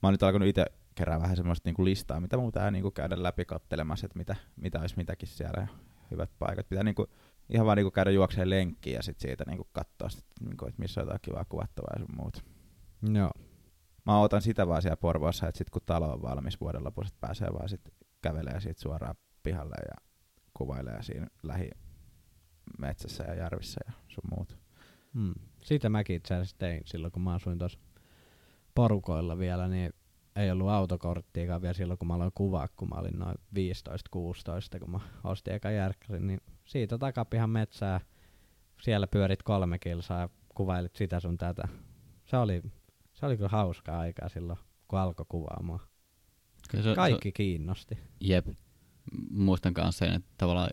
mä 0.02 0.08
oon 0.08 0.14
nyt 0.14 0.24
alkanut 0.24 0.48
itse 0.48 0.66
kerää 1.02 1.22
vähän 1.22 1.36
semmoista 1.36 1.68
niinku 1.68 1.86
listaa, 1.86 2.20
mitä 2.20 2.38
muuta 2.38 2.60
pitää 2.60 2.72
niinku 2.72 2.92
käydä 2.92 3.24
läpi 3.24 3.46
kattelemassa, 3.46 4.06
että 4.06 4.18
mitä, 4.18 4.36
mitä 4.56 4.80
olisi 4.80 4.98
mitäkin 4.98 5.28
siellä 5.28 5.62
ja 5.62 5.68
hyvät 6.12 6.30
paikat. 6.40 6.70
Pitää 6.70 6.84
niinku, 6.84 7.08
ihan 7.50 7.66
vaan 7.66 7.78
niinku 7.78 7.92
käydä 7.92 8.12
juokseen 8.12 8.50
lenkkiä 8.50 8.96
ja 8.96 9.04
sit 9.04 9.20
siitä 9.20 9.44
niinku 9.48 9.68
katsoa, 9.72 10.10
sit, 10.10 10.26
niinku, 10.42 10.68
että 10.68 10.82
missä 10.82 11.02
on 11.02 11.06
jotain 11.06 11.20
kivaa 11.22 11.46
kuvattavaa 11.46 11.94
ja 11.94 12.00
sun 12.00 12.16
muut. 12.16 12.46
Joo. 13.14 13.32
Mä 14.06 14.20
otan 14.20 14.42
sitä 14.42 14.68
vaan 14.68 14.82
siellä 14.82 14.98
Porvoossa, 14.98 15.48
että 15.48 15.58
sit 15.58 15.70
kun 15.70 15.82
talo 15.86 16.14
on 16.14 16.22
valmis 16.22 16.62
vuoden 16.62 16.84
lopussa, 16.84 17.16
pääsee 17.20 17.48
vaan 17.54 17.70
sit 17.70 17.82
kävelee 18.22 18.60
siitä 18.60 18.82
suoraan 18.82 19.16
pihalle 19.44 19.76
ja 19.90 20.10
kuvailee 20.54 21.04
siinä 21.04 21.28
lähi 21.44 21.70
metsässä 22.80 23.24
ja 23.24 23.36
järvissä 23.36 23.82
ja 23.88 23.94
sun 24.08 24.30
muut. 24.36 24.58
Hmm. 25.14 25.34
Sitä 25.64 25.90
mäkin 25.90 26.16
itse 26.16 26.34
asiassa 26.34 26.58
tein 26.58 26.82
silloin, 26.86 27.12
kun 27.12 27.22
mä 27.22 27.34
asuin 27.34 27.58
tuossa 27.58 27.80
porukoilla 28.76 29.38
vielä, 29.38 29.68
niin 29.68 29.94
ei 30.36 30.52
ollut 30.52 30.70
autokorttiakaan 30.70 31.62
vielä 31.62 31.74
silloin, 31.74 31.98
kun 31.98 32.08
mä 32.08 32.14
aloin 32.14 32.32
kuvaa, 32.36 32.68
kun 32.76 32.90
mä 32.90 32.96
olin 32.96 33.20
noin 33.20 33.36
15-16, 34.76 34.80
kun 34.80 34.92
mä 34.92 35.00
ostin 35.24 35.54
eka 35.54 35.72
järkkärin, 35.72 36.28
niin 36.28 36.42
siitä 36.66 36.98
takapihan 36.98 37.50
metsää, 37.50 38.00
siellä 38.82 39.08
pyörit 39.08 39.44
kolme 39.44 39.80
kilsaa 39.80 40.20
ja 40.20 40.30
kuvailit 40.56 40.96
sitä 40.96 41.20
sun 41.20 41.38
tätä. 41.38 41.68
Se 42.26 42.38
oli, 42.38 42.62
se 43.14 43.26
oli 43.26 43.38
kyllä 43.38 43.50
hauskaa 43.50 44.00
aikaa 44.00 44.30
silloin, 44.30 44.60
kun 44.88 45.00
alkoi 45.00 45.26
kuvaamaan. 45.30 45.80
Kyllä 46.72 46.84
se- 46.84 46.96
Kaikki 46.96 47.32
kiinnosti. 47.32 47.98
Jep. 48.20 48.48
Muistan 49.32 49.74
kanssa 49.74 50.06
sen, 50.06 50.16
että 50.16 50.30
tavallaan 50.38 50.70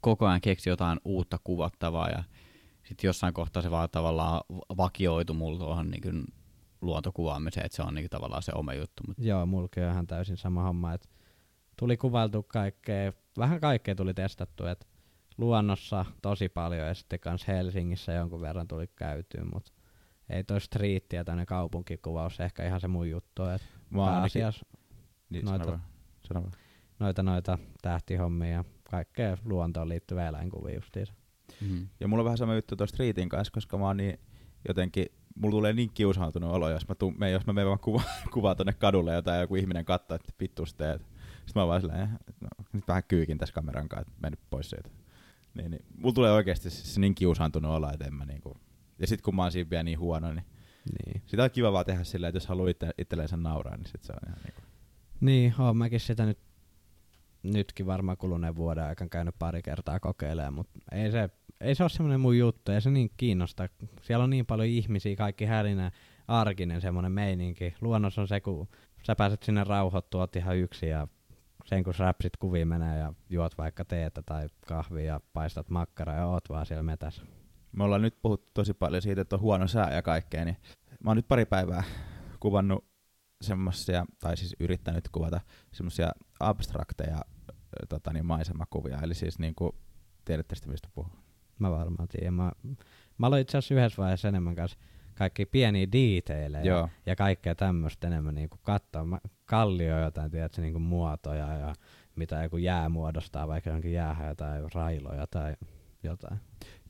koko 0.00 0.26
ajan 0.26 0.40
keksi 0.40 0.68
jotain 0.70 1.00
uutta 1.04 1.38
kuvattavaa 1.44 2.08
ja 2.08 2.24
sitten 2.84 3.08
jossain 3.08 3.34
kohtaa 3.34 3.62
se 3.62 3.70
vaan 3.70 3.88
tavallaan 3.92 4.40
vakioitu 4.76 5.34
mulla 5.34 5.58
tuohon 5.58 5.90
niin 5.90 6.24
luontokuvaamiseen, 6.80 7.66
että 7.66 7.76
se 7.76 7.82
on 7.82 7.94
niin 7.94 8.10
tavallaan 8.10 8.42
se 8.42 8.52
oma 8.54 8.74
juttu. 8.74 9.02
Mut 9.08 9.16
Joo, 9.18 9.46
mulki 9.46 9.80
on 9.80 9.90
ihan 9.90 10.06
täysin 10.06 10.36
sama 10.36 10.62
homma, 10.62 10.92
että 10.92 11.08
tuli 11.78 11.96
kuvailtu 11.96 12.42
kaikkea, 12.42 13.12
vähän 13.38 13.60
kaikkea 13.60 13.94
tuli 13.94 14.14
testattu, 14.14 14.66
että 14.66 14.86
luonnossa 15.38 16.04
tosi 16.22 16.48
paljon 16.48 16.86
ja 16.86 16.94
sitten 16.94 17.20
kans 17.20 17.48
Helsingissä 17.48 18.12
jonkun 18.12 18.40
verran 18.40 18.68
tuli 18.68 18.86
käytyä, 18.96 19.44
mutta 19.54 19.72
ei 20.30 20.44
toi 20.44 20.60
striitti 20.60 21.16
ja 21.16 21.24
tänne 21.24 21.46
kaupunkikuvaus 21.46 22.40
ehkä 22.40 22.66
ihan 22.66 22.80
se 22.80 22.88
mun 22.88 23.10
juttu, 23.10 23.44
että 23.44 23.66
pääasiassa 23.96 24.66
Niin, 25.30 25.44
Noita- 25.44 25.64
sano 25.64 25.70
vaan. 25.70 25.82
Sano 26.28 26.40
vaan. 26.42 26.52
noita, 26.98 27.22
noita 27.22 27.58
tähtihommia 27.82 28.48
ja 28.50 28.64
kaikkea 28.90 29.36
luontoon 29.44 29.88
liittyvää 29.88 30.28
eläinkuvia 30.28 30.74
justiinsa. 30.74 31.14
mm. 31.60 31.88
Ja 32.00 32.08
mulla 32.08 32.20
on 32.20 32.24
vähän 32.24 32.38
sama 32.38 32.54
juttu 32.54 32.76
tuossa 32.76 32.94
Streetin 32.94 33.28
kanssa, 33.28 33.52
koska 33.52 33.78
mä 33.78 33.84
oon 33.86 33.96
niin 33.96 34.20
jotenkin, 34.68 35.06
mulla 35.36 35.52
tulee 35.52 35.72
niin 35.72 35.90
kiusaantunut 35.94 36.50
olo, 36.50 36.70
jos 36.70 36.88
mä, 36.88 36.94
tuun, 36.94 37.14
me, 37.18 37.30
jos 37.30 37.46
mä 37.46 37.52
menen 37.52 37.66
vaan 37.66 37.78
kuva, 37.78 38.02
kuvaa 38.34 38.54
tonne 38.54 38.72
kadulle 38.72 39.14
jotain 39.14 39.40
joku 39.40 39.56
ihminen 39.56 39.84
katsoo, 39.84 40.14
että 40.14 40.32
vittu 40.40 40.62
teet. 40.76 41.02
Sitten 41.46 41.62
mä 41.62 41.66
vaan 41.66 41.80
silleen, 41.80 42.08
että 42.28 42.32
no, 42.40 42.48
nyt 42.72 42.88
vähän 42.88 43.02
kyykin 43.08 43.38
tässä 43.38 43.54
kameran 43.54 43.88
kanssa, 43.88 44.00
että 44.10 44.20
mennyt 44.22 44.40
pois 44.50 44.70
siitä. 44.70 44.90
Niin, 45.54 45.70
niin, 45.70 45.84
mulla 45.96 46.14
tulee 46.14 46.32
oikeasti 46.32 46.70
se 46.70 47.00
niin 47.00 47.14
kiusaantunut 47.14 47.70
olo, 47.72 47.90
että 47.92 48.04
en 48.04 48.14
mä 48.14 48.24
niinku... 48.24 48.56
Ja 48.98 49.06
sit 49.06 49.22
kun 49.22 49.36
mä 49.36 49.42
oon 49.42 49.52
siinä 49.52 49.70
vielä 49.70 49.82
niin 49.82 49.98
huono, 49.98 50.32
niin 50.32 50.44
Niin. 51.04 51.22
sitä 51.26 51.42
on 51.42 51.50
kiva 51.50 51.72
vaan 51.72 51.86
tehdä 51.86 52.04
silleen, 52.04 52.28
että 52.28 52.36
jos 52.36 52.46
haluaa 52.46 52.70
itse, 52.70 52.90
itselleensä 52.98 53.36
nauraa, 53.36 53.76
niin 53.76 53.86
sit 53.86 54.04
se 54.04 54.12
on 54.12 54.18
ihan 54.28 54.38
niinku... 54.44 54.60
Niin, 55.20 55.54
oon 55.58 55.76
mäkin 55.76 56.00
sitä 56.00 56.26
nyt, 56.26 56.38
nytkin 57.42 57.86
varmaan 57.86 58.16
kuluneen 58.18 58.56
vuoden 58.56 58.84
aikana 58.84 59.08
käynyt 59.08 59.34
pari 59.38 59.62
kertaa 59.62 60.00
kokeilemaan, 60.00 60.54
mutta 60.54 60.78
ei 60.92 61.12
se, 61.12 61.30
ei 61.60 61.74
se 61.74 61.82
ole 61.82 61.90
semmoinen 61.90 62.20
mun 62.20 62.38
juttu, 62.38 62.72
ei 62.72 62.80
se 62.80 62.90
niin 62.90 63.10
kiinnosta. 63.16 63.68
Siellä 64.02 64.24
on 64.24 64.30
niin 64.30 64.46
paljon 64.46 64.68
ihmisiä, 64.68 65.16
kaikki 65.16 65.44
hälinä, 65.44 65.90
arkinen 66.28 66.80
semmoinen 66.80 67.12
meininki. 67.12 67.74
Luonnos 67.80 68.18
on 68.18 68.28
se, 68.28 68.40
kun 68.40 68.68
sä 69.02 69.16
pääset 69.16 69.42
sinne 69.42 69.64
rauhoittua, 69.64 70.20
oot 70.20 70.36
ihan 70.36 70.56
yksin 70.56 70.88
ja 70.88 71.08
sen 71.64 71.84
kun 71.84 71.94
räpsit 71.98 72.36
kuviin 72.36 72.68
menee 72.68 72.98
ja 72.98 73.12
juot 73.30 73.58
vaikka 73.58 73.84
teetä 73.84 74.22
tai 74.22 74.48
kahvia 74.66 75.04
ja 75.04 75.20
paistat 75.32 75.70
makkaraa 75.70 76.16
ja 76.16 76.26
oot 76.26 76.48
vaan 76.48 76.66
siellä 76.66 76.82
metässä. 76.82 77.22
Me 77.72 77.84
ollaan 77.84 78.02
nyt 78.02 78.22
puhuttu 78.22 78.50
tosi 78.54 78.74
paljon 78.74 79.02
siitä, 79.02 79.20
että 79.20 79.36
on 79.36 79.42
huono 79.42 79.66
sää 79.66 79.94
ja 79.94 80.02
kaikkea, 80.02 80.44
niin 80.44 80.56
mä 81.04 81.10
oon 81.10 81.16
nyt 81.16 81.28
pari 81.28 81.44
päivää 81.44 81.84
kuvannut 82.40 82.84
semmosia, 83.40 84.06
tai 84.20 84.36
siis 84.36 84.56
yrittänyt 84.60 85.08
kuvata 85.08 85.40
semmosia 85.72 86.10
abstrakteja 86.40 87.20
tota, 87.88 88.12
niin 88.12 88.26
maisemakuvia, 88.26 89.00
eli 89.02 89.14
siis 89.14 89.38
niinku, 89.38 89.74
tiedätte 90.24 90.54
sitten 90.54 90.72
mistä 90.72 90.88
puhuu. 90.94 91.25
Mä 91.58 91.70
varmaan 91.70 92.08
tiedän. 92.08 92.34
Mä, 92.34 92.52
mä 93.18 93.26
aloin 93.26 93.42
itse 93.42 93.58
asiassa 93.58 93.74
yhdessä 93.74 94.02
vaiheessa 94.02 94.28
enemmän 94.28 94.54
kanssa 94.54 94.78
kaikki 95.14 95.46
pieniä 95.46 95.86
detaileja 95.92 96.64
Joo. 96.64 96.88
ja 97.06 97.16
kaikkea 97.16 97.54
tämmöistä 97.54 98.06
enemmän 98.06 98.34
niinku 98.34 98.56
katsoa. 98.62 99.04
Mä, 99.04 99.18
kallio 99.44 100.00
jotain, 100.00 100.30
tiedätkö, 100.30 100.60
niinku 100.60 100.78
muotoja 100.78 101.56
ja 101.56 101.74
mitä 102.16 102.42
joku 102.42 102.56
jää 102.56 102.88
muodostaa, 102.88 103.48
vaikka 103.48 103.70
jonkin 103.70 103.92
jäähän 103.92 104.28
jotain 104.28 104.64
railoja 104.74 105.26
tai 105.26 105.56
jotain. 106.02 106.40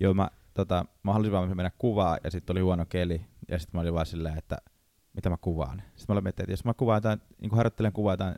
Joo, 0.01 0.15
mä, 0.15 0.31
tota, 0.55 0.85
mä 1.03 1.13
halusin 1.13 1.33
vaan 1.33 1.57
mennä 1.57 1.71
kuvaa, 1.79 2.19
ja 2.25 2.31
sitten 2.31 2.55
oli 2.55 2.61
huono 2.61 2.87
keli, 2.87 3.21
ja 3.49 3.59
sitten 3.59 3.79
mä 3.79 3.81
olin 3.81 3.95
vaan 3.95 4.07
silleen, 4.07 4.39
että 4.39 4.59
mitä 5.13 5.31
mä 5.31 5.37
kuvaan. 5.37 5.83
Sitten 5.87 6.05
mä 6.09 6.13
olin 6.13 6.25
miettinyt, 6.25 6.45
että 6.45 6.53
jos 6.53 6.65
mä 6.65 6.75
kuvaan 6.75 6.97
jotain, 6.97 7.21
niin 7.41 7.51
harjoittelen 7.51 7.93
kuvaa 7.93 8.13
jotain, 8.13 8.35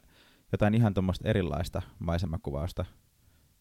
jotain 0.52 0.74
ihan 0.74 0.94
tuommoista 0.94 1.28
erilaista 1.28 1.82
maisemakuvausta, 1.98 2.84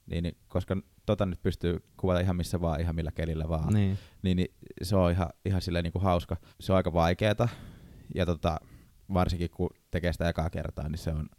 niin, 0.07 0.23
niin 0.23 0.37
koska 0.47 0.77
tota 1.05 1.25
nyt 1.25 1.41
pystyy 1.41 1.83
kuvata 1.97 2.19
ihan 2.19 2.35
missä 2.35 2.61
vaan, 2.61 2.81
ihan 2.81 2.95
millä 2.95 3.11
kelillä 3.11 3.49
vaan, 3.49 3.73
Niin. 3.73 3.97
niin, 4.21 4.37
niin 4.37 4.53
se 4.81 4.95
on 4.95 5.11
ihan, 5.11 5.29
ihan 5.45 5.61
silleen 5.61 5.83
niin 5.83 5.91
kuin 5.93 6.03
hauska. 6.03 6.37
Se 6.59 6.73
on 6.73 6.77
aika 6.77 6.93
vaikeeta, 6.93 7.49
ja 8.15 8.25
tota, 8.25 8.57
varsinkin 9.13 9.49
kun 9.49 9.69
tekee 9.91 10.13
sitä 10.13 10.29
ekaa 10.29 10.49
kertaa, 10.49 10.89
niin 10.89 10.97
se 10.99 11.09
on, 11.11 11.29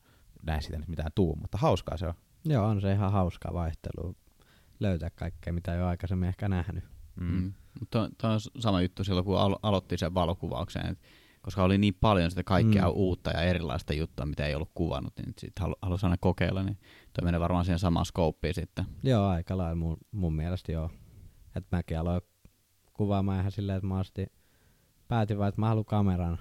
näin 0.43 0.63
sitä 0.63 0.79
nyt 0.79 0.89
mitään 0.89 1.13
tuu, 1.15 1.37
mutta 1.37 1.59
hauskaa 1.59 1.97
se 1.97 2.07
on. 2.07 2.15
Joo, 2.45 2.67
on 2.67 2.81
se 2.81 2.93
ihan 2.93 3.13
hauskaa 3.13 3.55
vaihtelua. 3.55 4.15
Löytää 4.81 5.11
kaikkea, 5.11 5.53
mitä 5.53 5.75
ei 5.75 5.81
ole 5.81 5.89
aikaisemmin 5.89 6.29
ehkä 6.29 6.49
nähnyt. 6.49 6.85
Mm. 7.21 7.53
Mutta 7.81 8.11
toi 8.19 8.31
on 8.33 8.41
sama 8.59 8.81
juttu 8.83 9.05
silloin, 9.05 9.25
kun 9.25 9.37
alo- 9.39 9.59
aloitti 9.63 9.99
sen 9.99 10.15
valokuvauksen, 10.15 10.87
et, 10.87 10.99
koska 11.43 11.63
oli 11.63 11.79
niin 11.79 11.95
paljon 12.01 12.31
sitä 12.31 12.45
kaikkea 12.45 12.87
Mm. 12.87 12.93
uutta 12.95 13.31
ja 13.31 13.43
erilaista 13.43 13.93
juttua, 13.95 14.27
mitä 14.27 14.47
ei 14.47 14.55
ollut 14.55 14.71
kuvannut, 14.75 15.13
niin 15.19 15.35
sitten 15.39 15.63
halu, 15.63 15.75
halusi 15.83 16.07
aina 16.07 16.17
kokeilla, 16.21 16.63
niin 16.63 16.79
toi 17.13 17.25
menee 17.25 17.41
varmaan 17.41 17.65
siihen 17.65 17.79
samaan 17.79 18.07
skouppiin 18.07 18.55
sitten. 18.55 18.85
Joo, 19.03 19.27
aika 19.27 19.57
lailla 19.57 19.75
mun, 19.75 19.97
mun 20.11 20.35
mielestä 20.35 20.73
joo. 20.73 20.91
Et 21.57 21.65
mäkin 21.73 21.99
aloin 21.99 22.21
kuvaamaan 22.93 23.41
ihan 23.41 23.53
silleen, 23.53 23.77
että 23.77 23.87
mä 23.89 23.99
asti 23.99 24.27
päätin 25.09 25.39
vaan, 25.39 25.49
että 25.49 25.61
mä 25.61 25.69
haluan 25.69 25.85
kameran. 25.85 26.39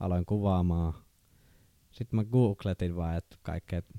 Aloin 0.00 0.26
kuvaamaan. 0.26 0.94
Sitten 1.90 2.16
mä 2.16 2.24
googletin 2.24 2.96
vaan, 2.96 3.16
että 3.16 3.36
kaikkea, 3.42 3.78
että 3.78 3.98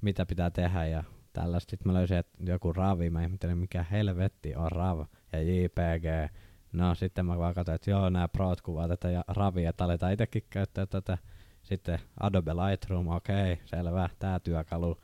mitä 0.00 0.26
pitää 0.26 0.50
tehdä 0.50 0.86
ja 0.86 1.04
tällaista. 1.32 1.70
Sitten 1.70 1.92
mä 1.92 1.98
löysin, 1.98 2.16
että 2.16 2.38
joku 2.44 2.72
ravi, 2.72 3.10
mä 3.10 3.22
ihmettelin 3.22 3.58
mikä 3.58 3.82
helvetti 3.82 4.54
on 4.54 4.72
rav 4.72 5.04
ja 5.32 5.42
JPG. 5.42 6.34
No 6.76 6.94
sitten 6.94 7.26
mä 7.26 7.38
vaan 7.38 7.54
katsoin, 7.54 7.74
että 7.74 7.90
joo, 7.90 8.10
nämä 8.10 8.28
prot 8.28 8.60
kuvaa 8.60 8.88
tätä 8.88 9.10
ja 9.10 9.24
ravia, 9.28 9.70
että 9.70 9.84
aletaan 9.84 10.12
itsekin 10.12 10.42
käyttää 10.50 10.86
tätä. 10.86 11.18
Sitten 11.62 11.98
Adobe 12.20 12.52
Lightroom, 12.54 13.08
okei, 13.08 13.52
okay, 13.52 13.66
selvä, 13.66 14.08
tää 14.18 14.40
työkalu. 14.40 15.00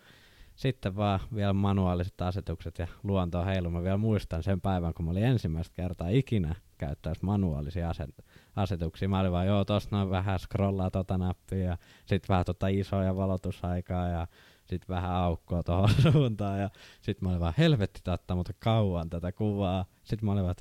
Sitten 0.56 0.96
vaan 0.96 1.20
vielä 1.34 1.52
manuaaliset 1.52 2.20
asetukset 2.22 2.78
ja 2.78 2.86
luonto 3.02 3.44
heilu. 3.44 3.70
Mä 3.70 3.82
vielä 3.82 3.96
muistan 3.96 4.42
sen 4.42 4.60
päivän, 4.60 4.94
kun 4.94 5.04
mä 5.04 5.10
olin 5.10 5.24
ensimmäistä 5.24 5.74
kertaa 5.74 6.08
ikinä 6.08 6.54
käyttäessä 6.78 7.26
manuaalisia 7.26 7.90
aset- 7.90 8.24
asetuksia. 8.56 9.08
Mä 9.08 9.20
olin 9.20 9.32
vaan, 9.32 9.46
joo, 9.46 9.64
tosta 9.64 9.96
noin 9.96 10.10
vähän 10.10 10.38
scrollaa 10.38 10.90
tota 10.90 11.18
nappia 11.18 11.58
ja 11.58 11.78
sit 12.06 12.28
vähän 12.28 12.44
tota 12.44 12.68
isoja 12.68 13.16
valotusaikaa 13.16 14.08
ja 14.08 14.26
sit 14.64 14.88
vähän 14.88 15.12
aukkoa 15.12 15.62
tuohon 15.62 15.90
suuntaan 16.12 16.60
ja 16.60 16.70
sit 17.00 17.20
mä 17.20 17.28
olin 17.28 17.40
vaan, 17.40 17.54
helvetti 17.58 18.10
ottaa 18.10 18.36
mutta 18.36 18.52
kauan 18.58 19.10
tätä 19.10 19.32
kuvaa. 19.32 19.84
Sitten 20.04 20.26
mä 20.26 20.32
olin 20.32 20.44
vaan, 20.44 20.54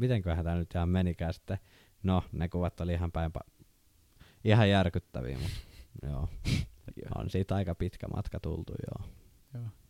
mitenköhän 0.00 0.44
tää 0.44 0.54
nyt 0.56 0.74
ihan 0.74 0.88
menikään 0.88 1.34
sitten. 1.34 1.58
No, 2.02 2.22
ne 2.32 2.48
kuvat 2.48 2.80
oli 2.80 2.92
ihan 2.92 3.12
päin 3.12 3.32
pa- 3.38 3.64
ihan 4.44 4.70
järkyttäviä, 4.70 5.38
mutta 5.38 5.56
joo. 6.10 6.28
On 7.14 7.30
siitä 7.30 7.54
aika 7.54 7.74
pitkä 7.74 8.06
matka 8.14 8.40
tultu, 8.40 8.72
joo. 8.86 9.08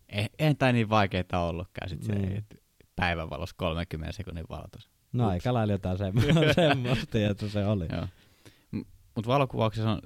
Eh, 0.09 0.29
eihän 0.39 0.57
tämä 0.57 0.71
niin 0.71 0.89
vaikeaa 0.89 1.47
ollutkaan 1.47 1.89
sit 1.89 2.03
se, 2.03 2.11
Niin. 2.15 2.37
että 2.37 2.55
päivänvalossa 2.95 3.55
30 3.57 4.11
sekunnin 4.11 4.45
valotus. 4.49 4.89
No 5.13 5.23
Ups. 5.23 5.31
aika 5.31 5.53
lailla 5.53 5.73
jotain 5.73 5.97
semmo- 5.97 6.53
semmoista, 6.55 7.17
että 7.31 7.47
se 7.49 7.65
oli. 7.65 7.85
Joo. 7.91 8.07
Mutta 9.15 9.27
valokuvauksessa 9.27 9.91
on, 9.91 9.99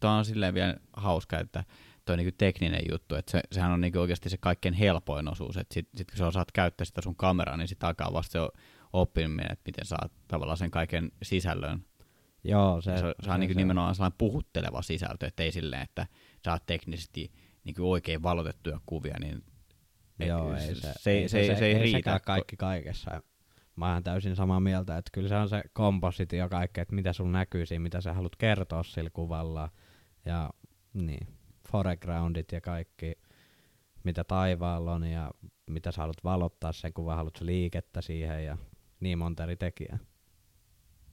tää 0.00 0.10
on 0.10 0.24
silleen 0.24 0.54
vielä 0.54 0.76
hauska, 0.92 1.38
että 1.38 1.64
toi 2.04 2.16
niinku 2.16 2.34
tekninen 2.38 2.82
juttu, 2.90 3.14
että 3.14 3.32
se, 3.32 3.40
sehän 3.52 3.72
on 3.72 3.80
niinku 3.80 3.98
oikeasti 3.98 4.30
se 4.30 4.36
kaikkein 4.36 4.74
helpoin 4.74 5.28
osuus, 5.28 5.56
että 5.56 5.74
sit, 5.74 5.88
sit 5.96 6.10
kun 6.10 6.18
sä 6.18 6.26
osaat 6.26 6.52
käyttää 6.52 6.84
sitä 6.84 7.00
sun 7.02 7.16
kameraa, 7.16 7.56
niin 7.56 7.68
sit 7.68 7.84
alkaa 7.84 8.12
vasta 8.12 8.32
se 8.32 8.38
oppiminen, 8.94 9.52
että 9.52 9.62
miten 9.66 9.84
saat 9.84 10.12
tavallaan 10.28 10.58
sen 10.58 10.70
kaiken 10.70 11.12
sisällön 11.22 11.84
Joo, 12.44 12.80
Se, 12.80 12.90
se, 12.90 13.00
se, 13.00 13.14
se 13.22 13.30
on 13.30 13.40
niin 13.40 13.56
nimenomaan 13.56 13.94
sellainen 13.94 14.18
puhutteleva 14.18 14.82
sisältö, 14.82 15.26
että 15.26 15.42
ei 15.42 15.52
silleen, 15.52 15.82
että 15.82 16.06
oot 16.46 16.66
teknisesti 16.66 17.32
niin 17.64 17.74
oikein 17.80 18.22
valotettuja 18.22 18.80
kuvia, 18.86 19.14
niin 19.20 19.44
Joo, 20.18 20.54
ei 20.54 20.60
se, 20.60 20.74
se, 20.74 20.92
se, 20.98 21.28
se, 21.28 21.38
ei, 21.38 21.56
se 21.56 21.66
ei 21.66 21.78
riitä. 21.78 22.20
kaikki 22.20 22.56
kaikessa. 22.56 23.22
Mä 23.76 23.92
oon 23.92 24.02
täysin 24.02 24.36
samaa 24.36 24.60
mieltä, 24.60 24.98
että 24.98 25.10
kyllä 25.12 25.28
se 25.28 25.36
on 25.36 25.48
se 25.48 25.62
kompositio 25.72 26.38
ja 26.38 26.48
kaikki, 26.48 26.80
että 26.80 26.94
mitä 26.94 27.12
sun 27.12 27.32
näkyy 27.32 27.66
siinä, 27.66 27.82
mitä 27.82 28.00
sä 28.00 28.12
haluat 28.12 28.36
kertoa 28.36 28.82
sillä 28.82 29.10
kuvalla. 29.10 29.70
Ja 30.24 30.50
niin, 30.94 31.26
foregroundit 31.68 32.52
ja 32.52 32.60
kaikki, 32.60 33.12
mitä 34.04 34.24
taivaalla 34.24 34.92
on 34.92 35.04
ja 35.04 35.30
mitä 35.70 35.92
sä 35.92 36.00
haluat 36.02 36.24
valottaa 36.24 36.72
sen 36.72 36.92
kuvan, 36.92 37.16
haluat 37.16 37.40
liikettä 37.40 38.00
siihen 38.02 38.44
ja 38.44 38.58
niin 39.00 39.18
monta 39.18 39.42
eri 39.42 39.56
tekijää. 39.56 39.98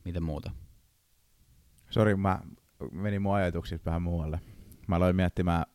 Mitä 0.05 0.21
muuta? 0.21 0.51
Sori, 1.89 2.15
mä 2.15 2.39
menin 2.91 3.21
mun 3.21 3.35
ajatuksissa 3.35 3.85
vähän 3.85 4.01
muualle. 4.01 4.39
Mä 4.87 4.95
aloin 4.95 5.15
miettimään 5.15 5.65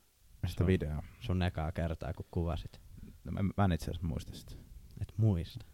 sitä 0.47 0.59
Sun- 0.59 0.67
videoa. 0.67 1.03
Sun 1.21 1.43
ekaa 1.43 1.73
kertaa, 1.73 2.13
kun 2.13 2.27
kuvasit. 2.31 2.81
No, 3.25 3.33
mä, 3.33 3.41
mä 3.57 3.65
en 3.65 3.73
itse 3.73 3.91
asiassa 3.91 4.07
muista 4.07 4.35
sitä. 4.35 4.55
Et 5.01 5.13
muista. 5.17 5.67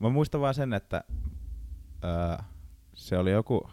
Mä 0.00 0.08
muistan 0.08 0.40
vaan 0.40 0.54
sen, 0.54 0.72
että 0.72 1.04
öö, 2.04 2.44
se 2.94 3.18
oli 3.18 3.30
joku, 3.30 3.70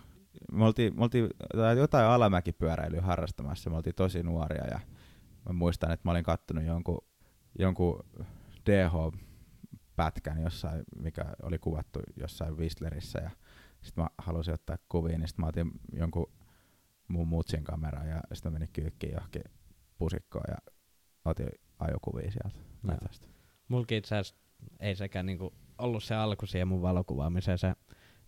me 0.51 0.65
oltiin, 0.65 0.95
me 0.95 1.03
oltiin 1.03 1.29
tai 1.55 1.77
jotain 1.77 2.05
alamäkipyöräilyä 2.05 3.01
harrastamassa, 3.01 3.69
me 3.69 3.75
oltiin 3.75 3.95
tosi 3.95 4.23
nuoria 4.23 4.67
ja 4.67 4.79
mä 5.45 5.53
muistan, 5.53 5.91
että 5.91 6.07
mä 6.07 6.11
olin 6.11 6.23
kattonut 6.23 6.63
jonkun, 6.63 7.05
jonkun 7.59 8.05
DH-pätkän 9.97 10.41
jossain, 10.41 10.83
mikä 11.01 11.25
oli 11.43 11.57
kuvattu 11.57 11.99
jossain 12.15 12.57
Whistlerissä 12.57 13.19
ja 13.19 13.31
sitten 13.81 14.03
mä 14.03 14.09
halusin 14.17 14.53
ottaa 14.53 14.77
kuvia, 14.89 15.17
niin 15.17 15.27
sitten 15.27 15.43
mä 15.45 15.49
otin 15.49 15.71
jonkun 15.93 16.31
mun 17.07 17.27
mutsin 17.27 17.63
kameran 17.63 18.07
ja 18.07 18.21
sitten 18.33 18.51
mä 18.51 18.59
menin 18.59 18.73
kyykkiin 18.73 19.13
johonkin 19.13 19.43
pusikkoon 19.97 20.45
ja 20.47 20.57
otin 21.25 21.49
ajokuvia 21.79 22.31
sieltä 22.31 22.59
metsästä. 22.81 23.27
Mulki 23.67 23.97
itse 23.97 24.17
asiassa 24.17 24.35
ei 24.79 24.95
sekään 24.95 25.25
niinku 25.25 25.53
ollut 25.77 26.03
se 26.03 26.15
alku 26.15 26.45
siihen 26.45 26.67
mun 26.67 26.81
valokuvaamiseen 26.81 27.57
se 27.57 27.73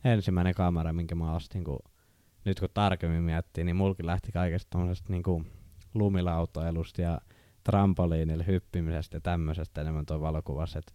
ensimmäinen 0.04 0.54
kamera, 0.54 0.94
minkä 0.94 1.16
mä 1.16 1.36
ostin, 1.36 1.64
kun 1.64 1.80
nyt 2.46 2.60
kun 2.60 2.70
tarkemmin 2.74 3.24
miettii, 3.24 3.64
niin 3.64 3.76
mulki 3.76 4.06
lähti 4.06 4.32
kaikesta 4.32 4.70
tommosesta 4.70 5.12
niinku 5.14 5.44
lumilautoilusta 5.94 7.02
ja 7.02 7.22
trampoliinille 7.64 8.48
hyppimisestä 8.48 9.18
ja 9.18 9.22
tämmöisestä 9.22 9.82
enemmän 9.82 10.06
tuo 10.06 10.22
valokuvas, 10.22 10.76
että 10.76 10.94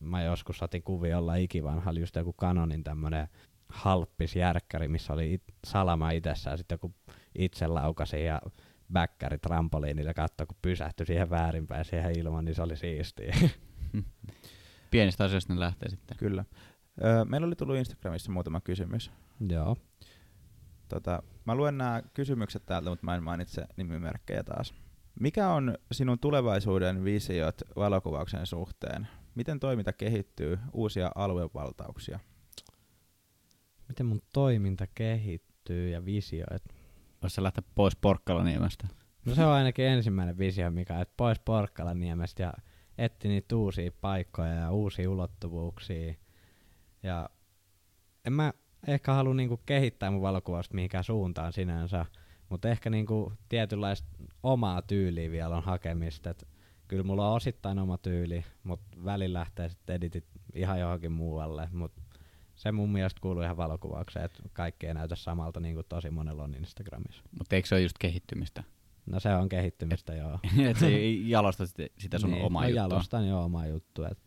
mä 0.00 0.22
joskus 0.22 0.62
otin 0.62 0.82
kuvia 0.82 1.18
olla 1.18 1.34
ikivanhalla 1.34 2.00
just 2.00 2.16
joku 2.16 2.32
Canonin 2.32 2.84
tämmönen 2.84 3.28
halppis 3.68 4.36
järkkäri, 4.36 4.88
missä 4.88 5.12
oli 5.12 5.34
it, 5.34 5.42
salama 5.66 6.10
itsessään 6.10 6.54
ja 6.54 6.56
sitten 6.56 6.74
joku 6.74 6.94
itse 7.38 7.66
laukasi 7.66 8.24
ja 8.24 8.40
bäkkäri 8.92 9.38
trampoliinille 9.38 10.10
ja 10.10 10.14
katsoi, 10.14 10.46
kun 10.46 10.56
pysähtyi 10.62 11.06
siihen 11.06 11.30
väärinpäin 11.30 11.84
siihen 11.84 12.18
ilman, 12.18 12.44
niin 12.44 12.54
se 12.54 12.62
oli 12.62 12.76
siistiä. 12.76 13.36
Pienistä 14.90 15.24
asioista 15.24 15.54
ne 15.54 15.60
lähtee 15.60 15.88
sitten. 15.88 16.16
Kyllä. 16.16 16.44
Öö, 17.04 17.24
meillä 17.24 17.46
oli 17.46 17.56
tullut 17.56 17.76
Instagramissa 17.76 18.32
muutama 18.32 18.60
kysymys. 18.60 19.10
Joo. 19.48 19.76
Tota, 20.88 21.22
mä 21.44 21.54
luen 21.54 21.78
nämä 21.78 22.02
kysymykset 22.14 22.66
täältä, 22.66 22.90
mutta 22.90 23.04
mä 23.04 23.14
en 23.14 23.22
mainitse 23.22 23.64
nimimerkkejä 23.76 24.44
taas. 24.44 24.74
Mikä 25.20 25.48
on 25.48 25.78
sinun 25.92 26.18
tulevaisuuden 26.18 27.04
visiot 27.04 27.62
valokuvauksen 27.76 28.46
suhteen? 28.46 29.08
Miten 29.34 29.60
toiminta 29.60 29.92
kehittyy? 29.92 30.58
Uusia 30.72 31.10
aluevaltauksia? 31.14 32.20
Miten 33.88 34.06
mun 34.06 34.22
toiminta 34.32 34.86
kehittyy 34.94 35.90
ja 35.90 36.04
visioit? 36.04 36.64
Voisi 37.22 37.42
lähteä 37.42 37.64
pois 37.74 37.96
Porkkalaniemestä. 37.96 38.88
No 39.24 39.34
se 39.34 39.44
on 39.44 39.52
ainakin 39.52 39.84
ensimmäinen 39.84 40.38
visio, 40.38 40.70
mikä 40.70 41.00
että 41.00 41.14
pois 41.16 41.38
Porkkalaniemestä 41.38 42.42
ja 42.42 42.52
etti 42.98 43.28
niitä 43.28 43.56
uusia 43.56 43.90
paikkoja 44.00 44.54
ja 44.54 44.70
uusia 44.70 45.10
ulottuvuuksia. 45.10 46.14
Ja 47.02 47.30
en 48.24 48.32
mä 48.32 48.52
ehkä 48.86 49.12
halua 49.12 49.34
niinku 49.34 49.56
kehittää 49.66 50.10
mun 50.10 50.22
valokuvausta 50.22 50.74
mihinkään 50.74 51.04
suuntaan 51.04 51.52
sinänsä, 51.52 52.06
mutta 52.48 52.68
ehkä 52.68 52.90
niinku 52.90 53.32
tietynlaista 53.48 54.08
omaa 54.42 54.82
tyyliä 54.82 55.30
vielä 55.30 55.56
on 55.56 55.62
hakemista. 55.62 56.30
Et 56.30 56.48
kyllä 56.88 57.02
mulla 57.02 57.28
on 57.28 57.34
osittain 57.36 57.78
oma 57.78 57.98
tyyli, 57.98 58.44
mutta 58.64 58.86
välillä 59.04 59.38
lähtee 59.38 59.68
sitten 59.68 59.96
editit 59.96 60.24
ihan 60.54 60.80
johonkin 60.80 61.12
muualle. 61.12 61.68
Mutta 61.72 62.02
se 62.54 62.72
mun 62.72 62.92
mielestä 62.92 63.20
kuuluu 63.20 63.42
ihan 63.42 63.56
valokuvaukseen, 63.56 64.24
että 64.24 64.42
kaikki 64.52 64.86
ei 64.86 64.94
näytä 64.94 65.16
samalta 65.16 65.60
niin 65.60 65.74
kuin 65.74 65.86
tosi 65.88 66.10
monella 66.10 66.42
on 66.44 66.54
Instagramissa. 66.54 67.22
Mutta 67.38 67.56
eikö 67.56 67.68
se 67.68 67.74
ole 67.74 67.82
just 67.82 67.98
kehittymistä? 67.98 68.64
No 69.06 69.20
se 69.20 69.34
on 69.34 69.48
kehittymistä, 69.48 70.14
joo. 70.14 70.38
että 70.68 70.80
se 70.80 70.86
ei 70.86 71.30
jalosta 71.30 71.66
sitä, 71.66 71.86
sitä 71.98 72.18
sun 72.18 72.30
niin, 72.30 72.44
omaa 72.44 72.62
no 72.62 72.68
juttua. 72.68 72.82
jalostan 72.82 73.28
jo 73.28 73.44
omaa 73.44 73.66
juttua. 73.66 74.08
Et 74.08 74.18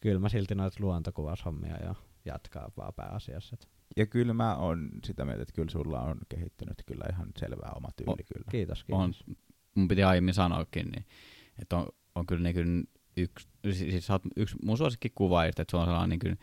kyllä 0.00 0.18
mä 0.20 0.28
silti 0.28 0.54
noita 0.54 0.76
luontokuvaushommia 0.80 1.76
jo 1.84 1.94
jatkaa 2.24 2.70
vaan 2.76 2.94
pääasiassa. 2.94 3.56
Et 3.60 3.68
Ja 3.96 4.06
kyllä 4.06 4.34
mä 4.34 4.56
oon 4.56 4.90
sitä 5.04 5.24
mieltä, 5.24 5.42
että 5.42 5.54
kyllä 5.54 5.70
sulla 5.70 6.00
on 6.00 6.18
kehittynyt 6.28 6.82
kyllä 6.86 7.04
ihan 7.10 7.28
selvää 7.36 7.72
oma 7.76 7.88
tyyli 7.96 8.12
O- 8.12 8.16
kyllä. 8.34 8.50
kiitos, 8.50 8.84
on, 8.92 9.12
kiitos. 9.12 9.36
mun 9.74 9.88
piti 9.88 10.02
aiemmin 10.02 10.34
sanoakin, 10.34 10.86
niin, 10.90 11.04
että 11.58 11.76
on, 11.76 11.86
on 12.14 12.26
kyllä, 12.26 12.42
niin 12.42 12.54
kyllä 12.54 12.82
yksi, 13.16 13.48
siis, 13.72 14.06
sä 14.06 14.12
oot 14.12 14.22
yksi 14.36 14.56
mun 14.64 14.78
suosikkikuvaajista, 14.78 15.62
että 15.62 15.70
se 15.70 15.76
on 15.76 15.84
sellainen 15.84 16.08
niin 16.08 16.20
kuin, 16.20 16.38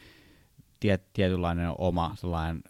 tiet, 0.80 1.14
tietynlainen 1.14 1.72
oma 1.78 2.16
sellainen 2.16 2.62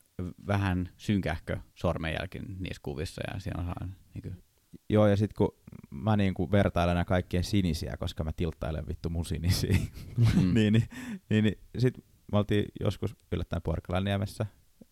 vähän 0.48 0.90
synkähkö 0.98 1.58
sormenjälki 1.76 2.40
niissä 2.40 2.82
kuvissa 2.84 3.22
ja 3.34 3.40
siinä 3.40 3.60
on 3.62 3.66
sellainen 3.66 3.96
niin 4.14 4.22
kuin, 4.22 4.44
Joo, 4.90 5.08
ja 5.08 5.18
sitten 5.18 5.36
kun 5.38 5.58
mä 5.90 6.18
niinku 6.18 6.52
vertailen 6.52 6.94
nämä 6.94 7.06
kaikkien 7.06 7.44
sinisiä, 7.44 7.98
koska 8.00 8.24
mä 8.24 8.32
tilttailen 8.34 8.88
vittu 8.88 9.10
mun 9.10 9.26
sinisiä, 9.26 9.78
mm, 10.18 10.26
niin, 10.54 10.74
niin, 10.74 10.84
niin, 11.30 11.44
niin 11.44 11.60
sit 11.78 11.98
me 12.32 12.38
oltiin 12.38 12.66
joskus 12.80 13.16
yllättäen 13.32 13.62
Porkkalanniemessä. 13.62 14.46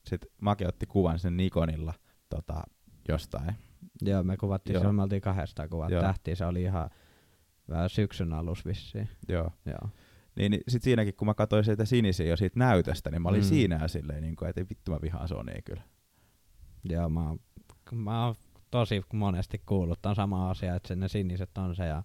Sitten 0.06 0.32
Make 0.42 0.68
otti 0.68 0.86
kuvan 0.86 1.20
sen 1.20 1.38
Nikonilla 1.38 1.94
tota, 2.30 2.64
jostain. 3.08 3.56
Joo, 4.02 4.24
me 4.24 4.38
kuvattiin, 4.38 4.74
Joo. 4.74 4.80
silloin 4.80 4.96
me 4.96 5.04
oltiin 5.04 5.22
kahdesta 5.22 5.68
kuvat 5.68 5.90
Joo. 5.90 6.02
tähtiä, 6.02 6.36
se 6.36 6.46
oli 6.46 6.62
ihan 6.62 6.90
vähän 7.70 7.90
syksyn 7.90 8.34
alus 8.34 8.66
vissiin. 8.66 9.10
Joo. 9.30 9.52
Joo. 9.66 9.90
Niin, 10.36 10.52
niin 10.52 10.62
sit 10.68 10.84
siinäkin, 10.84 11.14
kun 11.14 11.26
mä 11.26 11.34
katsoin 11.34 11.64
sitä 11.64 11.86
sinisiä 11.86 12.26
jo 12.28 12.38
siitä 12.38 12.60
näytöstä, 12.60 13.12
niin 13.12 13.22
mä 13.22 13.30
olin 13.30 13.42
Mm. 13.42 13.48
siinä 13.48 13.80
ja 13.82 13.88
silleen, 13.88 14.22
niin 14.24 14.36
kuin, 14.36 14.50
että 14.50 14.62
ei 14.62 14.66
vittu 14.70 14.92
mä 14.92 15.00
vihaan 15.02 15.28
Sonyaa 15.28 15.62
kyllä. 15.66 15.82
Joo, 16.84 17.10
mä 17.10 17.28
oon, 17.28 17.40
mä 17.92 18.26
oon 18.26 18.36
tosi 18.72 19.02
monesti 19.14 19.62
kuullut 19.66 20.02
ton 20.02 20.16
sama 20.16 20.50
asia, 20.50 20.76
että 20.76 20.96
ne 20.96 21.08
siniset 21.08 21.58
on 21.58 21.76
se 21.76 21.86
ja 21.86 22.04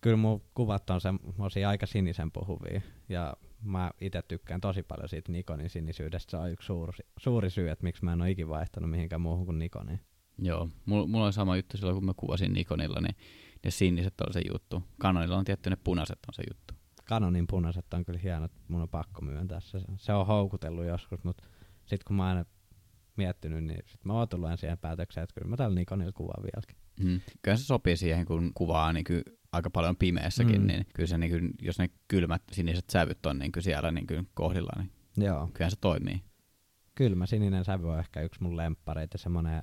kyllä 0.00 0.16
mun 0.16 0.42
kuvat 0.54 0.90
on 0.90 1.00
semmosia 1.00 1.68
aika 1.68 1.86
sinisen 1.86 2.32
puhuvia 2.32 2.80
ja 3.08 3.34
mä 3.62 3.90
itse 4.00 4.22
tykkään 4.28 4.60
tosi 4.60 4.82
paljon 4.82 5.08
siitä 5.08 5.32
Nikonin 5.32 5.70
sinisyydestä. 5.70 6.30
Se 6.30 6.36
on 6.36 6.50
yksi 6.50 6.66
suuri, 6.66 6.92
suuri 7.16 7.50
syy, 7.50 7.68
että 7.70 7.84
miksi 7.84 8.04
mä 8.04 8.12
en 8.12 8.20
ole 8.22 8.30
ikin 8.30 8.48
vaihtanut 8.48 8.90
mihinkään 8.90 9.20
muuhun 9.20 9.46
kuin 9.46 9.58
Nikoniin. 9.58 10.00
Joo, 10.38 10.68
mulla, 10.86 11.06
mulla 11.06 11.26
on 11.26 11.32
sama 11.32 11.56
juttu 11.56 11.76
silloin, 11.76 11.96
kun 11.96 12.04
mä 12.04 12.14
kuvasin 12.16 12.52
Nikonilla, 12.52 13.00
niin 13.00 13.16
ne 13.64 13.70
siniset 13.70 14.20
on 14.20 14.32
se 14.32 14.40
juttu. 14.52 14.82
Canonilla 15.02 15.36
on 15.36 15.44
tietty 15.44 15.70
ne 15.70 15.76
punaiset 15.84 16.18
on 16.28 16.34
se 16.34 16.42
juttu. 16.50 16.74
Canonin 17.04 17.46
punaiset 17.46 17.94
on 17.94 18.04
kyllä 18.04 18.18
hienot, 18.18 18.52
mun 18.68 18.82
on 18.82 18.88
pakko 18.88 19.22
myöntää 19.22 19.60
se. 19.60 19.78
Se 19.96 20.12
on 20.12 20.26
houkutellut 20.26 20.86
joskus, 20.86 21.24
mutta 21.24 21.44
sitten 21.78 22.04
kun 22.06 22.16
mä 22.16 22.22
oon 22.22 22.28
aina 22.36 22.44
miettinyt, 23.16 23.64
niin 23.64 23.82
sit 23.86 24.04
mä 24.04 24.12
oon 24.12 24.28
tullut 24.28 24.50
siihen 24.56 24.78
päätökseen, 24.78 25.24
että 25.24 25.34
kyllä 25.34 25.50
mä 25.50 25.56
tällä 25.56 25.74
Nikonilla 25.74 26.12
kuvaan 26.12 26.42
vieläkin. 26.42 26.76
Mm. 27.00 27.20
Kyllä 27.42 27.56
se 27.56 27.64
sopii 27.64 27.96
siihen, 27.96 28.26
kun 28.26 28.50
kuvaa 28.54 28.92
niin 28.92 29.04
kuin 29.04 29.22
aika 29.52 29.70
paljon 29.70 29.96
pimeässäkin, 29.96 30.60
Mm. 30.60 30.66
niin 30.66 30.86
kyllä 30.94 31.06
se, 31.06 31.18
niin 31.18 31.30
kuin, 31.30 31.50
jos 31.62 31.78
ne 31.78 31.90
kylmät 32.08 32.42
siniset 32.52 32.90
sävyt 32.90 33.26
on 33.26 33.38
niin 33.38 33.52
kuin 33.52 33.62
siellä 33.62 33.90
niin 33.90 34.06
kuin 34.06 34.28
kohdillaan, 34.34 34.90
niin 35.16 35.26
Joo. 35.26 35.50
kyllä 35.54 35.70
se 35.70 35.76
toimii. 35.80 36.22
Kylmä 36.94 37.26
sininen 37.26 37.64
sävy 37.64 37.90
on 37.90 37.98
ehkä 37.98 38.20
yksi 38.20 38.42
mun 38.42 38.56
lemppareita, 38.56 39.18
semmonen 39.18 39.62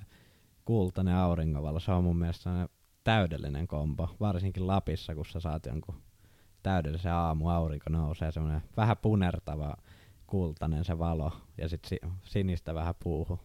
kultainen 0.64 1.14
auringonvalo. 1.14 1.80
Se 1.80 1.92
on 1.92 2.04
mun 2.04 2.18
mielestä 2.18 2.68
täydellinen 3.06 3.66
kombo, 3.68 4.16
varsinkin 4.20 4.66
Lapissa, 4.66 5.14
kun 5.14 5.24
sä 5.26 5.40
saat 5.40 5.66
jonkun 5.66 6.02
täydellisen 6.62 7.12
aamu 7.12 7.48
aurinko 7.48 7.90
nousee, 7.90 8.32
semmonen 8.32 8.62
vähän 8.76 8.96
punertava 8.96 9.76
kultainen 10.26 10.84
se 10.84 10.98
valo 10.98 11.32
ja 11.58 11.68
sit 11.68 11.84
si- 11.84 12.00
sinistä 12.22 12.74
vähän 12.74 12.94
puuhu. 13.02 13.40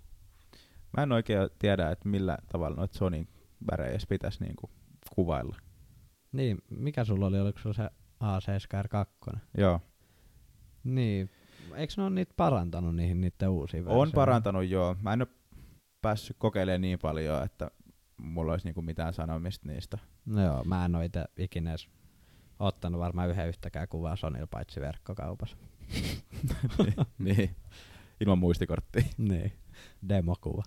Mä 0.97 1.03
en 1.03 1.11
oikein 1.11 1.49
tiedä, 1.59 1.91
että 1.91 2.09
millä 2.09 2.37
tavalla 2.51 2.75
noita 2.75 2.97
Sonin 2.97 3.27
värejä 3.71 3.97
pitäisi 4.09 4.43
niinku 4.43 4.69
kuvailla. 5.15 5.55
Niin, 6.31 6.57
mikä 6.69 7.03
sulla 7.05 7.25
oli, 7.25 7.39
oliko 7.39 7.59
sulla 7.59 7.73
se 7.75 7.89
A7R2? 8.23 9.37
Joo. 9.57 9.79
Niin, 10.83 11.29
eikö 11.75 11.93
ne 11.97 12.03
ole 12.03 12.09
niitä 12.09 12.33
parantanut 12.37 12.95
niihin 12.95 13.21
niiden 13.21 13.49
uusiin 13.49 13.81
On 13.81 13.85
versioihin? 13.85 14.13
parantanut 14.13 14.69
joo. 14.69 14.95
Mä 15.01 15.13
en 15.13 15.21
ole 15.21 15.27
päässyt 16.01 16.37
kokeilemaan 16.39 16.81
niin 16.81 16.99
paljon, 16.99 17.43
että 17.43 17.71
mulla 18.21 18.51
olisi 18.51 18.67
niinku 18.67 18.81
mitään 18.81 19.13
sanomista 19.13 19.67
niistä. 19.67 19.97
No 20.25 20.43
joo, 20.43 20.63
mä 20.63 20.85
en 20.85 20.95
oo 20.95 21.01
ite 21.01 21.25
ikinä 21.37 21.69
edes 21.69 21.89
ottanut 22.59 23.01
varmaan 23.01 23.29
yhden 23.29 23.47
yhtäkään 23.47 23.87
kuvaa 23.87 24.15
Sonilla 24.15 24.47
paitsi 24.47 24.81
verkkokaupassa. 24.81 25.57
niin. 27.19 27.55
Ilman 28.19 28.37
muistikorttia. 28.37 29.03
Niin. 29.17 29.51
demokuva. 30.09 30.63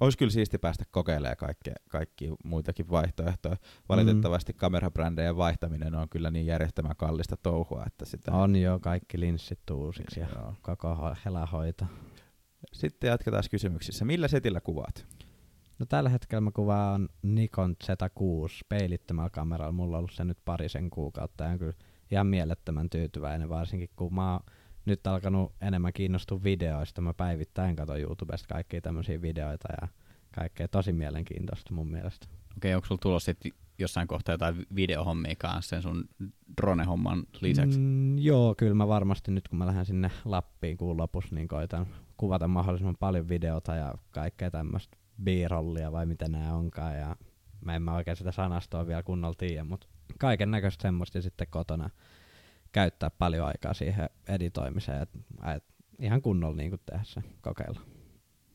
Olisi 0.00 0.18
kyllä 0.18 0.30
siisti 0.30 0.58
päästä 0.58 0.84
kokeilemaan 0.90 1.36
kaikkea, 1.36 1.74
kaikki 1.88 2.30
muitakin 2.44 2.90
vaihtoehtoja. 2.90 3.56
Valitettavasti 3.88 4.52
mm. 4.52 4.56
kamerabrändejä 4.56 5.36
vaihtaminen 5.36 5.94
on 5.94 6.08
kyllä 6.08 6.30
niin 6.30 6.46
järjettömän 6.46 6.96
kallista 6.96 7.36
touhua, 7.36 7.84
että 7.86 8.04
sitä... 8.04 8.32
On 8.32 8.56
jo 8.56 8.78
kaikki 8.80 9.20
linssit 9.20 9.70
uusiksi 9.70 10.20
ja 10.20 10.26
Joo. 10.34 10.54
koko 10.62 10.94
ho- 10.94 11.16
helahoito. 11.24 11.84
Sitten 12.72 13.08
jatketaan 13.08 13.44
kysymyksissä. 13.50 14.04
Millä 14.04 14.28
setillä 14.28 14.60
kuvaat? 14.60 15.06
No 15.78 15.86
tällä 15.86 16.10
hetkellä 16.10 16.40
mä 16.40 16.50
kuvaan 16.50 17.08
Nikon 17.22 17.76
Z6 17.84 18.50
peilittömällä 18.68 19.30
kameralla. 19.30 19.72
Mulla 19.72 19.96
on 19.96 19.98
ollut 19.98 20.12
se 20.12 20.24
nyt 20.24 20.38
parisen 20.44 20.90
kuukautta 20.90 21.44
ja 21.44 21.50
on 21.50 21.58
kyllä 21.58 21.72
ihan 22.10 22.26
mielettömän 22.26 22.90
tyytyväinen, 22.90 23.48
varsinkin 23.48 23.90
kun 23.96 24.14
mä 24.14 24.32
oon 24.32 24.40
nyt 24.84 25.06
alkanut 25.06 25.52
enemmän 25.60 25.92
kiinnostua 25.92 26.42
videoista. 26.42 27.00
Mä 27.00 27.14
päivittäin 27.14 27.76
katson 27.76 28.00
YouTubesta 28.00 28.54
kaikkia 28.54 28.80
tämmöisiä 28.80 29.22
videoita 29.22 29.68
ja 29.80 29.88
kaikkea 30.34 30.68
tosi 30.68 30.92
mielenkiintoista 30.92 31.74
mun 31.74 31.90
mielestä. 31.90 32.26
Okei, 32.56 32.74
onko 32.74 32.86
sulla 32.86 33.00
tulossa 33.02 33.32
sit 33.32 33.54
jossain 33.78 34.08
kohtaa 34.08 34.32
jotain 34.32 34.66
videohommia 34.74 35.34
kanssa 35.38 35.68
sen 35.70 35.82
sun 35.82 36.04
drone-homman 36.60 37.24
lisäksi? 37.40 37.78
Mm, 37.78 38.18
joo, 38.18 38.54
kyllä 38.54 38.74
mä 38.74 38.88
varmasti 38.88 39.30
nyt 39.30 39.48
kun 39.48 39.58
mä 39.58 39.66
lähden 39.66 39.86
sinne 39.86 40.10
Lappiin 40.24 40.76
kuun 40.76 40.96
lopussa, 40.96 41.34
niin 41.34 41.48
koitan 41.48 41.86
kuvata 42.16 42.48
mahdollisimman 42.48 42.96
paljon 43.00 43.28
videota 43.28 43.74
ja 43.74 43.94
kaikkea 44.10 44.50
tämmöistä 44.50 44.98
b-rollia 45.24 45.92
vai 45.92 46.06
mitä 46.06 46.28
nämä 46.28 46.54
onkaan. 46.54 46.98
Ja 46.98 47.16
mä 47.64 47.76
en 47.76 47.82
mä 47.82 47.94
oikein 47.94 48.16
sitä 48.16 48.32
sanastoa 48.32 48.86
vielä 48.86 49.02
kunnolla 49.02 49.34
tiedä, 49.38 49.64
mutta 49.64 49.86
kaiken 50.18 50.50
näköistä 50.50 50.82
semmoista 50.82 51.22
sitten 51.22 51.46
kotona 51.50 51.90
käyttää 52.72 53.10
paljon 53.10 53.46
aikaa 53.46 53.74
siihen 53.74 54.10
editoimiseen, 54.28 55.02
että 55.02 55.18
et 55.56 55.64
ihan 55.98 56.22
kunnolla 56.22 56.56
niin 56.56 56.78
tehdä 56.86 57.04
se 57.04 57.22
kokeilla. 57.40 57.80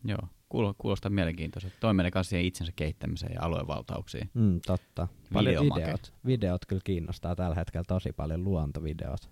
Joo, 0.06 0.28
kuulo- 0.50 0.76
kuulostaa 0.78 1.10
mielenkiintoiselta. 1.10 1.76
Toi 1.80 1.94
menee 1.94 2.12
kanssa 2.12 2.30
siihen 2.30 2.46
itsensä 2.46 2.74
kehittämiseen 2.76 3.34
ja 3.34 3.42
aluevaltauksiin. 3.42 4.30
Mm, 4.34 4.62
totta. 4.66 5.08
Paljon 5.34 5.66
videot, 5.66 6.14
videot 6.26 6.66
kyllä 6.66 6.82
kiinnostaa 6.84 7.36
tällä 7.36 7.56
hetkellä 7.56 7.86
tosi 7.88 8.12
paljon 8.12 8.44
luontovideot. 8.44 9.30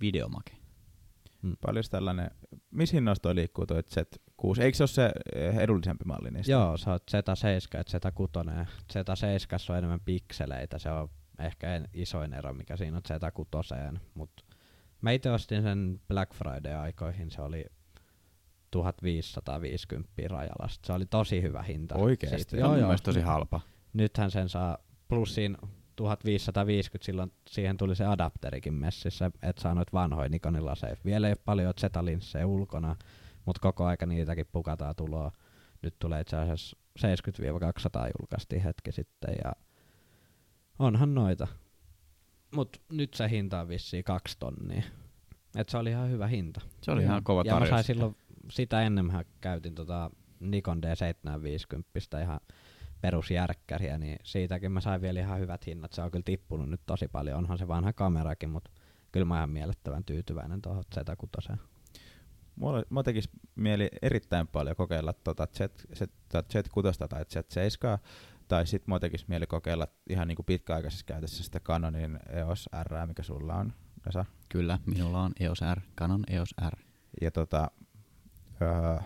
Videomake. 0.00 0.65
Paljon 1.60 1.84
tällainen... 1.90 2.30
Missä 2.70 2.96
hinnassa 2.96 3.22
toi 3.22 3.34
liikkuu 3.34 3.66
toi 3.66 3.80
Z6? 3.80 4.60
Eikö 4.62 4.76
se 4.76 4.82
ole 4.82 4.88
se 4.88 5.10
eh, 5.34 5.56
edullisempi 5.58 6.04
malli 6.04 6.30
niistä? 6.30 6.52
Joo, 6.52 6.76
se 6.76 6.90
on 6.90 6.98
Z7 7.10 7.18
ja 7.74 7.82
Z6. 7.82 8.66
Z7 8.92 9.70
on 9.72 9.76
enemmän 9.78 10.00
pikseleitä, 10.04 10.78
se 10.78 10.90
on 10.90 11.08
ehkä 11.38 11.74
en- 11.74 11.88
isoin 11.94 12.34
ero, 12.34 12.52
mikä 12.54 12.76
siinä 12.76 12.96
on 12.96 13.02
Z6. 13.94 13.98
Mutta 14.14 14.42
mä 15.00 15.10
itse 15.10 15.30
ostin 15.30 15.62
sen 15.62 16.00
Black 16.08 16.32
Friday-aikoihin, 16.34 17.30
se 17.30 17.42
oli 17.42 17.64
1550 18.70 20.12
rajalasta. 20.28 20.86
Se 20.86 20.92
oli 20.92 21.06
tosi 21.06 21.42
hyvä 21.42 21.62
hinta. 21.62 21.94
Oikeesti? 21.94 22.38
Siitä- 22.38 22.56
Joo, 22.56 22.76
joo. 22.76 22.94
tosi 23.02 23.20
halpa. 23.20 23.60
Nythän 23.92 24.30
sen 24.30 24.48
saa 24.48 24.78
plussiin 25.08 25.56
1550, 25.96 27.06
silloin 27.06 27.32
siihen 27.48 27.76
tuli 27.76 27.96
se 27.96 28.06
adapterikin 28.06 28.74
messissä, 28.74 29.30
että 29.42 29.62
saa 29.62 29.74
noita 29.74 29.92
vanhoja 29.92 30.28
Nikonin 30.28 30.66
laseja. 30.66 30.96
Vielä 31.04 31.26
ei 31.26 31.30
ole 31.30 31.42
paljon 31.44 31.74
Z-linssejä 31.80 32.46
ulkona, 32.46 32.96
mutta 33.44 33.60
koko 33.60 33.84
aika 33.84 34.06
niitäkin 34.06 34.46
pukataan 34.52 34.96
tuloa. 34.96 35.32
Nyt 35.82 35.94
tulee 35.98 36.20
itse 36.20 36.36
asiassa 36.36 36.76
70-200 36.98 37.02
julkaistiin 38.20 38.62
hetki 38.62 38.92
sitten 38.92 39.34
ja 39.44 39.52
onhan 40.78 41.14
noita. 41.14 41.46
Mut 42.54 42.82
nyt 42.92 43.14
se 43.14 43.30
hinta 43.30 43.60
on 43.60 43.68
vissiin 43.68 44.04
kaksi 44.04 44.36
tonnia. 44.38 44.82
Et 45.56 45.68
se 45.68 45.78
oli 45.78 45.90
ihan 45.90 46.10
hyvä 46.10 46.26
hinta. 46.26 46.60
Se 46.82 46.90
oli 46.90 47.02
Joo. 47.02 47.10
ihan 47.10 47.24
kova 47.24 47.42
ja 47.44 47.52
mä 47.52 47.58
tarjous. 47.58 47.70
sain 47.70 47.84
silloin, 47.84 48.16
sitä 48.50 48.82
ennen 48.82 49.06
mä 49.06 49.24
käytin 49.40 49.74
tota 49.74 50.10
Nikon 50.40 50.80
D750 50.84 52.22
ihan 52.22 52.40
perusjärkkäriä, 53.00 53.98
niin 53.98 54.18
siitäkin 54.22 54.72
mä 54.72 54.80
sain 54.80 55.00
vielä 55.00 55.20
ihan 55.20 55.40
hyvät 55.40 55.66
hinnat. 55.66 55.92
Se 55.92 56.02
on 56.02 56.10
kyllä 56.10 56.22
tippunut 56.24 56.70
nyt 56.70 56.80
tosi 56.86 57.08
paljon, 57.08 57.38
onhan 57.38 57.58
se 57.58 57.68
vanha 57.68 57.92
kamerakin, 57.92 58.50
mutta 58.50 58.70
kyllä 59.12 59.26
mä 59.26 59.34
oon 59.34 59.38
ihan 59.38 59.50
miellyttävän 59.50 60.04
tyytyväinen 60.04 60.62
tuohon 60.62 60.84
Z6. 60.94 61.56
Mulla, 62.56 62.82
mulla 62.90 63.02
tekisi 63.02 63.30
mieli 63.54 63.88
erittäin 64.02 64.46
paljon 64.46 64.76
kokeilla 64.76 65.12
tota 65.12 65.46
Z, 65.46 65.60
Z, 65.94 66.02
Z6 66.34 67.08
tai 67.08 67.22
Z7, 67.22 67.98
tai 68.48 68.66
sitten 68.66 68.90
mulla 68.90 69.00
tekisi 69.00 69.24
mieli 69.28 69.46
kokeilla 69.46 69.86
ihan 70.10 70.28
niinku 70.28 70.42
pitkäaikaisessa 70.42 71.06
käytössä 71.06 71.44
sitä 71.44 71.60
Canonin 71.60 72.18
EOS 72.28 72.68
R, 72.82 73.06
mikä 73.06 73.22
sulla 73.22 73.54
on, 73.54 73.72
Esa. 74.08 74.24
Kyllä, 74.48 74.78
minulla 74.86 75.22
on 75.22 75.32
EOS 75.40 75.60
R, 75.74 75.80
Canon 75.98 76.24
EOS 76.30 76.54
R. 76.70 76.76
Ja 77.20 77.30
tota, 77.30 77.70
öö, 78.62 78.98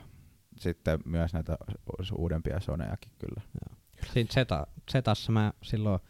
sitten 0.58 1.00
myös 1.04 1.32
näitä 1.32 1.56
uudempia 2.16 2.60
Sonejakin 2.60 3.12
kyllä. 3.18 3.42
Siinä 4.06 4.28
Zeta, 4.34 4.66
Zetassa 4.92 5.32
mä 5.32 5.52
silloin 5.62 6.00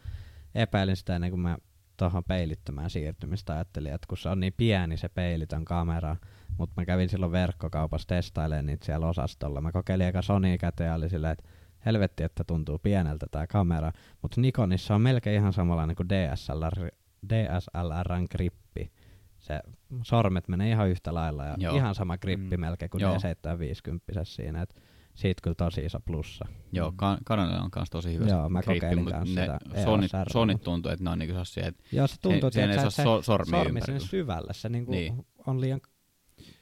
epäilin 0.55 0.97
sitä 0.97 1.14
ennen 1.14 1.30
kuin 1.30 1.41
mä 1.41 1.57
tuohon 1.97 2.24
peilittömään 2.24 2.91
siirtymistä 2.91 3.53
ajattelin, 3.53 3.93
että 3.93 4.07
kun 4.09 4.18
se 4.18 4.28
on 4.28 4.41
niin 4.41 4.53
pieni 4.57 4.97
se 4.97 5.09
peilitön 5.09 5.64
kamera, 5.64 6.16
mutta 6.59 6.80
mä 6.80 6.84
kävin 6.84 7.09
silloin 7.09 7.32
verkkokaupassa 7.32 8.09
testailemaan 8.09 8.66
niitä 8.66 8.86
siellä 8.86 9.07
osastolla. 9.07 9.61
Mä 9.61 9.72
kokeilin 9.72 10.07
eka 10.07 10.22
Sony 10.22 10.59
käteen 10.59 10.88
ja 10.88 10.95
oli 10.95 11.09
silleen, 11.09 11.32
että 11.32 11.45
helvetti, 11.86 12.22
että 12.22 12.45
tuntuu 12.45 12.78
pieneltä 12.78 13.26
tämä 13.30 13.47
kamera, 13.47 13.93
mutta 14.22 14.41
Nikonissa 14.41 14.95
on 14.95 15.01
melkein 15.01 15.36
ihan 15.36 15.53
samanlainen 15.53 15.97
kuin 15.97 16.09
DSLR, 16.09 16.91
DSLRn 17.28 18.26
grippi. 18.30 18.93
Se 19.38 19.61
sormet 20.03 20.49
menee 20.49 20.70
ihan 20.70 20.88
yhtä 20.88 21.14
lailla 21.14 21.45
ja 21.45 21.55
Joo. 21.59 21.76
ihan 21.76 21.95
sama 21.95 22.18
grippi 22.18 22.57
Mm. 22.57 22.61
melkein 22.61 22.91
kuin 22.91 23.01
Joo. 23.01 23.16
D750 23.16 24.20
siinä, 24.24 24.62
että 24.62 24.80
siitä 25.20 25.40
kyllä 25.42 25.54
tosi 25.54 25.80
iso 25.80 26.00
plussa. 26.00 26.44
Joo, 26.72 26.90
Can- 26.92 27.24
Canonilla 27.26 27.62
on 27.62 27.70
kanssa 27.70 27.92
tosi 27.92 28.14
hyvä 28.14 28.26
Joo, 28.26 28.48
mä 28.48 28.62
kokeilin 28.62 29.04
kanssa 29.04 29.34
ne 29.40 29.46
sitä 29.46 29.84
Sonit. 29.84 30.10
Sonit 30.32 30.62
tuntuu, 30.62 30.92
että 30.92 31.04
ne 31.04 31.10
on 31.10 31.18
niinku 31.18 31.32
sellaisia, 31.32 31.66
että 31.66 31.82
Joo, 31.92 32.06
se 32.06 32.16
tuntuu, 32.22 32.50
Se- 32.52 32.64
että 32.64 32.90
se, 32.90 33.02
so- 33.02 33.22
sormia 33.22 33.50
sormi 33.58 33.68
ympärillä. 33.68 33.84
sinne 33.86 34.00
syvälle. 34.00 34.54
Se 34.54 34.68
niinku 34.68 34.90
Niin. 34.92 35.26
on 35.46 35.60
liian 35.60 35.80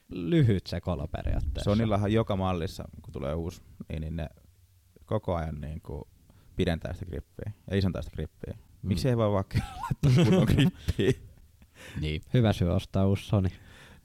lyhyt 0.08 0.66
se 0.66 0.80
kolo 0.80 1.06
periaatteessa. 1.08 1.70
Sonillahan 1.70 2.12
joka 2.12 2.36
mallissa, 2.36 2.84
kun 3.02 3.12
tulee 3.12 3.34
uusi, 3.34 3.62
niin, 3.88 4.00
niin 4.00 4.16
ne 4.16 4.28
koko 5.04 5.34
ajan 5.36 5.60
niin 5.60 5.80
kuin 5.80 6.02
pidentää 6.56 6.92
sitä 6.92 7.06
grippiä 7.06 7.52
ja 7.70 7.76
isontää 7.76 8.02
sitä 8.02 8.14
grippiä. 8.16 8.54
Mm. 8.82 8.88
Miksi 8.88 9.08
ei 9.08 9.16
voi 9.16 9.32
vaikka 9.32 9.58
laittaa 9.82 10.24
kunnon 10.24 10.44
grippiä? 10.54 11.12
niin. 12.00 12.20
Hyvä 12.34 12.52
syy 12.52 12.68
ostaa 12.68 13.06
uusi 13.06 13.24
Sony 13.26 13.48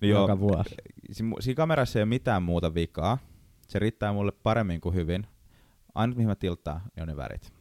Niin 0.02 0.10
joka 0.12 0.40
vuosi. 0.40 0.76
Si- 1.12 1.24
mu- 1.24 1.36
Siinä 1.42 1.56
kamerassa 1.56 2.00
ei 2.00 2.04
ole 2.04 2.10
mitään 2.10 2.44
muuta 2.44 2.74
vikaa. 2.74 3.18
Se 3.68 3.80
riittää 3.80 4.14
mulle 4.14 4.32
paremmin 4.32 4.82
kuin 4.82 4.96
hyvin. 4.96 5.28
Ainut 5.96 6.18
mihin 6.18 6.30
mä 6.30 6.36
tilttaan, 6.36 6.82
niin 6.96 7.02
on 7.02 7.08
ne 7.08 7.16
värit. 7.18 7.54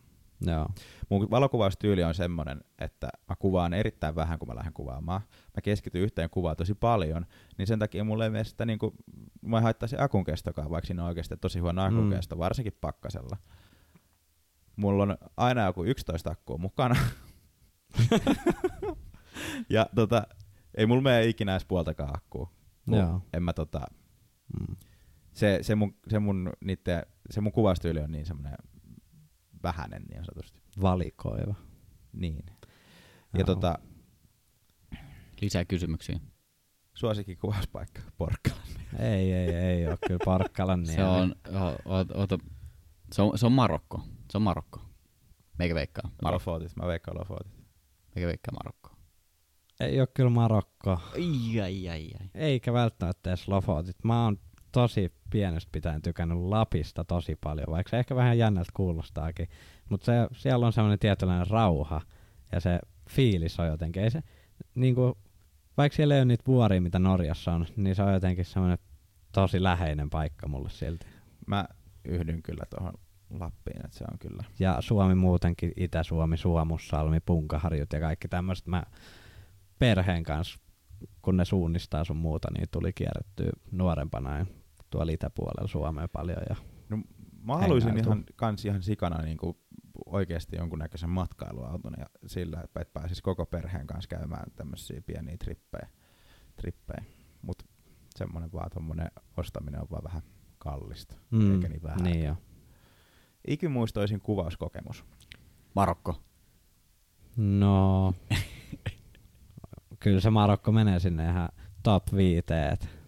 Joo. 0.46 0.68
Mun 1.08 1.30
valokuvaustyyli 1.30 2.04
on 2.04 2.14
semmonen, 2.14 2.64
että 2.78 3.08
mä 3.28 3.36
kuvaan 3.38 3.74
erittäin 3.74 4.14
vähän, 4.14 4.38
kun 4.38 4.48
mä 4.48 4.54
lähden 4.54 4.72
kuvaamaan. 4.72 5.20
Mä 5.56 5.60
keskityn 5.62 6.02
yhteen 6.02 6.30
kuvaan 6.30 6.56
tosi 6.56 6.74
paljon, 6.74 7.26
niin 7.58 7.66
sen 7.66 7.78
takia 7.78 8.04
mulle 8.04 8.24
ei 8.24 8.30
mene 8.30 8.44
sitä 8.44 8.66
niinku, 8.66 8.94
mä 9.42 9.56
ei 9.58 9.62
haittaa 9.62 9.86
se 9.88 9.96
akun 10.00 10.24
kestokaan, 10.24 10.70
vaikka 10.70 10.86
siinä 10.86 11.02
on 11.02 11.08
oikeasti 11.08 11.36
tosi 11.36 11.58
huono 11.58 11.82
akun 11.84 12.04
Mm. 12.04 12.10
kesto, 12.10 12.38
varsinkin 12.38 12.76
pakkasella. 12.80 13.36
Mulla 14.76 15.02
on 15.02 15.16
aina 15.36 15.64
joku 15.66 15.84
11 15.84 16.30
akkua 16.30 16.58
mukana. 16.58 16.96
ja 19.70 19.86
tota, 19.94 20.26
ei 20.74 20.86
mulla 20.86 21.02
mene 21.02 21.24
ikinä 21.26 21.52
edes 21.52 21.64
puoltakaan 21.64 22.16
akkua. 22.16 22.50
Joo. 22.86 23.20
En 23.32 23.42
mä 23.42 23.52
tota, 23.52 23.80
Mm. 24.60 24.76
Se, 25.32 25.58
se, 25.62 25.74
mun, 25.74 25.94
se, 26.08 26.18
mun, 26.18 26.52
niitte, 26.64 27.06
se 27.30 27.40
mun 27.40 27.52
kuvaustyyli 27.52 28.00
on 28.00 28.12
niin 28.12 28.26
semmoinen 28.26 28.56
vähäinen 29.62 30.02
niin 30.02 30.24
sanotusti. 30.24 30.62
Valikoiva. 30.82 31.54
Niin. 32.12 32.46
Ja 33.38 33.44
tota, 33.44 33.78
Lisää 35.40 35.64
kysymyksiä. 35.64 36.20
suosikin 36.94 37.38
kuvauspaikka 37.38 38.00
Porkkala. 38.18 38.60
Ei, 38.98 39.32
ei, 39.32 39.54
ei 39.54 39.88
ole 39.88 39.98
kyllä 40.06 40.20
Porkkalan 40.24 40.86
Se 40.86 41.04
on, 41.04 41.34
o, 41.48 41.66
o, 41.68 42.22
ota, 42.22 42.38
se 43.12 43.22
on, 43.22 43.38
se 43.38 43.46
on 43.46 43.52
Marokko. 43.52 44.02
Se 44.30 44.38
on 44.38 44.42
Marokko. 44.42 44.80
Meikä 45.58 45.74
veikkaa. 45.74 46.10
Marokko. 46.22 46.50
Lofotit, 46.52 46.76
mä 46.76 46.86
veikkaan 46.86 47.18
Lofotit. 47.18 47.52
Meikä 48.14 48.26
veikkaa 48.26 48.52
Marokko. 48.52 48.96
Ei 49.80 50.00
ole 50.00 50.08
kyllä 50.14 50.30
Marokko. 50.30 50.90
Ai, 51.14 51.60
ai, 51.60 51.88
ai, 51.88 52.10
ai. 52.20 52.28
Eikä 52.34 52.72
välttämättä 52.72 53.30
edes 53.30 53.48
Lofotit. 53.48 54.04
Mä 54.04 54.24
oon 54.24 54.38
tosi 54.72 55.12
pienestä 55.30 55.68
pitäen 55.72 56.02
tykännyt 56.02 56.38
Lapista 56.38 57.04
tosi 57.04 57.36
paljon, 57.36 57.66
vaikka 57.70 57.90
se 57.90 57.98
ehkä 57.98 58.16
vähän 58.16 58.38
jännältä 58.38 58.70
kuulostaakin. 58.74 59.48
Mutta 59.88 60.04
se, 60.04 60.12
siellä 60.32 60.66
on 60.66 60.72
semmoinen 60.72 60.98
tietynlainen 60.98 61.46
rauha 61.46 62.00
ja 62.52 62.60
se 62.60 62.78
fiilis 63.10 63.60
on 63.60 63.66
jotenkin. 63.66 64.02
Ei 64.02 64.10
se, 64.10 64.22
niinku, 64.74 65.18
vaikka 65.76 65.96
siellä 65.96 66.14
ei 66.14 66.20
ole 66.20 66.24
niitä 66.24 66.44
vuoria, 66.46 66.80
mitä 66.80 66.98
Norjassa 66.98 67.52
on, 67.52 67.66
niin 67.76 67.94
se 67.94 68.02
on 68.02 68.12
jotenkin 68.12 68.44
semmoinen 68.44 68.78
tosi 69.32 69.62
läheinen 69.62 70.10
paikka 70.10 70.48
mulle 70.48 70.70
silti. 70.70 71.06
Mä 71.46 71.64
yhdyn 72.04 72.42
kyllä 72.42 72.64
tuohon 72.70 72.94
Lappiin, 73.30 73.84
että 73.84 73.98
se 73.98 74.04
on 74.12 74.18
kyllä. 74.18 74.44
Ja 74.58 74.76
Suomi 74.80 75.14
muutenkin, 75.14 75.72
Itä-Suomi, 75.76 76.36
Suomussalmi, 76.36 77.20
Punkaharjut 77.20 77.92
ja 77.92 78.00
kaikki 78.00 78.28
tämmöiset. 78.28 78.66
Mä 78.66 78.82
perheen 79.78 80.22
kanssa, 80.22 80.60
kun 81.22 81.36
ne 81.36 81.44
suunnistaa 81.44 82.04
sun 82.04 82.16
muuta, 82.16 82.48
niin 82.58 82.68
tuli 82.70 82.92
kierrettyä 82.92 83.50
nuorempana 83.70 84.38
ja 84.38 84.46
tuolla 84.92 85.12
itäpuolella 85.12 85.68
Suomea 85.68 86.08
paljon. 86.08 86.42
Ja 86.48 86.56
No, 86.92 86.98
mä 87.42 87.56
haluaisin 87.56 87.98
ihan, 87.98 88.24
kans 88.36 88.64
ihan 88.64 88.82
sikana 88.82 89.22
niin 89.22 89.36
kuin 89.36 89.56
oikeasti 90.06 90.56
jonkunnäköisen 90.56 91.10
matkailuauton 91.10 91.94
ja 91.98 92.06
sillä, 92.26 92.60
että 92.64 92.80
et 92.80 92.92
pääsis 92.92 93.22
koko 93.22 93.46
perheen 93.46 93.86
kanssa 93.86 94.08
käymään 94.08 94.50
tämmöisiä 94.56 95.02
pieniä 95.06 95.36
trippejä. 95.36 95.88
trippejä. 96.56 97.04
Mutta 97.42 97.64
semmoinen 98.16 98.52
vaan 98.52 98.70
tommonen 98.74 99.10
ostaminen 99.36 99.80
on 99.80 99.86
vaan 99.90 100.04
vähän 100.04 100.22
kallista. 100.58 101.14
Eikä 101.54 101.68
niin 101.68 101.82
vähän. 101.82 102.02
niin 102.02 102.24
jo. 102.24 102.36
Ikimuistoisin 103.46 104.20
kuvauskokemus. 104.20 105.04
Marokko. 105.74 106.22
No, 107.36 108.14
kyllä 110.00 110.20
se 110.20 110.30
Marokko 110.30 110.72
menee 110.72 111.00
sinne 111.00 111.28
ihan 111.28 111.48
top 111.82 112.04
viiteet. 112.16 113.01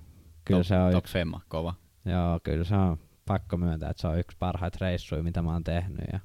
Kyllä 0.44 0.60
top, 0.60 0.66
se 0.66 0.78
on 0.78 0.92
top 0.92 1.04
yksi, 1.04 1.12
femma, 1.12 1.40
kova. 1.48 1.74
joo, 2.04 2.40
kyllä 2.42 2.64
se 2.64 2.74
on 2.74 2.98
pakko 3.26 3.56
myöntää, 3.56 3.90
että 3.90 4.00
se 4.00 4.08
on 4.08 4.18
yksi 4.18 4.36
parhaita 4.38 4.78
reissuja, 4.80 5.22
mitä 5.22 5.42
mä 5.42 5.52
oon 5.52 5.64
tehnyt. 5.64 6.04
Ja, 6.12 6.20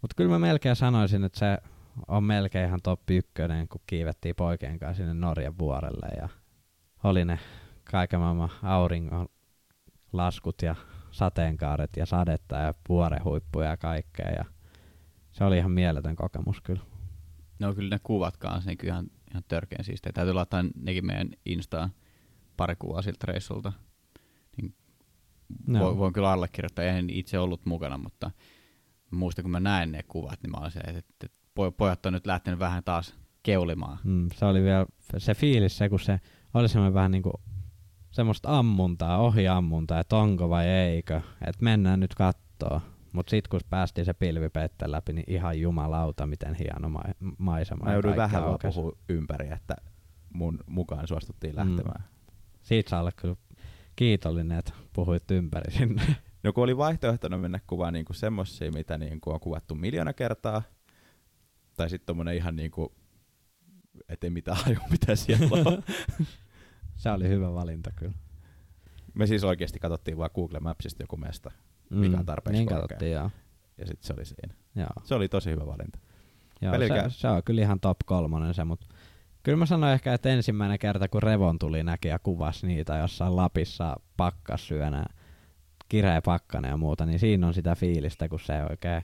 mutta 0.00 0.14
kyllä 0.16 0.30
mä 0.30 0.38
melkein 0.38 0.76
sanoisin, 0.76 1.24
että 1.24 1.38
se 1.38 1.58
on 2.08 2.24
melkein 2.24 2.68
ihan 2.68 2.80
top 2.82 3.10
ykkönen, 3.10 3.68
kun 3.68 3.80
kiivettiin 3.86 4.34
poikien 4.34 4.78
kanssa 4.78 4.96
sinne 4.96 5.14
Norjan 5.14 5.58
vuorelle 5.58 6.08
ja 6.16 6.28
oli 7.04 7.24
ne 7.24 7.38
kaiken 7.90 8.20
maailman 8.20 8.50
auringon 8.62 9.28
laskut 10.12 10.62
ja 10.62 10.74
sateenkaaret 11.10 11.90
ja 11.96 12.06
sadetta 12.06 12.56
ja 12.56 12.74
vuorehuippuja 12.88 13.68
ja 13.70 13.76
kaikkea. 13.76 14.30
Ja 14.30 14.44
se 15.32 15.44
oli 15.44 15.58
ihan 15.58 15.70
mieletön 15.70 16.16
kokemus 16.16 16.60
kyllä. 16.60 16.82
No 17.58 17.74
kyllä 17.74 17.94
ne 17.94 18.00
kuvat 18.02 18.36
kanssa, 18.36 18.70
niin 18.70 18.78
kyllä 18.78 18.92
ihan, 18.92 19.06
ihan 19.30 19.44
törkeän 19.48 19.84
siistejä. 19.84 20.12
Täytyy 20.12 20.34
laittaa 20.34 20.64
nekin 20.74 21.06
meidän 21.06 21.28
Instaan 21.46 21.90
pari 22.56 22.76
kuvaa 22.78 23.02
siltä 23.02 23.24
reissulta. 23.28 23.72
Niin 24.56 24.74
No. 25.66 25.80
voin, 25.80 25.98
voin 25.98 26.12
kyllä 26.12 26.32
allekirjoittaa, 26.32 26.84
en 26.84 27.10
itse 27.10 27.38
ollut 27.38 27.66
mukana, 27.66 27.98
mutta 27.98 28.30
muistan 29.10 29.42
kun 29.42 29.50
mä 29.50 29.60
näin 29.60 29.92
ne 29.92 30.02
kuvat, 30.02 30.42
niin 30.42 30.50
mä 30.50 30.56
olin 30.56 30.70
se, 30.70 30.78
että, 30.80 30.98
että, 30.98 31.26
että 31.26 31.38
poj- 31.60 31.72
pojat 31.76 32.06
on 32.06 32.12
nyt 32.12 32.26
lähtenyt 32.26 32.60
vähän 32.60 32.84
taas 32.84 33.14
keulimaan. 33.42 33.98
Mm, 34.04 34.28
se 34.34 34.44
oli 34.44 34.62
vielä 34.62 34.86
se 35.18 35.34
fiilis, 35.34 35.78
se 35.78 35.88
kun 35.88 36.00
se 36.00 36.20
oli 36.54 36.68
semmoinen 36.68 36.94
vähän 36.94 37.10
niinku 37.10 37.32
semmoista 38.10 38.58
ammuntaa, 38.58 39.18
ohiammuntaa, 39.18 40.00
että 40.00 40.16
onko 40.16 40.50
vai 40.50 40.66
eikö, 40.66 41.20
että 41.46 41.64
mennään 41.64 42.00
nyt 42.00 42.14
kattoo. 42.14 42.80
Mut 43.12 43.28
sit 43.28 43.48
kun 43.48 43.60
päästiin 43.70 44.04
se 44.04 44.14
pilvipeitteen 44.14 44.92
läpi, 44.92 45.12
niin 45.12 45.24
ihan 45.32 45.60
jumalauta, 45.60 46.26
miten 46.26 46.54
hieno 46.54 46.88
ma- 46.88 47.02
maisema. 47.38 47.84
Mä 47.84 47.92
jouduin 47.92 48.16
vähän 48.16 48.42
vaan 48.44 48.58
puhua 48.62 48.92
ympäri, 49.08 49.48
että 49.52 49.76
mun 50.32 50.58
mukaan 50.66 51.08
suostuttiin 51.08 51.56
lähtemään. 51.56 52.04
Siitä 52.66 52.90
saa 52.90 53.00
olla 53.00 53.12
kyllä 53.16 53.36
kiitollinen, 53.96 54.58
että 54.58 54.72
puhuit 54.92 55.30
ympäri 55.30 55.72
sinne. 55.72 56.02
No 56.42 56.52
kun 56.52 56.64
oli 56.64 56.76
vaihtoehtona 56.76 57.38
mennä 57.38 57.60
kuvaan 57.66 57.92
niinku 57.92 58.12
semmosia, 58.12 58.72
mitä 58.72 58.98
niinku 58.98 59.30
on 59.30 59.40
kuvattu 59.40 59.74
miljoona 59.74 60.12
kertaa, 60.12 60.62
tai 61.76 61.90
sitten 61.90 62.06
tommonen 62.06 62.36
ihan 62.36 62.56
niinku, 62.56 62.94
ettei 64.08 64.30
mitään 64.30 64.56
haju, 64.64 64.78
mitä 64.90 65.16
siellä 65.16 65.48
on. 65.52 65.82
se 66.96 67.10
oli 67.10 67.28
hyvä 67.28 67.54
valinta 67.54 67.90
kyllä. 67.96 68.12
Me 69.14 69.26
siis 69.26 69.44
oikeasti 69.44 69.78
katsottiin 69.78 70.18
vaan 70.18 70.30
Google 70.34 70.60
Mapsista 70.60 71.02
joku 71.02 71.16
mesta, 71.16 71.50
mikä 71.90 72.18
on 72.18 72.26
tarpeeksi 72.26 72.58
Niin 72.58 72.68
korkea. 72.68 72.82
katsottiin, 72.82 73.12
joo. 73.12 73.30
ja 73.78 73.86
sitten 73.86 74.06
se 74.06 74.12
oli 74.12 74.24
siinä. 74.24 74.54
joo. 74.74 74.88
Se 75.04 75.14
oli 75.14 75.28
tosi 75.28 75.50
hyvä 75.50 75.66
valinta. 75.66 75.98
Joo, 76.62 76.72
Pelkää- 76.72 77.08
se, 77.08 77.18
se, 77.18 77.28
on 77.28 77.42
kyllä 77.42 77.62
ihan 77.62 77.80
top 77.80 77.96
kolmonen 78.06 78.54
se, 78.54 78.64
mutta 78.64 78.86
kyllä 79.46 79.58
mä 79.58 79.66
sanoin 79.66 79.92
ehkä, 79.92 80.14
että 80.14 80.28
ensimmäinen 80.28 80.78
kerta 80.78 81.08
kun 81.08 81.22
Revon 81.22 81.58
tuli 81.58 81.82
näki 81.84 82.08
ja 82.08 82.18
kuvasi 82.18 82.66
niitä 82.66 82.96
jossain 82.96 83.36
Lapissa 83.36 83.96
pakkasyönä, 84.16 85.04
kireä 85.88 86.22
pakkanen 86.22 86.68
ja 86.70 86.76
muuta, 86.76 87.06
niin 87.06 87.18
siinä 87.18 87.46
on 87.46 87.54
sitä 87.54 87.74
fiilistä, 87.74 88.28
kun 88.28 88.40
se 88.40 88.62
oikein 88.70 89.02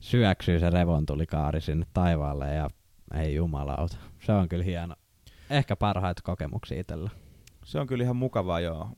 syöksyy 0.00 0.58
se 0.60 0.70
Revon 0.70 1.06
tuli 1.06 1.26
kaari 1.26 1.60
sinne 1.60 1.86
taivaalle 1.92 2.54
ja 2.54 2.70
ei 3.14 3.34
jumalauta. 3.34 3.96
Se 4.20 4.32
on 4.32 4.48
kyllä 4.48 4.64
hieno. 4.64 4.94
Ehkä 5.50 5.76
parhaita 5.76 6.22
kokemuksia 6.24 6.80
itsellä. 6.80 7.10
Se 7.64 7.80
on 7.80 7.86
kyllä 7.86 8.04
ihan 8.04 8.16
mukavaa, 8.16 8.60
joo. 8.60 8.88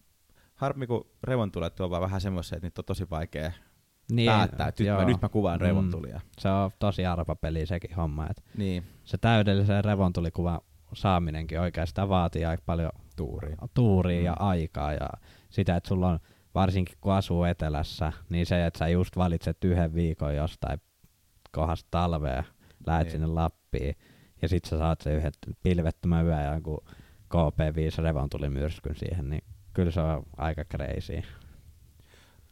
Harmi, 0.54 0.86
kun 0.86 1.06
revontulet 1.24 1.74
tuo 1.74 1.90
vaan 1.90 2.02
vähän 2.02 2.20
semmoisia, 2.20 2.56
että 2.56 2.66
niitä 2.66 2.80
on 2.80 2.84
tosi 2.84 3.10
vaikea 3.10 3.52
Niin, 4.12 4.30
päättää, 4.30 4.68
että 4.68 4.82
nyt 4.84 4.92
mä, 4.92 5.04
nyt 5.04 5.22
mä 5.22 5.28
kuvaan 5.28 5.58
Mm. 5.60 5.66
revontulia. 5.66 6.20
Se 6.38 6.48
on 6.48 6.70
tosi 6.78 7.06
arvapeli 7.06 7.66
sekin 7.66 7.96
homma, 7.96 8.26
että 8.30 8.42
Niin, 8.56 8.84
se 9.04 9.18
täydellisen 9.18 9.84
revontulikuvan 9.84 10.60
saaminenkin 10.94 11.60
oikeastaan 11.60 12.08
vaatii 12.08 12.44
aika 12.44 12.62
paljon 12.66 12.90
tuuri. 13.16 13.54
tuuria 13.74 14.18
Mm. 14.20 14.24
ja 14.24 14.32
aikaa 14.38 14.92
ja 14.92 15.08
sitä, 15.50 15.76
että 15.76 15.88
sulla 15.88 16.08
on, 16.08 16.18
varsinkin 16.54 16.96
kun 17.00 17.12
asuu 17.12 17.44
etelässä, 17.44 18.12
niin 18.30 18.46
se, 18.46 18.66
että 18.66 18.78
sä 18.78 18.88
just 18.88 19.16
valitset 19.16 19.64
yhden 19.64 19.94
viikon 19.94 20.36
jostain 20.36 20.80
kohdasta 21.52 21.88
talvea, 21.90 22.44
lähet 22.86 23.04
Niin. 23.04 23.12
sinne 23.12 23.26
Lappiin 23.26 23.94
ja 24.42 24.48
sit 24.48 24.64
sä 24.64 24.78
saat 24.78 25.00
se 25.00 25.14
yhden 25.14 25.32
pilvettömän 25.62 26.26
yön 26.26 26.44
ja 26.44 26.52
jonkun 26.52 26.84
KP5 27.34 28.02
revontulimyrskyn 28.02 28.96
siihen, 28.96 29.30
niin 29.30 29.44
kyllä 29.72 29.90
se 29.90 30.00
on 30.00 30.22
aika 30.36 30.64
crazy. 30.64 31.22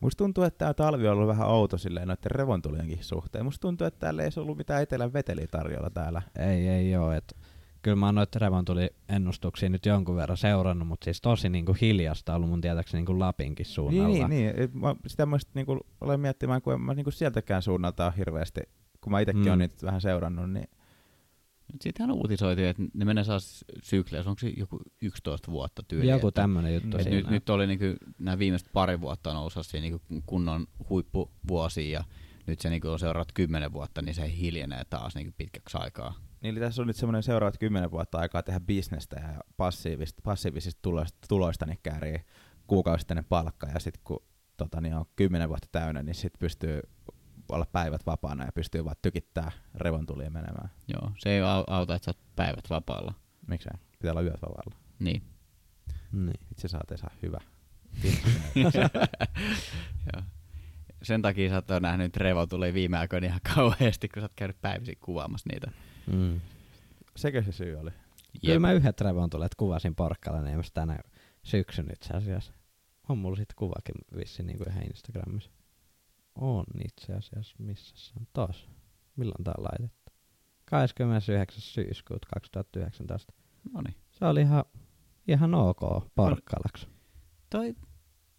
Musta 0.00 0.18
tuntuu, 0.24 0.44
että 0.44 0.58
tämä 0.58 0.74
talvi 0.74 1.08
on 1.08 1.14
ollut 1.16 1.28
vähän 1.28 1.48
outo 1.48 1.78
silleen 1.78 2.08
noiden 2.08 2.30
revontulienkin 2.30 3.04
suhteen. 3.04 3.44
Musta 3.44 3.60
tuntuu, 3.60 3.86
että 3.86 4.00
täällä 4.00 4.22
ei 4.22 4.30
ollut 4.36 4.58
mitään 4.58 4.82
etelän 4.82 5.12
veteliä 5.12 5.46
tarjolla 5.50 5.90
täällä. 5.90 6.22
Ei, 6.38 6.68
ei 6.68 6.96
oo, 6.96 7.12
että 7.12 7.36
kyllä 7.86 7.96
mä 7.96 8.06
oon 8.06 8.14
noita 8.14 8.38
revontuli-ennustuksia 8.38 9.68
nyt 9.68 9.86
jonkun 9.86 10.16
verran 10.16 10.36
seurannut, 10.36 10.88
mutta 10.88 11.04
siis 11.04 11.20
tosi 11.20 11.48
niinku 11.48 11.76
hiljasta 11.80 12.34
ollut 12.34 12.50
mun 12.50 12.60
tietääkseni 12.60 12.98
niinku 12.98 13.18
Lapinkin 13.18 13.66
suunnalla. 13.66 14.28
Niin, 14.28 14.30
niin, 14.30 14.56
niin. 14.56 14.70
Mä, 14.72 14.96
sitä 15.06 15.26
mä 15.26 15.38
sit 15.38 15.54
niinku 15.54 15.80
olen 16.00 16.20
miettimään, 16.20 16.62
kun 16.62 16.72
en 16.72 16.80
mä 16.80 16.94
niinku 16.94 17.10
sieltäkään 17.10 17.62
suunnalta 17.62 18.10
hirveästi, 18.10 18.60
kun 19.00 19.12
mä 19.12 19.20
itsekin 19.20 19.42
Mm. 19.42 19.46
olen 19.46 19.58
niitä 19.58 19.86
vähän 19.86 20.00
seurannut, 20.00 20.50
niin 20.50 20.68
Nyt 21.72 21.82
siitähän 21.82 22.10
uutisoitiin, 22.10 22.68
että 22.68 22.82
ne 22.94 23.04
menee 23.04 23.24
saa 23.24 23.38
sykleissä, 23.82 24.30
onko 24.30 24.40
se 24.40 24.52
joku 24.56 24.80
11 25.02 25.52
vuotta 25.52 25.82
tyyli. 25.88 26.08
Joku 26.08 26.30
tämmönen 26.32 26.74
juttu 26.74 26.98
siinä. 26.98 27.10
nyt, 27.16 27.30
nyt 27.30 27.50
oli 27.50 27.66
niinku, 27.66 27.84
nämä 28.18 28.38
viimeiset 28.38 28.68
pari 28.72 29.00
vuotta 29.00 29.30
on 29.30 29.36
ollut 29.36 29.54
niinku 29.72 30.00
kunnon 30.26 30.66
huippuvuosia 30.90 31.98
ja 31.98 32.04
nyt 32.46 32.60
se 32.60 32.70
niinku 32.70 32.88
on 32.88 32.98
seuraavat 32.98 33.32
kymmenen 33.32 33.72
vuotta, 33.72 34.02
niin 34.02 34.14
se 34.14 34.36
hiljenee 34.36 34.82
taas 34.90 35.14
niinku 35.14 35.34
pitkäksi 35.36 35.78
aikaa. 35.80 36.25
Niin 36.46 36.56
eli 36.56 36.60
tässä 36.60 36.82
on 36.82 36.86
nyt 36.86 36.96
semmoinen 36.96 37.22
seuraavat 37.22 37.58
kymmenen 37.58 37.90
vuotta 37.90 38.18
aikaa 38.18 38.42
tehdä 38.42 38.60
bisnestä 38.60 39.20
ja 39.20 39.40
passiivista, 39.56 40.22
passiivisista 40.24 40.78
tuloista, 40.82 41.18
tuloista 41.28 41.66
niin 41.66 41.78
käärii 41.82 42.20
kuukausittainen 42.66 43.24
palkka 43.24 43.66
ja 43.66 43.80
sitten 43.80 44.00
kun 44.04 44.22
tota, 44.56 44.80
niin 44.80 44.94
on 44.94 45.04
kymmenen 45.16 45.48
vuotta 45.48 45.68
täynnä, 45.72 46.02
niin 46.02 46.14
sitten 46.14 46.38
pystyy 46.38 46.80
olla 47.48 47.66
päivät 47.72 48.06
vapaana 48.06 48.44
ja 48.44 48.52
pystyy 48.52 48.84
vaan 48.84 48.96
tykittää 49.02 49.52
revontulia 49.74 50.30
menemään. 50.30 50.70
Joo, 50.88 51.12
se 51.18 51.30
ei 51.30 51.40
au- 51.40 51.64
auta, 51.66 51.94
että 51.94 52.04
sä 52.04 52.10
oot 52.10 52.36
päivät 52.36 52.70
vapaalla. 52.70 53.14
Miksei? 53.46 53.72
Pitää 53.98 54.12
olla 54.12 54.22
yöt 54.22 54.42
vapaalla. 54.42 54.76
Niin. 54.98 55.22
Niin. 56.12 56.40
Itse 56.50 56.68
saat 56.68 56.92
saa 56.96 57.10
hyvä. 57.22 57.40
Joo. 60.12 60.22
Sen 61.02 61.22
takia 61.22 61.50
sä 61.50 61.56
oot 61.56 61.82
nähnyt 61.82 62.16
Revo 62.16 62.46
tulee 62.46 62.74
viime 62.74 62.98
aikoina 62.98 63.26
ihan 63.26 63.40
kauheasti, 63.54 64.08
kun 64.08 64.20
sä 64.20 64.24
oot 64.24 64.32
käynyt 64.36 64.60
päivisin 64.60 64.98
kuvaamassa 65.00 65.48
niitä. 65.52 65.70
Mm. 66.12 66.40
Sekö 67.16 67.42
se 67.42 67.52
syy 67.52 67.76
oli? 67.76 67.90
Kyllä 68.46 68.58
mä 68.58 68.72
yhdet 68.72 69.00
revontulet 69.00 69.54
kuvasin 69.54 69.94
Porkkalaniemestä 69.94 70.80
tänä 70.80 70.98
syksyn 71.42 71.90
itse 71.92 72.14
asiassa. 72.14 72.52
On 73.08 73.18
mulla 73.18 73.36
sit 73.36 73.54
kuvakin 73.54 73.94
vissiin 74.16 74.46
niinku 74.46 74.64
ihan 74.70 74.82
Instagramissa. 74.82 75.50
On 76.34 76.64
itse 76.84 77.12
asiassa, 77.12 77.56
missä 77.58 77.96
se 77.96 78.12
on 78.20 78.26
tos. 78.32 78.68
Milloin 79.16 79.44
tää 79.44 79.54
on 79.58 79.64
laitettu? 79.64 80.12
29. 80.64 81.60
syyskuuta 81.60 82.28
2019. 82.34 83.32
No 83.72 83.80
niin. 83.80 83.96
Se 84.10 84.24
oli 84.24 84.40
ihan, 84.40 84.64
ihan 85.28 85.54
ok 85.54 85.80
Porkkalaksi. 86.14 86.88
Toi, 87.50 87.74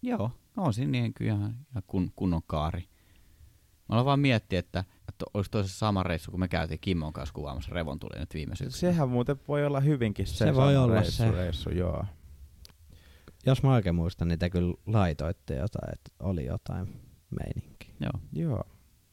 joo, 0.02 0.30
on 0.56 0.74
siinä 0.74 0.90
niin 0.90 1.14
kyllä 1.14 1.32
ihan, 1.32 1.56
ihan 1.70 1.82
kun, 1.86 2.12
kunnon 2.16 2.42
kaari. 2.46 2.80
Mä 2.80 3.94
aloin 3.94 4.06
vaan 4.06 4.20
miettiä, 4.20 4.58
että, 4.58 4.84
että 5.08 5.24
olisi 5.34 5.50
toisessa 5.50 5.78
sama 5.78 6.02
reissu, 6.02 6.30
kun 6.30 6.40
me 6.40 6.48
käytiin 6.48 6.80
Kimmon 6.80 7.12
kanssa 7.12 7.32
kuvaamassa 7.34 7.70
Revon 7.74 7.98
tuli 7.98 8.18
nyt 8.20 8.34
viime 8.34 8.56
syksynä. 8.56 8.92
Sehän 8.92 9.08
muuten 9.08 9.36
voi 9.48 9.66
olla 9.66 9.80
hyvinkin 9.80 10.26
se, 10.26 10.34
Se 10.36 10.54
voi 10.54 10.76
olla 10.76 10.94
reissu, 10.94 11.12
se. 11.12 11.30
reissu, 11.30 11.70
joo. 11.70 12.04
Jos 13.46 13.62
mä 13.62 13.72
oikein 13.74 13.94
muistan, 13.94 14.28
niin 14.28 14.38
te 14.38 14.50
kyllä 14.50 14.74
laitoitte 14.86 15.54
jotain, 15.56 15.92
että 15.94 16.10
oli 16.20 16.44
jotain 16.46 17.00
meininkiä. 17.40 17.94
Joo. 18.00 18.20
Joo. 18.32 18.64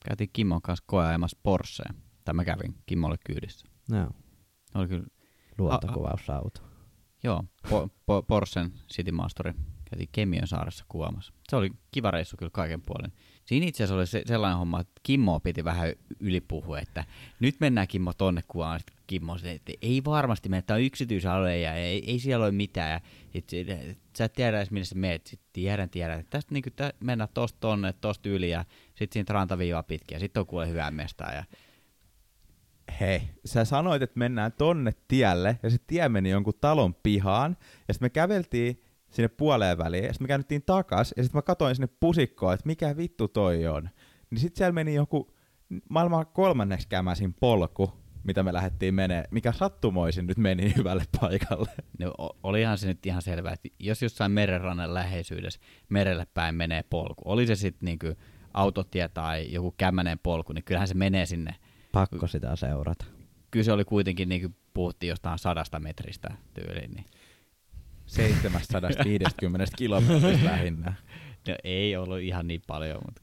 Käytiin 0.07 0.29
Kimmon 0.33 0.61
kanssa 0.61 0.83
koeajamassa 0.87 1.37
Porscheen. 1.43 1.95
Tai 2.25 2.33
mä 2.33 2.45
kävin 2.45 2.75
Kimmolle 2.85 3.15
kyydissä. 3.25 3.67
Joo, 3.89 4.09
Oli 4.75 4.87
kyllä, 4.87 5.05
luontokuvausauto. 5.57 6.61
joo, 7.23 7.43
po, 7.69 7.89
po, 8.05 8.23
Porschen 8.23 8.73
City 8.93 9.11
Mastery. 9.11 9.53
Käytiin 9.89 10.09
Kemiön 10.11 10.47
saaressa 10.47 10.85
kuvaamassa. 10.89 11.33
Se 11.49 11.55
oli 11.55 11.69
kiva 11.91 12.11
reissu 12.11 12.37
kyllä 12.37 12.49
kaiken 12.53 12.81
puolen. 12.81 13.11
Siinä 13.45 13.65
itse 13.65 13.83
asiassa 13.83 13.95
oli 13.95 14.07
se, 14.07 14.21
sellainen 14.25 14.57
homma, 14.57 14.79
että 14.79 15.01
Kimmo 15.03 15.39
piti 15.39 15.63
vähän 15.63 15.93
ylipuhua, 16.19 16.79
että 16.79 17.05
nyt 17.39 17.55
mennään 17.59 17.87
Kimmo 17.87 18.13
tonne 18.13 18.41
kuvaan. 18.47 18.79
Kimmo 19.07 19.37
sanoi, 19.37 19.55
että 19.55 19.73
ei 19.81 20.01
varmasti 20.05 20.49
mene, 20.49 20.61
tämä 20.61 20.75
on 20.75 20.83
yksityisalue 20.83 21.57
ja 21.57 21.73
ei, 21.73 22.11
ei 22.11 22.19
siellä 22.19 22.45
ole 22.45 22.51
mitään. 22.51 22.91
Ja 22.91 23.01
et, 23.33 23.53
et, 23.53 23.69
et, 23.69 23.97
sä 24.17 24.25
et 24.25 24.33
tiedä 24.33 24.57
edes, 24.57 24.71
minne 24.71 24.85
sä 24.85 24.95
meet. 24.95 25.27
Sitten 25.27 25.49
tiedän, 25.53 25.89
tiedän. 25.89 26.25
Tästä 26.29 26.53
niin 26.53 26.63
kuin, 26.63 26.73
mennään 26.99 27.29
tosta 27.33 27.59
tonne, 27.59 27.93
tosta 27.93 28.29
yli 28.29 28.49
ja 28.49 28.65
sitten 28.95 29.13
siitä 29.13 29.33
rantaviivaa 29.33 29.83
pitkin 29.83 30.15
ja 30.15 30.19
sitten 30.19 30.41
on 30.41 30.47
kuule 30.47 30.69
hyvää 30.69 30.91
mestaa. 30.91 31.33
Ja 31.33 31.43
hei, 32.99 33.21
sä 33.45 33.65
sanoit, 33.65 34.01
että 34.01 34.19
mennään 34.19 34.51
tonne 34.51 34.91
tielle, 35.07 35.59
ja 35.63 35.69
se 35.69 35.77
tie 35.87 36.09
meni 36.09 36.29
jonkun 36.29 36.53
talon 36.61 36.95
pihaan, 36.95 37.57
ja 37.87 37.93
sitten 37.93 38.05
me 38.05 38.09
käveltiin 38.09 38.84
sinne 39.15 39.27
puoleen 39.27 39.77
väliin, 39.77 40.03
ja 40.03 40.13
sitten 40.13 40.25
me 40.25 40.27
käännyttiin 40.27 40.63
takas, 40.65 41.13
ja 41.17 41.23
sitten 41.23 41.37
mä 41.37 41.41
katsoin 41.41 41.75
sinne 41.75 41.89
pusikkoon, 41.99 42.53
että 42.53 42.65
mikä 42.67 42.97
vittu 42.97 43.27
toi 43.27 43.67
on. 43.67 43.89
Niin 44.29 44.39
sitten 44.39 44.57
siellä 44.57 44.71
meni 44.71 44.93
joku 44.93 45.35
maailman 45.89 46.25
kolmanneksi 46.27 46.87
kämäsin 46.87 47.33
polku, 47.33 47.93
mitä 48.23 48.43
me 48.43 48.53
lähdettiin 48.53 48.95
menee, 48.95 49.23
mikä 49.31 49.51
sattumoisin 49.51 50.27
nyt 50.27 50.37
meni 50.37 50.73
hyvälle 50.77 51.03
paikalle. 51.21 51.71
No, 51.99 52.13
olihan 52.43 52.77
se 52.77 52.87
nyt 52.87 53.05
ihan 53.05 53.21
selvää, 53.21 53.53
että 53.53 53.69
jos 53.79 54.01
jossain 54.01 54.31
merenrannan 54.31 54.93
läheisyydessä 54.93 55.59
merelle 55.89 56.27
päin 56.33 56.55
menee 56.55 56.83
polku, 56.89 57.21
oli 57.25 57.47
se 57.47 57.55
sitten 57.55 57.85
niinku 57.85 58.07
autotie 58.53 59.07
tai 59.07 59.51
joku 59.51 59.73
kämmänen 59.77 60.19
polku, 60.23 60.53
niin 60.53 60.63
kyllähän 60.63 60.87
se 60.87 60.93
menee 60.93 61.25
sinne 61.25 61.55
Pakko 61.91 62.27
sitä 62.27 62.55
seurata. 62.55 63.05
Kyllä 63.51 63.63
se 63.63 63.71
oli 63.71 63.85
kuitenkin, 63.85 64.29
niin 64.29 64.41
kuin 64.41 64.55
puhuttiin 64.73 65.09
jostain 65.09 65.39
sadasta 65.39 65.79
metristä 65.79 66.33
tyyliin. 66.53 66.91
Niin. 66.91 67.05
750 68.15 69.65
kilometristä 69.77 70.45
lähinnä. 70.45 70.93
No 71.47 71.55
ei 71.63 71.97
ollut 71.97 72.19
ihan 72.19 72.47
niin 72.47 72.61
paljon, 72.67 73.01
mutta 73.05 73.21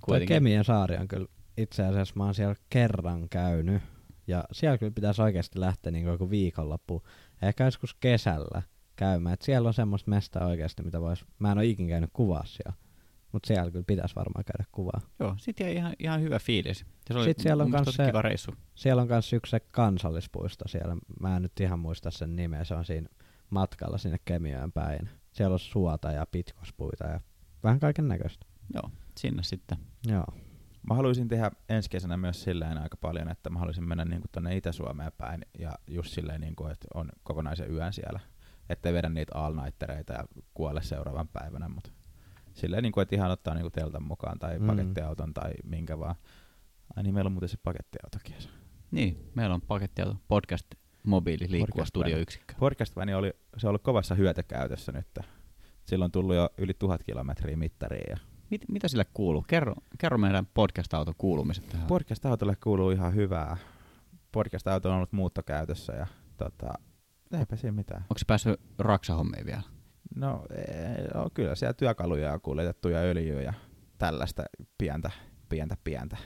kuitenkin. 0.00 0.34
Kemien 0.36 0.64
saari 0.64 0.96
on 0.96 1.08
kyllä 1.08 1.26
itse 1.56 1.84
asiassa, 1.84 2.14
mä 2.16 2.24
oon 2.24 2.34
siellä 2.34 2.54
kerran 2.70 3.28
käynyt, 3.28 3.82
ja 4.26 4.44
siellä 4.52 4.78
kyllä 4.78 4.92
pitäisi 4.92 5.22
oikeasti 5.22 5.60
lähteä 5.60 5.92
niin 5.92 6.06
joku 6.06 6.30
viikonloppu, 6.30 7.02
ehkä 7.42 7.64
joskus 7.64 7.94
kesällä 7.94 8.62
käymään. 8.96 9.34
Et 9.34 9.42
siellä 9.42 9.68
on 9.68 9.74
semmoista 9.74 10.10
mestä 10.10 10.46
oikeasti, 10.46 10.82
mitä 10.82 11.00
vois, 11.00 11.24
mä 11.38 11.52
en 11.52 11.58
ole 11.58 11.66
ikinä 11.66 11.88
käynyt 11.88 12.10
kuvaa 12.12 12.44
siellä. 12.44 12.72
Mutta 13.32 13.46
siellä 13.46 13.70
kyllä 13.70 13.84
pitäisi 13.86 14.16
varmaan 14.16 14.44
käydä 14.44 14.64
kuvaa. 14.72 15.00
Joo, 15.20 15.34
sit 15.38 15.60
jäi 15.60 15.74
ihan, 15.74 15.94
ihan 15.98 16.22
hyvä 16.22 16.38
fiilis. 16.38 16.86
se 17.12 17.18
oli 17.18 17.24
sitten 17.24 17.42
siellä 17.42 17.64
on 17.64 17.70
kans 17.70 17.94
se, 17.94 18.06
kiva 18.06 18.22
reissu. 18.22 18.54
Siellä 18.74 19.02
on 19.02 19.08
myös 19.08 19.32
yksi 19.32 19.50
se 19.50 19.60
kansallispuisto 19.60 20.68
siellä. 20.68 20.96
Mä 21.20 21.36
en 21.36 21.42
nyt 21.42 21.60
ihan 21.60 21.78
muista 21.78 22.10
sen 22.10 22.36
nimeä. 22.36 22.64
Se 22.64 22.74
on 22.74 22.84
siinä 22.84 23.08
matkalla 23.54 23.98
sinne 23.98 24.18
Kemiöön 24.24 24.72
päin. 24.72 25.08
Siellä 25.32 25.54
on 25.54 25.58
suota 25.58 26.12
ja 26.12 26.26
pitkospuita 26.26 27.06
ja 27.06 27.20
vähän 27.62 27.80
kaiken 27.80 28.08
näköistä. 28.08 28.46
Joo, 28.74 28.90
sinne 29.18 29.42
sitten. 29.42 29.78
Joo. 30.06 30.26
Mä 30.88 30.94
haluaisin 30.94 31.28
tehdä 31.28 31.50
ensi 31.68 31.90
kesänä 31.90 32.16
myös 32.16 32.42
silleen 32.42 32.78
aika 32.78 32.96
paljon, 32.96 33.30
että 33.30 33.50
mä 33.50 33.58
haluaisin 33.58 33.88
mennä 33.88 34.04
niin 34.04 34.22
tuonne 34.32 34.56
Itä-Suomeen 34.56 35.12
päin 35.18 35.40
ja 35.58 35.72
just 35.86 36.12
silleen, 36.12 36.40
niin 36.40 36.56
kuin, 36.56 36.72
että 36.72 36.86
on 36.94 37.08
kokonaisen 37.22 37.70
yön 37.72 37.92
siellä. 37.92 38.20
Ettei 38.68 38.92
vedä 38.92 39.08
niitä 39.08 39.32
all 39.34 39.56
ja 40.08 40.24
kuole 40.54 40.82
seuraavan 40.82 41.28
päivänä, 41.28 41.68
mutta 41.68 41.90
silleen, 42.54 42.82
niin 42.82 42.92
kuin, 42.92 43.02
että 43.02 43.16
ihan 43.16 43.30
ottaa 43.30 43.54
niin 43.54 43.62
kuin 43.62 43.72
teltan 43.72 44.02
mukaan 44.02 44.38
tai 44.38 44.58
mm. 44.58 44.66
pakettiauton 44.66 45.34
tai 45.34 45.52
minkä 45.64 45.98
vaan. 45.98 46.14
Ai 46.96 47.02
niin, 47.02 47.14
meillä 47.14 47.28
on 47.28 47.32
muuten 47.32 47.48
se 47.48 47.56
pakettiautokin. 47.62 48.36
Niin, 48.90 49.30
meillä 49.34 49.54
on 49.54 49.60
pakettiauto, 49.60 50.16
podcast, 50.28 50.66
mobiili, 51.06 51.46
liikkuva 51.48 51.84
studioyksikkö. 51.84 52.54
Podcast 52.58 52.94
oli, 53.16 53.32
se 53.56 53.66
on 53.66 53.68
ollut 53.68 53.82
kovassa 53.82 54.14
hyötykäytössä 54.14 54.92
nyt. 54.92 55.18
Silloin 55.84 56.08
on 56.08 56.12
tullut 56.12 56.36
jo 56.36 56.48
yli 56.58 56.74
tuhat 56.74 57.02
kilometriä 57.04 57.56
mittariin. 57.56 58.10
Ja 58.10 58.16
Mit, 58.50 58.62
mitä 58.68 58.88
sille 58.88 59.06
kuuluu? 59.14 59.44
Kerro, 59.48 59.74
kerro 59.98 60.18
meidän 60.18 60.46
podcast-auton 60.46 61.14
kuulumiset 61.18 61.68
tähän. 61.68 61.86
Podcast-autolle 61.86 62.56
kuuluu 62.64 62.90
ihan 62.90 63.14
hyvää. 63.14 63.56
Podcast-auto 64.32 64.88
on 64.88 64.96
ollut 64.96 65.12
muuttokäytössä 65.12 65.92
ja 65.92 66.06
tota, 66.36 66.74
eipä 67.38 67.56
siinä 67.56 67.72
mitään. 67.72 68.00
Onko 68.02 68.18
se 68.18 68.24
päässyt 68.26 68.60
raksahommiin 68.78 69.46
vielä? 69.46 69.62
No, 70.16 70.46
no 71.14 71.30
kyllä 71.34 71.54
siellä 71.54 71.74
työkaluja 71.74 72.32
on 72.32 72.40
kuljetettu 72.40 72.88
ja 72.88 72.98
öljyä 72.98 73.42
ja 73.42 73.52
tällaista 73.98 74.44
pientä, 74.78 75.10
pientä, 75.48 75.76
pientä. 75.84 76.16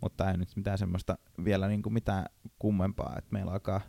Mutta 0.00 0.30
ei 0.30 0.36
nyt 0.36 0.56
mitään 0.56 0.78
semmoista 0.78 1.18
vielä 1.44 1.68
niin 1.68 1.82
kuin 1.82 1.92
mitään 1.92 2.24
kummempaa, 2.58 3.14
että 3.18 3.32
meillä 3.32 3.52
alkaa 3.52 3.80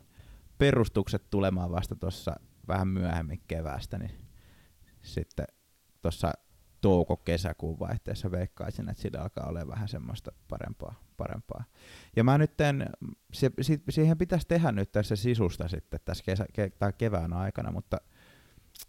perustukset 0.57 1.30
tulemaan 1.30 1.72
vasta 1.72 1.95
tuossa 1.95 2.36
vähän 2.68 2.88
myöhemmin 2.88 3.41
keväästä, 3.47 3.97
niin 3.97 4.12
sitten 5.01 5.45
tuossa 6.01 6.32
touko-kesäkuun 6.82 7.80
vaihteessa 7.80 8.32
veikkaisin, 8.32 8.89
että 8.89 9.01
sillä 9.01 9.22
alkaa 9.22 9.47
olla 9.47 9.68
vähän 9.68 9.88
semmoista 9.88 10.32
parempaa. 10.47 11.03
parempaa. 11.18 11.64
Ja 12.16 12.24
mä 12.24 12.38
nyt 12.38 12.62
en, 12.62 12.89
se, 13.34 13.51
si, 13.62 13.84
siihen 13.89 14.18
pitäisi 14.18 14.47
tehdä 14.47 14.72
nyt 14.72 14.91
tässä 14.91 15.16
sisusta 15.16 15.68
sitten 15.68 15.99
tässä 16.05 16.24
kesä, 16.24 16.45
ke, 16.53 16.70
tai 16.70 16.93
kevään 16.97 17.34
aikana, 17.34 17.72
mutta 17.72 17.97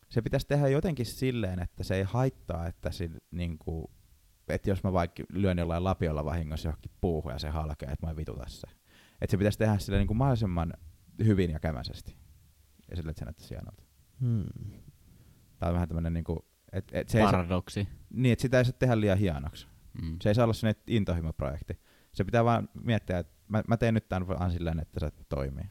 se 0.09 0.23
pitäisi 0.23 0.47
tehdä 0.47 0.69
jotenkin 0.69 1.07
silleen, 1.07 1.63
että 1.63 1.85
se 1.85 1.95
ei 1.95 2.03
haittaa, 2.03 2.67
että, 2.67 2.91
se, 2.91 3.11
niin 3.31 3.59
kuin, 3.59 3.91
että 4.49 4.71
jos 4.71 4.85
mä 4.85 4.93
vaikka 4.93 5.23
lyön 5.33 5.59
jollain 5.59 5.85
lapiolla 5.85 6.25
vahingossa 6.25 6.69
johonkin 6.69 6.93
puuhun 7.01 7.33
ja 7.33 7.39
se 7.39 7.49
halkee, 7.49 7.89
että 7.89 8.07
mä 8.07 8.11
en 8.11 8.17
vituta 8.17 8.45
se. 8.47 8.67
Että 9.21 9.31
se 9.31 9.37
pitäisi 9.37 9.59
tehdä 9.59 9.79
sille 9.79 9.99
niin 9.99 10.07
kuin 10.07 10.17
mahdollisimman 10.17 10.73
hyvin 11.25 11.51
ja 11.51 11.61
kämäisesti. 11.61 12.17
Ja 12.91 12.97
sille, 12.97 13.11
että 13.11 13.19
se 13.19 13.25
näyttäisi 13.25 13.51
hienolta. 13.51 13.83
Hmm. 14.21 14.45
Tämä 15.59 15.69
on 15.71 15.75
vähän 15.75 15.89
tämmöinen 15.89 16.13
niin 16.13 16.25
kuin, 16.25 16.39
et, 16.73 16.89
et 16.93 17.09
se 17.09 17.21
Paradoksi. 17.21 17.81
Ei 17.81 17.87
saa, 17.87 17.95
niin, 18.11 18.33
että 18.33 18.43
sitä 18.43 18.59
ei 18.59 18.65
saa 18.65 18.73
tehdä 18.73 19.01
liian 19.01 19.19
hienoksi. 19.19 19.67
Mm. 20.03 20.17
Se 20.23 20.31
ei 20.31 20.35
saa 20.35 20.45
olla 20.45 20.53
sinne 20.53 20.75
intohimoprojekti. 20.87 21.79
Se 22.13 22.25
pitää 22.25 22.45
vaan 22.45 22.69
miettiä, 22.83 23.19
että 23.19 23.33
mä, 23.49 23.63
mä 23.69 23.77
teen 23.77 23.95
nyt 23.95 24.09
tämän 24.09 24.29
vaan 24.29 24.51
silleen, 24.51 24.81
että 24.81 25.01
se 25.01 25.11
toimii. 25.29 25.65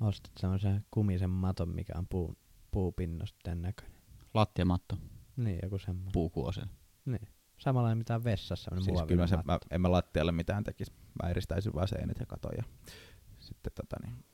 Ostit 0.00 0.32
semmoisen 0.38 0.84
kumisen 0.90 1.30
maton, 1.30 1.68
mikä 1.68 1.92
on 1.96 2.06
puun 2.08 2.36
puupinnosten 2.70 3.62
näköinen. 3.62 4.00
Lattiamatto. 4.34 4.98
Niin, 5.36 5.58
joku 5.62 5.78
semmoinen. 5.78 6.12
Puukuosen. 6.12 6.70
Niin. 7.04 7.28
Samanlainen 7.60 7.98
mitä 7.98 8.24
vessassa. 8.24 8.70
Siis 8.80 9.02
kyllä 9.08 9.22
mä, 9.22 9.26
se, 9.26 9.38
mä, 9.44 9.58
en 9.70 9.80
mä 9.80 9.90
lattialle 9.90 10.32
mitään 10.32 10.64
tekisi. 10.64 10.92
Mä 11.22 11.30
eristäisin 11.30 11.74
vaan 11.74 11.88
seinät 11.88 12.18
ja 12.20 12.26
katon 12.26 12.52
ja 12.56 12.62
sitten 13.38 13.72
tota 13.74 13.96
niin, 14.04 14.24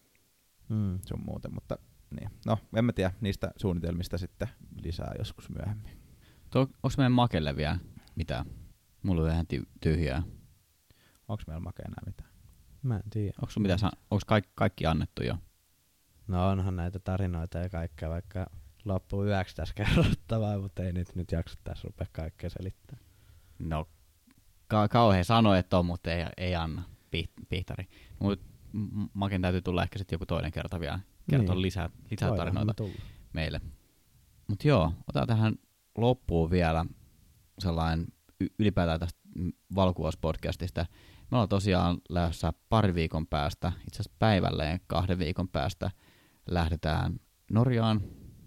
mm. 0.68 0.98
sun 1.06 1.24
muuten, 1.26 1.54
mutta 1.54 1.78
niin. 2.20 2.30
No, 2.46 2.58
en 2.76 2.84
mä 2.84 2.92
tiedä 2.92 3.12
niistä 3.20 3.50
suunnitelmista 3.56 4.18
sitten 4.18 4.48
lisää 4.82 5.14
joskus 5.18 5.50
myöhemmin. 5.50 6.02
onko 6.54 6.94
meidän 6.96 7.12
makelle 7.12 7.56
vielä 7.56 7.78
mitään? 8.14 8.46
Mulla 9.02 9.22
on 9.22 9.28
vähän 9.28 9.46
tyhjää. 9.80 10.22
Onko 11.28 11.42
meillä 11.46 11.60
make 11.60 11.82
enää 11.82 12.02
mitään? 12.06 12.30
Mä 12.82 12.96
en 12.96 13.10
tiedä. 13.10 13.32
Onko 13.42 13.52
mitään, 13.58 13.78
onko 14.10 14.22
kaikki, 14.26 14.52
kaikki 14.54 14.86
annettu 14.86 15.22
jo? 15.22 15.38
No 16.26 16.48
onhan 16.48 16.76
näitä 16.76 16.98
tarinoita 16.98 17.58
ja 17.58 17.68
kaikkea, 17.68 18.08
vaikka 18.08 18.46
loppu 18.84 19.24
yöksi 19.24 19.56
tässä 19.56 19.74
kerrottavaa, 19.74 20.58
mutta 20.58 20.82
ei 20.82 20.92
nyt, 20.92 21.14
nyt 21.14 21.32
jaksa 21.32 21.58
tässä 21.64 21.88
rupea 21.88 22.06
kaikkea 22.12 22.50
selittää. 22.50 22.98
No 23.58 23.88
ka- 24.68 24.88
kauhean 24.88 25.24
sanoa, 25.24 25.58
että 25.58 25.78
on, 25.78 25.86
mutta 25.86 26.12
ei, 26.12 26.24
ei 26.36 26.54
anna 26.54 26.82
pihtari. 27.48 27.88
Mut 28.18 28.40
Maken 29.14 29.42
täytyy 29.42 29.62
tulla 29.62 29.82
ehkä 29.82 29.98
sitten 29.98 30.14
joku 30.14 30.26
toinen 30.26 30.52
kerta 30.52 30.80
vielä 30.80 31.00
kertoa 31.30 31.54
niin. 31.54 31.62
lisää, 31.62 31.90
lisää 32.10 32.36
tarinoita 32.36 32.84
meille. 33.32 33.60
Mutta 34.46 34.68
joo, 34.68 34.92
otetaan 35.08 35.26
tähän 35.26 35.54
loppuun 35.98 36.50
vielä 36.50 36.86
sellainen 37.58 38.06
ylipäätään 38.58 39.00
tästä 39.00 39.20
valkuvauspodcastista. 39.74 40.86
Me 41.30 41.36
ollaan 41.36 41.48
tosiaan 41.48 41.98
lähdössä 42.08 42.52
pari 42.68 42.94
viikon 42.94 43.26
päästä, 43.26 43.72
itse 43.86 43.96
asiassa 43.96 44.16
päivälleen 44.18 44.80
kahden 44.86 45.18
viikon 45.18 45.48
päästä– 45.48 45.90
lähdetään 46.46 47.20
Norjaan 47.50 48.00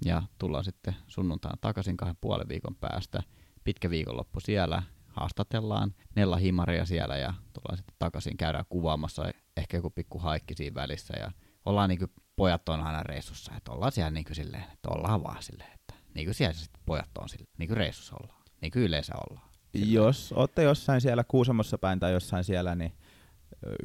ja 0.06 0.24
tullaan 0.38 0.64
sitten 0.64 0.96
sunnuntaina 1.08 1.58
takaisin 1.62 1.98
kahden 1.98 2.18
puolen 2.22 2.50
viikon 2.50 2.76
päästä. 2.76 3.24
Pitkä 3.64 3.90
viikonloppu 3.90 4.40
siellä, 4.40 4.84
haastatellaan 5.20 5.96
Nella 6.16 6.38
Himaria 6.38 6.86
siellä 6.86 7.18
ja 7.18 7.34
tullaan 7.54 7.78
sitten 7.78 7.96
takaisin, 8.00 8.38
käydään 8.38 8.66
kuvaamassa 8.70 9.32
ehkä 9.58 9.78
joku 9.78 9.90
pikku 9.90 10.20
haikki 10.20 10.56
siinä 10.56 10.76
välissä 10.76 11.14
ja 11.20 11.32
ollaan 11.66 11.90
niin 11.90 12.00
kuin 12.00 12.12
pojat 12.36 12.70
on 12.70 12.82
aina 12.82 13.04
reissussa, 13.04 13.52
että 13.58 13.72
ollaan 13.72 13.92
siellä 13.92 14.12
niin 14.12 14.26
kuin 14.26 14.36
silleen, 14.36 14.64
että 14.74 14.90
ollaan 14.90 15.24
vaan 15.24 15.44
silleen, 15.44 15.72
että 15.74 15.94
niin 16.16 16.28
kuin 16.28 16.36
siellä 16.36 16.54
sitten 16.54 16.82
pojat 16.86 17.18
on 17.18 17.30
silleen, 17.30 17.54
niin 17.58 17.68
kuin 17.68 17.78
reissussa 17.78 18.16
ollaan, 18.24 18.42
niin 18.62 18.72
kuin 18.72 18.84
yleensä 18.84 19.14
ollaan. 19.30 19.50
Silleen. 19.72 19.94
Jos 19.94 20.34
olette 20.36 20.64
jossain 20.64 21.02
siellä 21.02 21.24
Kuusamossa 21.24 21.78
päin 21.78 22.00
tai 22.00 22.14
jossain 22.14 22.44
siellä 22.44 22.76
niin, 22.76 22.94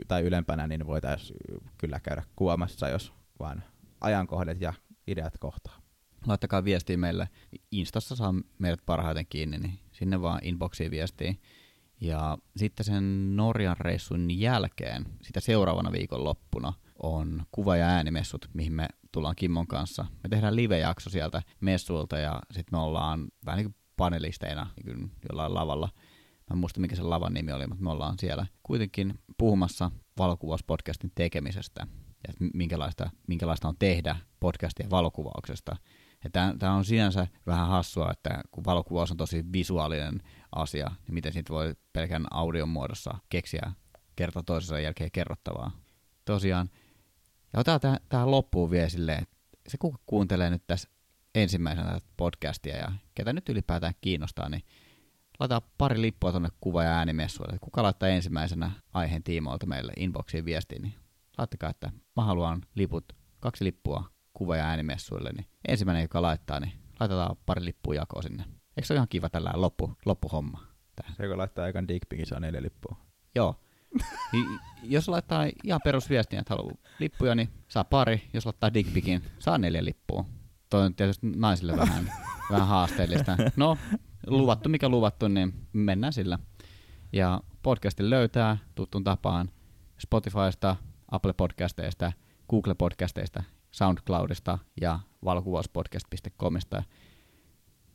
tai 0.09 0.22
ylempänä, 0.22 0.66
niin 0.66 0.87
voitaisiin 0.87 1.39
kyllä 1.78 2.01
käydä 2.01 2.22
kuomassa, 2.37 2.89
jos 2.89 3.12
vaan 3.39 3.64
ajankohdat 4.01 4.61
ja 4.61 4.72
ideat 5.07 5.39
kohtaa. 5.39 5.80
Laittakaa 6.26 6.64
viestiä 6.64 6.97
meille. 6.97 7.28
Instassa 7.70 8.16
saa 8.16 8.35
meidät 8.59 8.80
parhaiten 8.87 9.26
kiinni, 9.26 9.59
niin 9.59 9.78
sinne 9.95 10.22
vaan 10.22 10.40
inboxiin 10.42 10.90
viestiä. 10.90 11.34
Ja 12.01 12.38
sitten 12.57 12.84
sen 12.84 13.36
Norjan 13.36 13.76
reissun 13.80 14.30
jälkeen, 14.30 15.05
sitä 15.22 15.40
seuraavana 15.40 15.92
viikon 15.92 16.24
loppuna, 16.24 16.72
on 17.03 17.42
kuva- 17.53 17.76
ja 17.76 17.86
äänimessut, 17.86 18.49
mihin 18.55 18.72
me 18.72 18.88
tullaan 19.12 19.36
Kimmon 19.36 19.66
kanssa. 19.66 20.07
Me 20.22 20.28
tehdään 20.28 20.57
live-jakso 20.57 21.11
sieltä 21.11 21.42
messuilta 21.61 22.18
ja 22.18 22.40
sitten 22.51 22.78
me 22.78 22.82
ollaan 22.82 23.28
vähän 23.47 23.57
niin 23.57 23.72
kuin 23.72 23.76
panelisteina 23.97 24.66
niin 24.84 25.11
jollain 25.28 25.55
lavalla. 25.55 25.88
Mä 26.51 26.55
en 26.55 26.59
muista, 26.59 26.80
mikä 26.80 26.97
se 26.97 27.03
lavan 27.03 27.34
nimi 27.34 27.53
oli, 27.53 27.66
mutta 27.66 27.84
me 27.84 27.90
ollaan 27.90 28.18
siellä 28.18 28.47
kuitenkin 28.62 29.18
puhumassa 29.38 29.90
valokuvauspodcastin 30.18 31.12
tekemisestä 31.14 31.86
ja 32.28 32.34
minkälaista, 32.55 33.11
minkälaista 33.26 33.68
on 33.68 33.76
tehdä 33.78 34.16
podcastia 34.40 34.90
valokuvauksesta. 34.90 35.76
Tämä 36.32 36.74
on 36.74 36.84
sinänsä 36.84 37.26
vähän 37.46 37.68
hassua, 37.68 38.10
että 38.10 38.42
kun 38.50 38.64
valokuvaus 38.64 39.10
on 39.10 39.16
tosi 39.16 39.44
visuaalinen 39.52 40.22
asia, 40.52 40.90
niin 41.06 41.14
miten 41.14 41.32
siitä 41.32 41.52
voi 41.52 41.74
pelkän 41.92 42.26
audion 42.30 42.68
muodossa 42.68 43.18
keksiä 43.28 43.72
kerta 44.16 44.42
toisensa 44.42 44.80
jälkeen 44.80 45.10
kerrottavaa. 45.10 45.70
Tosiaan, 46.24 46.70
ja 47.52 47.60
otetaan 47.60 47.80
tähän, 47.80 47.98
tähän 48.08 48.30
loppuun 48.30 48.70
vielä 48.70 48.88
silleen, 48.88 49.22
että 49.22 49.36
se 49.68 49.78
kuka 49.78 49.98
kuuntelee 50.06 50.50
nyt 50.50 50.66
tässä 50.66 50.88
ensimmäisenä 51.34 51.98
podcastia 52.16 52.76
ja 52.76 52.92
ketä 53.14 53.32
nyt 53.32 53.48
ylipäätään 53.48 53.94
kiinnostaa, 54.00 54.48
niin 54.48 54.62
laitetaan 55.40 55.70
pari 55.78 56.00
lippua 56.00 56.30
tuonne 56.30 56.48
kuva- 56.60 56.84
ja 56.84 56.90
äänimessuille. 56.90 57.58
Kuka 57.60 57.82
laittaa 57.82 58.08
ensimmäisenä 58.08 58.70
aiheen 58.92 59.22
tiimoilta 59.22 59.66
meille 59.66 59.92
inboxiin 59.96 60.44
viestiin, 60.44 60.82
niin 60.82 60.94
laittakaa, 61.38 61.70
että 61.70 61.90
mä 62.16 62.24
haluan 62.24 62.62
liput, 62.74 63.12
kaksi 63.40 63.64
lippua 63.64 64.13
kuva- 64.35 64.57
ja 64.57 64.64
äänimessuille, 64.64 65.32
niin 65.32 65.47
ensimmäinen, 65.68 66.03
joka 66.03 66.22
laittaa, 66.22 66.61
niin 66.61 66.72
laitetaan 67.01 67.37
pari 67.47 67.64
lippua 67.64 67.95
jakoa 67.95 68.22
sinne. 68.22 68.45
Eikö 68.76 68.87
se 68.87 68.93
ole 68.93 68.99
ihan 68.99 69.09
kiva 69.09 69.28
tällä 69.30 69.51
loppu, 69.55 69.93
loppuhomma? 70.05 70.66
Tähän? 70.97 71.16
Se, 71.16 71.28
kun 71.28 71.39
laittaa 71.39 71.68
ekan 71.68 71.89
dickpikin, 71.89 72.26
saa 72.26 72.41
neljä 72.41 72.62
lippua. 72.62 72.97
Joo. 73.35 73.61
Niin, 74.32 74.47
jos 74.82 75.09
laittaa 75.09 75.47
ihan 75.64 75.80
perusviestiä, 75.85 76.41
että 76.41 76.55
haluaa 76.55 76.74
lippuja, 76.99 77.35
niin 77.35 77.49
saa 77.68 77.85
pari. 77.85 78.22
Jos 78.32 78.47
laittaa 78.47 78.74
dickpikin, 78.74 79.22
saa 79.39 79.59
neljä 79.59 79.85
lippua. 79.85 80.24
Toi 80.70 80.82
on 80.82 80.95
tietysti 80.95 81.26
naisille 81.37 81.76
vähän, 81.76 82.12
vähän 82.51 82.68
haasteellista. 82.68 83.37
No, 83.57 83.78
luvattu 84.26 84.68
mikä 84.68 84.89
luvattu, 84.89 85.28
niin 85.28 85.66
mennään 85.72 86.12
sillä. 86.12 86.39
Ja 87.12 87.41
podcastin 87.62 88.11
löytää 88.11 88.59
tuttuun 88.74 89.05
tapaan 89.05 89.51
Spotifysta, 89.99 90.76
Apple 91.11 91.32
Podcasteista, 91.32 92.12
Google 92.51 92.74
Podcasteista, 92.74 93.43
SoundCloudista 93.74 94.58
ja 94.80 95.00
valokuvauspodcast.comista. 95.24 96.82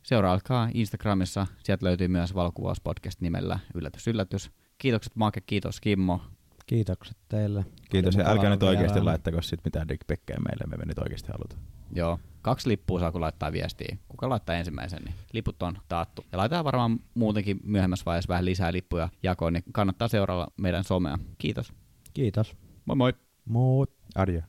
Seuraakaa 0.03 0.69
Instagramissa, 0.73 1.47
sieltä 1.63 1.85
löytyy 1.85 2.07
myös 2.07 2.35
valokuvauspodcast 2.35 3.21
nimellä 3.21 3.59
Yllätys 3.73 4.07
yllätys. 4.07 4.51
Kiitokset 4.77 5.15
Make, 5.15 5.41
kiitos 5.41 5.81
Kimmo. 5.81 6.21
Kiitokset 6.65 7.17
teille. 7.29 7.65
Kiitos, 7.89 8.15
ja 8.15 8.29
älkää 8.29 8.49
nyt 8.49 8.63
oikeasti 8.63 8.85
vierailla. 8.85 9.11
laittako 9.11 9.41
sit 9.41 9.59
mitään 9.63 9.87
dickpikkejä 9.87 10.39
meille, 10.39 10.65
me 10.67 10.73
emme 10.73 10.85
nyt 10.85 10.99
oikeasti 10.99 11.31
haluta. 11.31 11.55
Joo, 11.93 12.19
kaksi 12.41 12.69
lippua 12.69 12.99
saa 12.99 13.11
kun 13.11 13.21
laittaa 13.21 13.51
viestiä. 13.51 13.97
Kuka 14.07 14.29
laittaa 14.29 14.55
ensimmäisen, 14.55 15.03
niin 15.03 15.15
liput 15.33 15.63
on 15.63 15.77
taattu. 15.87 16.25
Ja 16.31 16.37
laitetaan 16.37 16.65
varmaan 16.65 16.99
muutenkin 17.13 17.59
myöhemmässä 17.63 18.05
vaiheessa 18.05 18.29
vähän 18.29 18.45
lisää 18.45 18.73
lippuja 18.73 19.09
jakoon, 19.23 19.53
niin 19.53 19.63
kannattaa 19.71 20.07
seurata 20.07 20.51
meidän 20.57 20.83
somea. 20.83 21.19
Kiitos. 21.37 21.73
Kiitos. 22.13 22.55
Moi 22.85 22.95
moi! 22.95 23.13
Moi. 23.45 23.87
Adio. 24.15 24.41